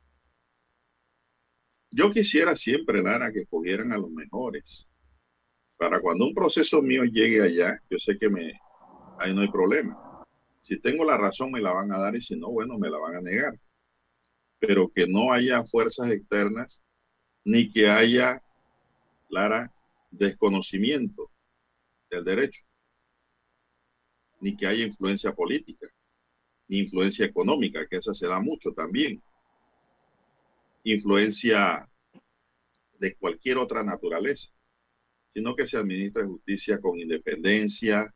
[1.90, 4.88] Yo quisiera siempre, Lara, que escogieran a los mejores.
[5.76, 8.52] Para cuando un proceso mío llegue allá, yo sé que me,
[9.18, 10.24] ahí no hay problema.
[10.60, 12.98] Si tengo la razón, me la van a dar y si no, bueno, me la
[12.98, 13.58] van a negar.
[14.58, 16.82] Pero que no haya fuerzas externas
[17.44, 18.42] ni que haya,
[19.28, 19.72] Lara,
[20.10, 21.30] desconocimiento
[22.10, 22.62] del derecho,
[24.40, 25.88] ni que haya influencia política,
[26.68, 29.22] ni influencia económica, que esa se da mucho también
[30.84, 31.88] influencia
[32.98, 34.50] de cualquier otra naturaleza,
[35.34, 38.14] sino que se administra justicia con independencia,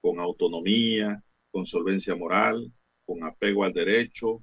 [0.00, 2.72] con autonomía, con solvencia moral,
[3.04, 4.42] con apego al derecho,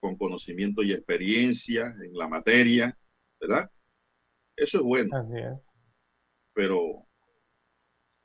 [0.00, 2.96] con conocimiento y experiencia en la materia,
[3.40, 3.70] ¿verdad?
[4.56, 5.10] Eso es bueno.
[6.54, 7.06] Pero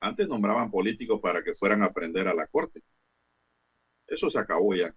[0.05, 2.81] antes nombraban políticos para que fueran a aprender a la corte.
[4.07, 4.93] Eso se acabó ya.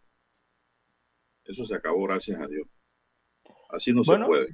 [1.44, 2.68] Eso se acabó, gracias a Dios.
[3.70, 4.48] Así no se puede.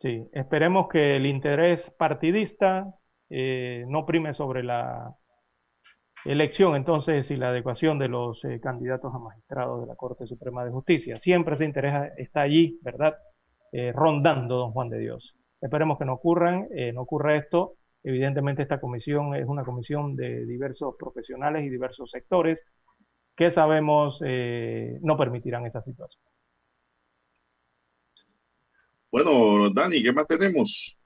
[0.00, 2.94] Sí, esperemos que el interés partidista
[3.28, 5.14] eh, no prime sobre la
[6.24, 10.64] elección entonces y la adecuación de los eh, candidatos a magistrados de la Corte Suprema
[10.64, 11.16] de Justicia.
[11.16, 13.14] Siempre ese interés está allí, ¿verdad?
[13.72, 15.34] Eh, rondando, don Juan de Dios.
[15.60, 17.77] Esperemos que no ocurran, no ocurra esto.
[18.08, 22.64] Evidentemente esta comisión es una comisión de diversos profesionales y diversos sectores
[23.36, 24.18] que sabemos
[25.02, 26.24] no permitirán esa situación.
[29.12, 30.96] Bueno, Dani, ¿qué más tenemos?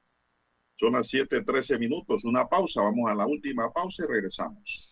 [0.77, 2.25] Son las 7:13 minutos.
[2.25, 2.83] Una pausa.
[2.83, 4.92] Vamos a la última pausa y regresamos.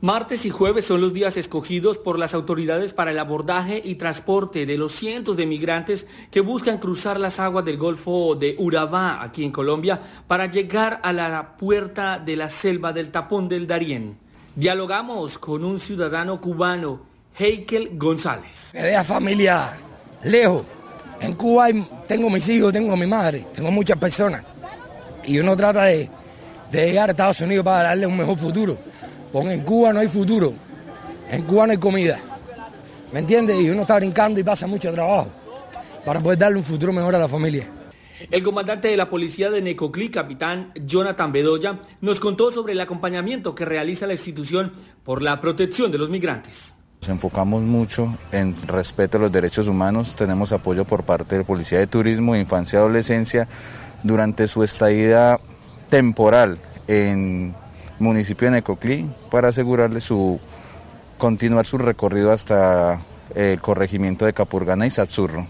[0.00, 4.64] Martes y jueves son los días escogidos por las autoridades para el abordaje y transporte
[4.64, 9.42] de los cientos de migrantes que buscan cruzar las aguas del Golfo de Urabá, aquí
[9.42, 14.16] en Colombia, para llegar a la puerta de la selva del Tapón del Darién.
[14.54, 17.00] Dialogamos con un ciudadano cubano,
[17.36, 18.52] Heikel González.
[18.72, 19.78] Me deja familia
[20.22, 20.64] lejos.
[21.20, 21.66] En Cuba
[22.06, 24.44] tengo mis hijos, tengo a mi madre, tengo muchas personas.
[25.24, 26.08] Y uno trata de
[26.70, 28.78] llegar a Estados Unidos para darle un mejor futuro.
[29.32, 30.52] Porque en Cuba no hay futuro.
[31.30, 32.20] En Cuba no hay comida.
[33.12, 33.60] ¿Me entiendes?
[33.60, 35.28] Y uno está brincando y pasa mucho trabajo
[36.04, 37.66] para poder darle un futuro mejor a la familia.
[38.30, 43.54] El comandante de la policía de Necoclí, capitán Jonathan Bedoya, nos contó sobre el acompañamiento
[43.54, 44.72] que realiza la institución
[45.04, 46.54] por la protección de los migrantes.
[47.00, 50.16] Nos enfocamos mucho en respeto a los derechos humanos.
[50.16, 53.46] Tenemos apoyo por parte de Policía de Turismo, Infancia y Adolescencia
[54.02, 55.38] durante su estadía
[55.88, 57.54] temporal en
[57.98, 60.38] municipio de Necoclí para asegurarle su
[61.18, 63.02] continuar su recorrido hasta
[63.34, 65.46] el corregimiento de Capurgana y Satsurro.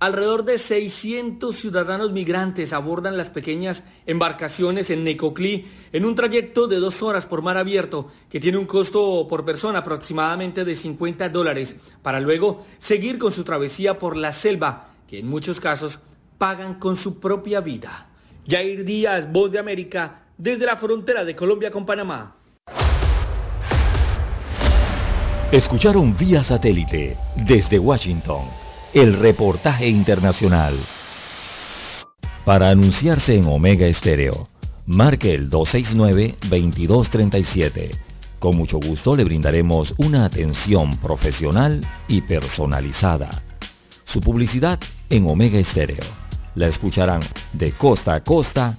[0.00, 6.76] Alrededor de 600 ciudadanos migrantes abordan las pequeñas embarcaciones en Necoclí en un trayecto de
[6.76, 11.74] dos horas por mar abierto que tiene un costo por persona aproximadamente de 50 dólares
[12.02, 15.98] para luego seguir con su travesía por la selva que en muchos casos
[16.36, 18.08] pagan con su propia vida.
[18.46, 22.34] Jair Díaz, Voz de América, desde la frontera de Colombia con Panamá.
[25.52, 28.46] Escucharon vía satélite desde Washington
[28.92, 30.76] el reportaje internacional.
[32.44, 34.48] Para anunciarse en Omega Estéreo,
[34.86, 37.90] marque el 269-2237.
[38.38, 43.42] Con mucho gusto le brindaremos una atención profesional y personalizada.
[44.04, 44.78] Su publicidad
[45.08, 46.04] en Omega Estéreo.
[46.54, 48.78] La escucharán de costa a costa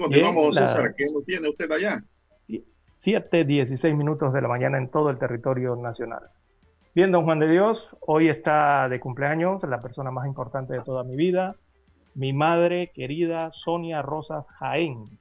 [0.00, 0.94] Continuamos, la- César.
[0.96, 2.02] ¿Qué nos tiene usted allá?
[3.02, 6.20] 7, 16 minutos de la mañana en todo el territorio nacional.
[6.94, 11.02] Bien, don Juan de Dios, hoy está de cumpleaños la persona más importante de toda
[11.04, 11.56] mi vida,
[12.14, 15.18] mi madre querida Sonia Rosas Jaén.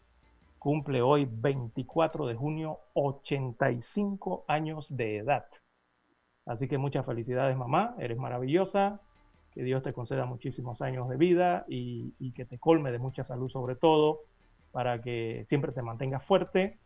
[0.58, 5.46] Cumple hoy 24 de junio 85 años de edad.
[6.46, 9.00] Así que muchas felicidades mamá, eres maravillosa,
[9.54, 13.24] que Dios te conceda muchísimos años de vida y, y que te colme de mucha
[13.24, 14.22] salud sobre todo,
[14.72, 16.78] para que siempre te mantengas fuerte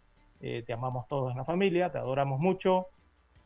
[0.46, 2.88] eh, te amamos todos en la familia, te adoramos mucho.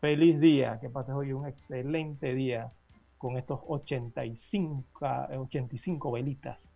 [0.02, 2.72] Feliz día, que pases hoy un excelente día
[3.20, 6.68] con estos 85, eh, 85 velitas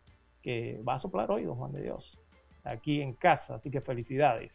[0.44, 2.20] que va a soplar hoy, don Juan de Dios,
[2.64, 3.56] aquí en casa.
[3.56, 4.52] Así que felicidades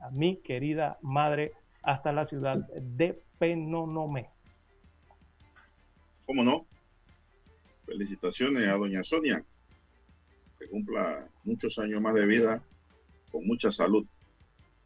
[0.00, 1.52] a mi querida madre
[1.82, 4.30] hasta la ciudad de Penonomé.
[6.24, 6.64] ¿Cómo no?
[7.84, 9.44] Felicitaciones a doña Sonia.
[10.64, 12.62] Que cumpla muchos años más de vida
[13.30, 14.06] con mucha salud.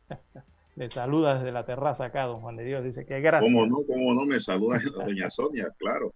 [0.76, 2.84] Le saluda desde la terraza acá, don Juan de Dios.
[2.84, 3.52] Dice que gracias.
[3.52, 3.78] ¿Cómo no?
[3.86, 4.24] ¿Cómo no?
[4.24, 6.12] Me saluda doña Sonia, claro.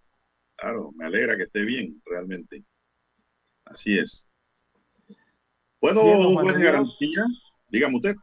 [0.57, 2.65] Claro, me alegra que esté bien, realmente.
[3.65, 4.27] Así es.
[5.81, 7.25] Bueno, Bien, un juez de garantía,
[7.69, 8.17] dígame usted.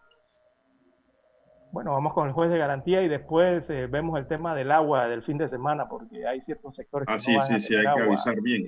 [1.72, 5.08] Bueno, vamos con el juez de garantía y después eh, vemos el tema del agua
[5.08, 7.60] del fin de semana, porque hay ciertos sectores que Ah, no sí, van sí, a
[7.60, 8.64] sí, hay que avisar bien.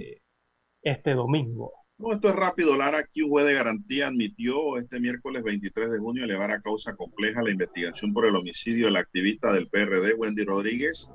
[0.83, 1.71] este domingo.
[2.01, 2.75] No, esto es rápido.
[2.75, 6.95] Lara, aquí un juez de garantía admitió este miércoles 23 de junio elevar a causa
[6.95, 11.07] compleja la investigación por el homicidio de la activista del PRD, Wendy Rodríguez.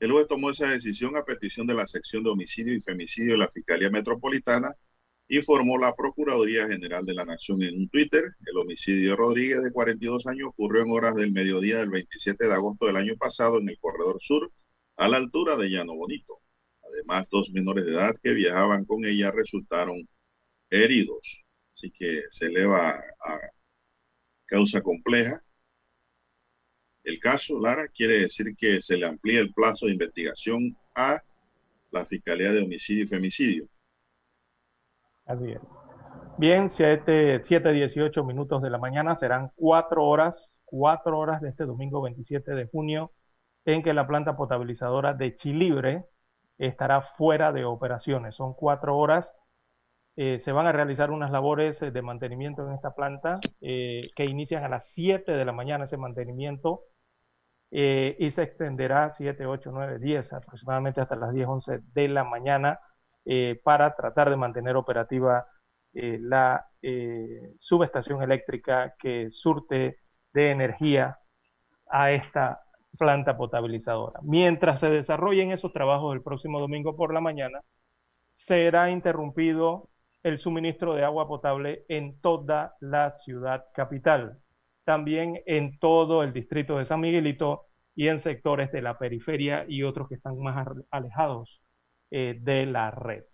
[0.00, 3.38] El juez tomó esa decisión a petición de la sección de homicidio y femicidio de
[3.38, 4.74] la Fiscalía Metropolitana,
[5.28, 8.24] informó la Procuraduría General de la Nación en un Twitter.
[8.44, 12.52] El homicidio de Rodríguez, de 42 años, ocurrió en horas del mediodía del 27 de
[12.52, 14.50] agosto del año pasado en el Corredor Sur,
[14.96, 16.40] a la altura de Llano Bonito.
[16.82, 20.08] Además, dos menores de edad que viajaban con ella resultaron
[20.72, 21.44] heridos.
[21.72, 23.38] Así que se eleva a
[24.46, 25.42] causa compleja
[27.04, 31.20] el caso, Lara, quiere decir que se le amplía el plazo de investigación a
[31.90, 33.66] la Fiscalía de Homicidio y Femicidio.
[35.26, 35.60] Así es.
[36.38, 42.02] Bien, 7, 18 minutos de la mañana serán cuatro horas, cuatro horas de este domingo
[42.02, 43.12] 27 de junio
[43.64, 46.04] en que la planta potabilizadora de Chilibre
[46.58, 48.36] estará fuera de operaciones.
[48.36, 49.32] Son cuatro horas.
[50.16, 54.24] Eh, se van a realizar unas labores eh, de mantenimiento en esta planta eh, que
[54.26, 56.82] inician a las 7 de la mañana ese mantenimiento
[57.74, 62.78] y se extenderá 7, 8, 9, 10 aproximadamente hasta las 10, 11 de la mañana
[63.64, 65.46] para tratar de mantener operativa
[65.94, 66.66] la
[67.58, 70.00] subestación eléctrica que surte
[70.34, 71.18] de energía
[71.88, 72.60] a esta
[72.98, 74.20] planta potabilizadora.
[74.22, 77.60] Mientras se desarrollen esos trabajos el próximo domingo por la mañana,
[78.34, 79.88] será interrumpido
[80.22, 84.38] el suministro de agua potable en toda la ciudad capital,
[84.84, 89.82] también en todo el distrito de San Miguelito y en sectores de la periferia y
[89.82, 91.60] otros que están más alejados
[92.10, 93.24] eh, de la red.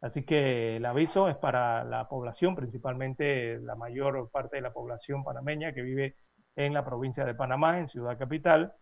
[0.00, 5.24] Así que el aviso es para la población, principalmente la mayor parte de la población
[5.24, 6.16] panameña que vive
[6.56, 8.72] en la provincia de Panamá, en Ciudad Capital,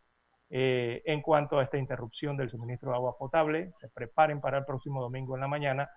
[0.51, 3.73] eh, en cuanto a esta interrupción del suministro de agua potable.
[3.81, 5.91] Se preparen para el próximo domingo en la mañana,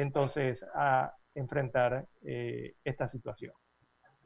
[0.00, 3.52] entonces, a enfrentar eh, esta situación.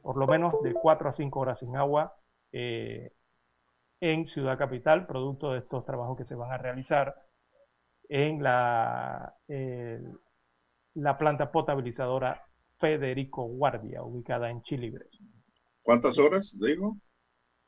[0.01, 2.15] Por lo menos de 4 a 5 horas sin agua
[2.51, 3.11] eh,
[4.01, 7.15] en Ciudad Capital, producto de estos trabajos que se van a realizar
[8.09, 9.33] en la,
[10.95, 12.43] la planta potabilizadora
[12.79, 15.05] Federico Guardia, ubicada en Chilibre.
[15.83, 16.97] ¿Cuántas horas, digo?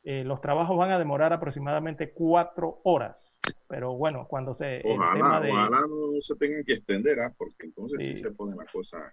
[0.07, 3.40] Eh, los trabajos van a demorar aproximadamente cuatro horas.
[3.68, 4.84] Pero bueno, cuando se...
[4.86, 7.34] Ojalá, ojalá no se tengan que extender, ¿ah?
[7.36, 8.15] porque entonces sí.
[8.15, 9.11] se pone la cosa...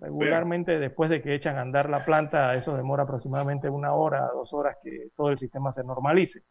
[0.00, 4.52] Regularmente después de que echan a andar la planta, eso demora aproximadamente una hora, dos
[4.52, 6.42] horas que todo el sistema se normalice.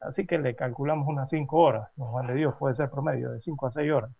[0.00, 3.40] Así que le calculamos unas cinco horas, no Juan de Dios, puede ser promedio de
[3.40, 4.10] cinco a seis horas.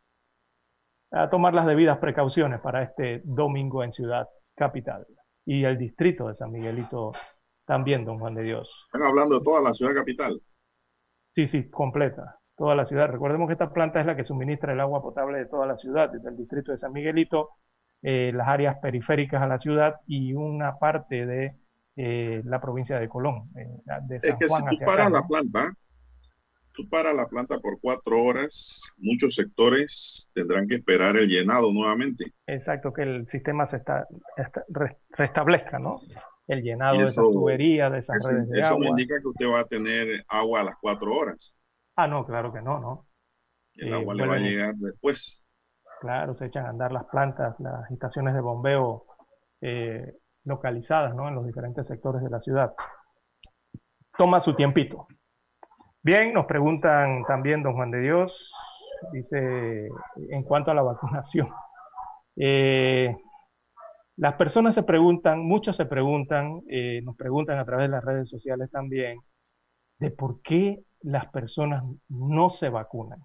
[1.10, 5.06] A tomar las debidas precauciones para este domingo en Ciudad Capital
[5.44, 7.12] y el distrito de San Miguelito
[7.69, 8.66] también, don Juan de Dios.
[8.86, 10.40] Están hablando de toda la ciudad capital.
[11.35, 13.09] Sí, sí, completa, toda la ciudad.
[13.09, 16.11] Recordemos que esta planta es la que suministra el agua potable de toda la ciudad,
[16.11, 17.51] desde el distrito de San Miguelito,
[18.01, 21.57] eh, las áreas periféricas a la ciudad y una parte de
[21.97, 23.51] eh, la provincia de Colón.
[23.55, 23.69] Eh,
[24.07, 25.28] de San es que Juan si tú paras acá, la ¿no?
[25.28, 25.73] planta,
[26.73, 32.32] tú paras la planta por cuatro horas, muchos sectores tendrán que esperar el llenado nuevamente.
[32.47, 34.07] Exacto, que el sistema se está,
[34.39, 34.65] está
[35.11, 36.01] restablezca, ¿no?
[36.48, 38.84] El llenado eso, de esas tuberías, de esas eso, redes de eso agua.
[38.84, 41.54] Eso me indica que usted va a tener agua a las cuatro horas.
[41.94, 43.06] Ah, no, claro que no, ¿no?
[43.74, 45.44] El eh, agua le va a llegar después.
[46.00, 49.04] Claro, se echan a andar las plantas, las estaciones de bombeo
[49.60, 50.14] eh,
[50.44, 51.28] localizadas, ¿no?
[51.28, 52.72] En los diferentes sectores de la ciudad.
[54.16, 55.06] Toma su tiempito.
[56.02, 58.52] Bien, nos preguntan también, don Juan de Dios,
[59.12, 59.88] dice,
[60.30, 61.50] en cuanto a la vacunación.
[62.36, 63.14] Eh,
[64.19, 68.28] las personas se preguntan, muchos se preguntan, eh, nos preguntan a través de las redes
[68.28, 69.20] sociales también,
[70.01, 73.20] de por qué las personas no se vacunan.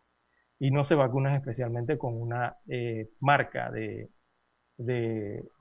[0.60, 4.10] Y no se vacunan especialmente con una eh, marca de,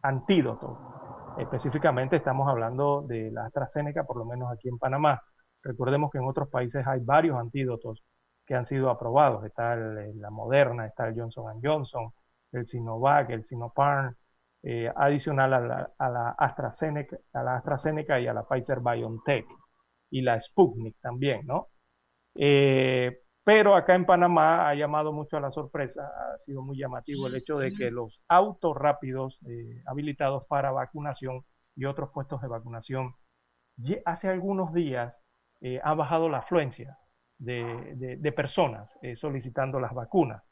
[0.03, 1.35] antídoto.
[1.39, 5.23] Específicamente estamos hablando de la AstraZeneca, por lo menos aquí en Panamá.
[5.63, 8.05] Recordemos que en otros países hay varios antídotos
[8.47, 9.45] que han sido aprobados.
[9.47, 12.13] Está el, la Moderna, está el Johnson Johnson,
[12.53, 14.15] el Sinovac, el Sinopharm,
[14.63, 19.47] eh, adicional a la, a la, AstraZeneca, a la AstraZeneca y a la Pfizer BioNTech
[20.11, 21.69] y la Sputnik también, ¿no?
[22.35, 27.27] Eh, pero acá en Panamá ha llamado mucho a la sorpresa, ha sido muy llamativo
[27.27, 31.45] el hecho de que los autos rápidos eh, habilitados para vacunación
[31.75, 33.15] y otros puestos de vacunación
[34.05, 35.21] hace algunos días
[35.61, 36.97] eh, ha bajado la afluencia
[37.39, 40.43] de, de, de personas solicitando las vacunas.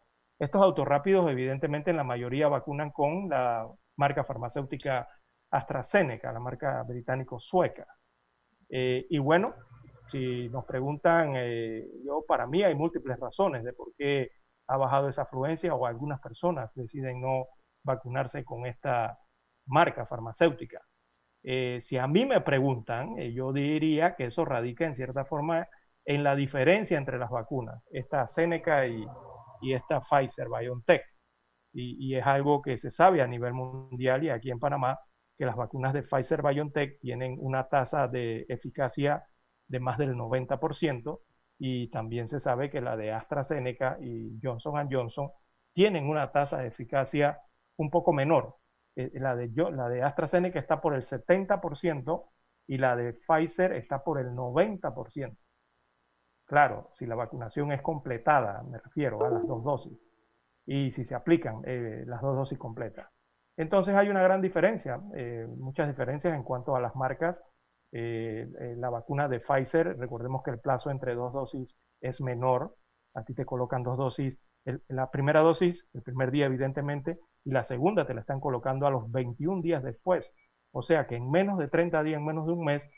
[0.40, 3.68] Estos autos rápidos, evidentemente, en la mayoría vacunan con la
[4.00, 5.06] marca farmacéutica
[5.50, 7.86] AstraZeneca, la marca británico-sueca.
[8.70, 9.54] Eh, y bueno,
[10.10, 14.30] si nos preguntan, eh, yo para mí hay múltiples razones de por qué
[14.68, 17.46] ha bajado esa afluencia o algunas personas deciden no
[17.84, 19.18] vacunarse con esta
[19.66, 20.80] marca farmacéutica.
[21.42, 25.68] Eh, si a mí me preguntan, yo diría que eso radica en cierta forma
[26.06, 29.04] en la diferencia entre las vacunas, esta Seneca y,
[29.60, 31.02] y esta Pfizer BioNTech
[31.72, 34.98] y, es algo que se sabe a nivel mundial y aquí en Panamá,
[35.38, 39.24] que las vacunas de Pfizer BioNTech tienen una tasa de eficacia
[39.68, 41.20] de más del 90%
[41.58, 45.30] y también se sabe que la de AstraZeneca y Johnson Johnson
[45.72, 47.38] tienen una tasa de eficacia
[47.76, 48.56] un poco menor.
[48.96, 52.24] Eh, la, de, la de AstraZeneca está por el 70%
[52.66, 55.36] y la de Pfizer está por el 90%.
[56.44, 59.98] Claro, si la vacunación es completada, me refiero a las dos dosis,
[60.66, 63.08] y si se aplican eh, las dos dosis completas.
[63.56, 67.40] Entonces hay una gran diferencia, eh, muchas diferencias en cuanto a las marcas.
[67.92, 68.46] Eh,
[68.76, 72.76] la vacuna de Pfizer, recordemos que el plazo entre dos dosis es menor.
[73.14, 74.38] A ti te colocan dos dosis,
[74.88, 78.90] la primera dosis, el primer día evidentemente, y la segunda te la están colocando a
[78.90, 80.30] los 21 días después.
[80.72, 82.88] O sea que en menos de 30 días, en menos de un mes,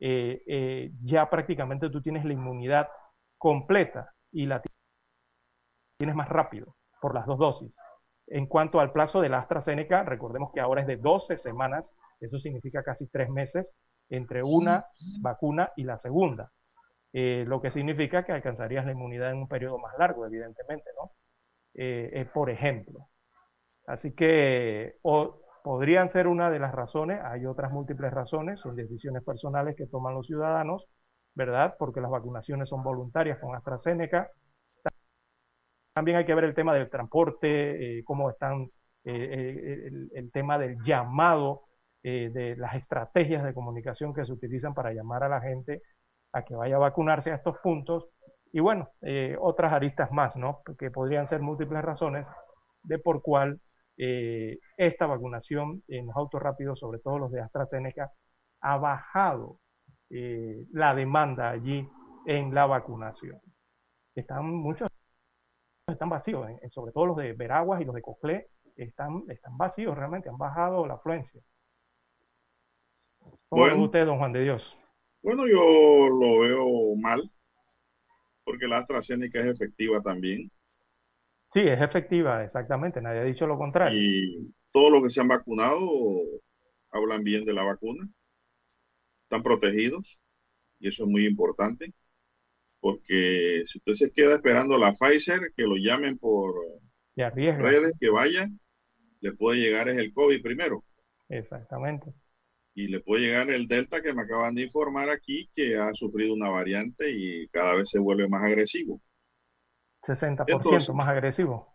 [0.00, 2.88] eh, eh, ya prácticamente tú tienes la inmunidad
[3.36, 4.62] completa y la
[5.98, 7.76] tienes más rápido por las dos dosis.
[8.26, 12.38] En cuanto al plazo de la AstraZeneca, recordemos que ahora es de 12 semanas, eso
[12.38, 13.74] significa casi tres meses
[14.10, 14.86] entre una
[15.22, 16.50] vacuna y la segunda,
[17.12, 21.12] eh, lo que significa que alcanzarías la inmunidad en un periodo más largo, evidentemente, ¿no?
[22.32, 23.08] por ejemplo.
[23.86, 24.96] Así que
[25.62, 30.14] podrían ser una de las razones, hay otras múltiples razones, son decisiones personales que toman
[30.14, 30.86] los ciudadanos,
[31.34, 31.74] ¿verdad?
[31.78, 34.30] Porque las vacunaciones son voluntarias con AstraZeneca.
[35.98, 38.70] También hay que ver el tema del transporte, eh, cómo están,
[39.02, 41.62] eh, eh, el, tema del llamado,
[42.04, 45.82] de las estrategias de comunicación que se utilizan para llamar a la gente
[46.32, 48.06] a que vaya a vacunarse a estos puntos.
[48.52, 48.90] Y bueno,
[49.40, 50.60] otras aristas más, ¿no?
[50.78, 52.26] Que podrían ser múltiples razones
[52.84, 53.60] de por cuál
[53.96, 58.12] eh, esta vacunación en los autos rápidos, sobre todo los de AstraZeneca,
[58.60, 59.58] ha bajado
[60.10, 61.88] eh, la demanda allí
[62.26, 63.40] en la vacunación.
[64.14, 64.88] Están muchos
[65.92, 70.28] están vacíos, sobre todo los de Veraguas y los de Coclé, están, están vacíos realmente,
[70.28, 71.40] han bajado la afluencia.
[73.48, 74.76] ¿Cómo bueno, usted, don Juan de Dios?
[75.22, 77.30] Bueno, yo lo veo mal,
[78.44, 80.50] porque la AstraZeneca es efectiva también.
[81.52, 83.98] Sí, es efectiva, exactamente, nadie ha dicho lo contrario.
[83.98, 85.80] Y todos los que se han vacunado
[86.90, 88.08] hablan bien de la vacuna,
[89.24, 90.18] están protegidos,
[90.78, 91.92] y eso es muy importante,
[92.80, 96.54] porque si usted se queda esperando la Pfizer, que lo llamen por
[97.16, 98.48] redes, que vaya,
[99.20, 100.84] le puede llegar es el COVID primero.
[101.28, 102.12] Exactamente.
[102.74, 106.34] Y le puede llegar el Delta que me acaban de informar aquí, que ha sufrido
[106.34, 109.00] una variante y cada vez se vuelve más agresivo.
[110.02, 111.74] 60% más agresivo.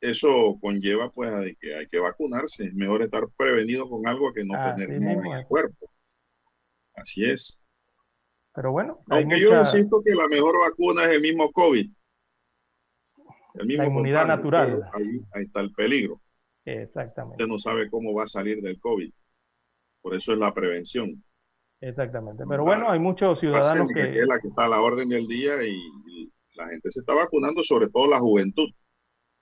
[0.00, 2.66] Eso conlleva pues a que hay que vacunarse.
[2.66, 5.90] Es mejor estar prevenido con algo que no tener en el cuerpo.
[6.94, 7.58] Así es.
[8.54, 9.00] Pero bueno.
[9.10, 11.90] Aunque yo insisto que la mejor vacuna es el mismo COVID.
[13.54, 14.82] El mismo la inmunidad natural.
[14.92, 16.20] Ahí, ahí, está el peligro.
[16.64, 17.42] Exactamente.
[17.42, 19.12] Usted no sabe cómo va a salir del COVID.
[20.02, 21.22] Por eso es la prevención.
[21.80, 22.44] Exactamente.
[22.48, 23.94] Pero bueno, hay muchos ciudadanos que...
[23.94, 24.20] que...
[24.20, 27.62] Es la que está a la orden del día y la gente se está vacunando,
[27.62, 28.68] sobre todo la juventud.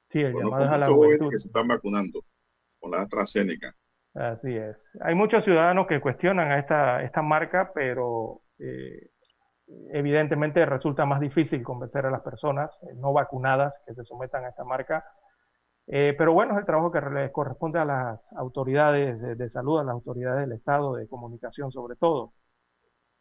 [0.09, 1.30] Sí, el llamado a la juventud.
[1.30, 2.22] que se están vacunando
[2.80, 3.74] con la AstraZeneca.
[4.14, 4.90] Así es.
[5.01, 9.11] Hay muchos ciudadanos que cuestionan a esta, esta marca, pero eh,
[9.93, 14.49] evidentemente resulta más difícil convencer a las personas eh, no vacunadas que se sometan a
[14.49, 15.05] esta marca.
[15.87, 19.85] Eh, pero bueno, es el trabajo que les corresponde a las autoridades de salud, a
[19.85, 22.33] las autoridades del Estado, de comunicación sobre todo.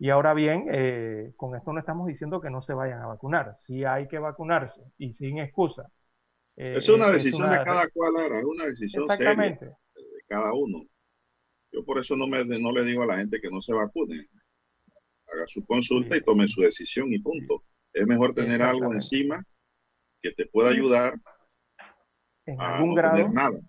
[0.02, 3.56] Y ahora bien, eh, con esto no estamos diciendo que no se vayan a vacunar.
[3.60, 5.92] Sí hay que vacunarse y sin excusa.
[6.56, 9.70] Eh, es una decisión de cada cual, es una decisión seria de
[10.28, 10.86] cada uno.
[11.72, 14.28] Yo por eso no, me, no le digo a la gente que no se vacune.
[15.32, 17.64] Haga su consulta y tome su decisión y punto.
[17.94, 19.44] Es mejor tener algo encima
[20.22, 21.16] que te pueda ayudar
[22.46, 23.30] en algún grado.
[23.30, 23.60] nada.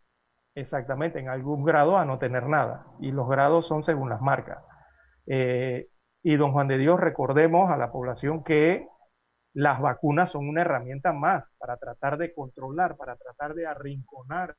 [0.54, 2.86] Exactamente, en algún grado a no tener nada.
[3.00, 4.58] Y los grados son según las marcas.
[5.26, 5.88] Eh,
[6.22, 8.86] y don Juan de Dios, recordemos a la población que
[9.54, 14.56] las vacunas son una herramienta más para tratar de controlar, para tratar de arrinconar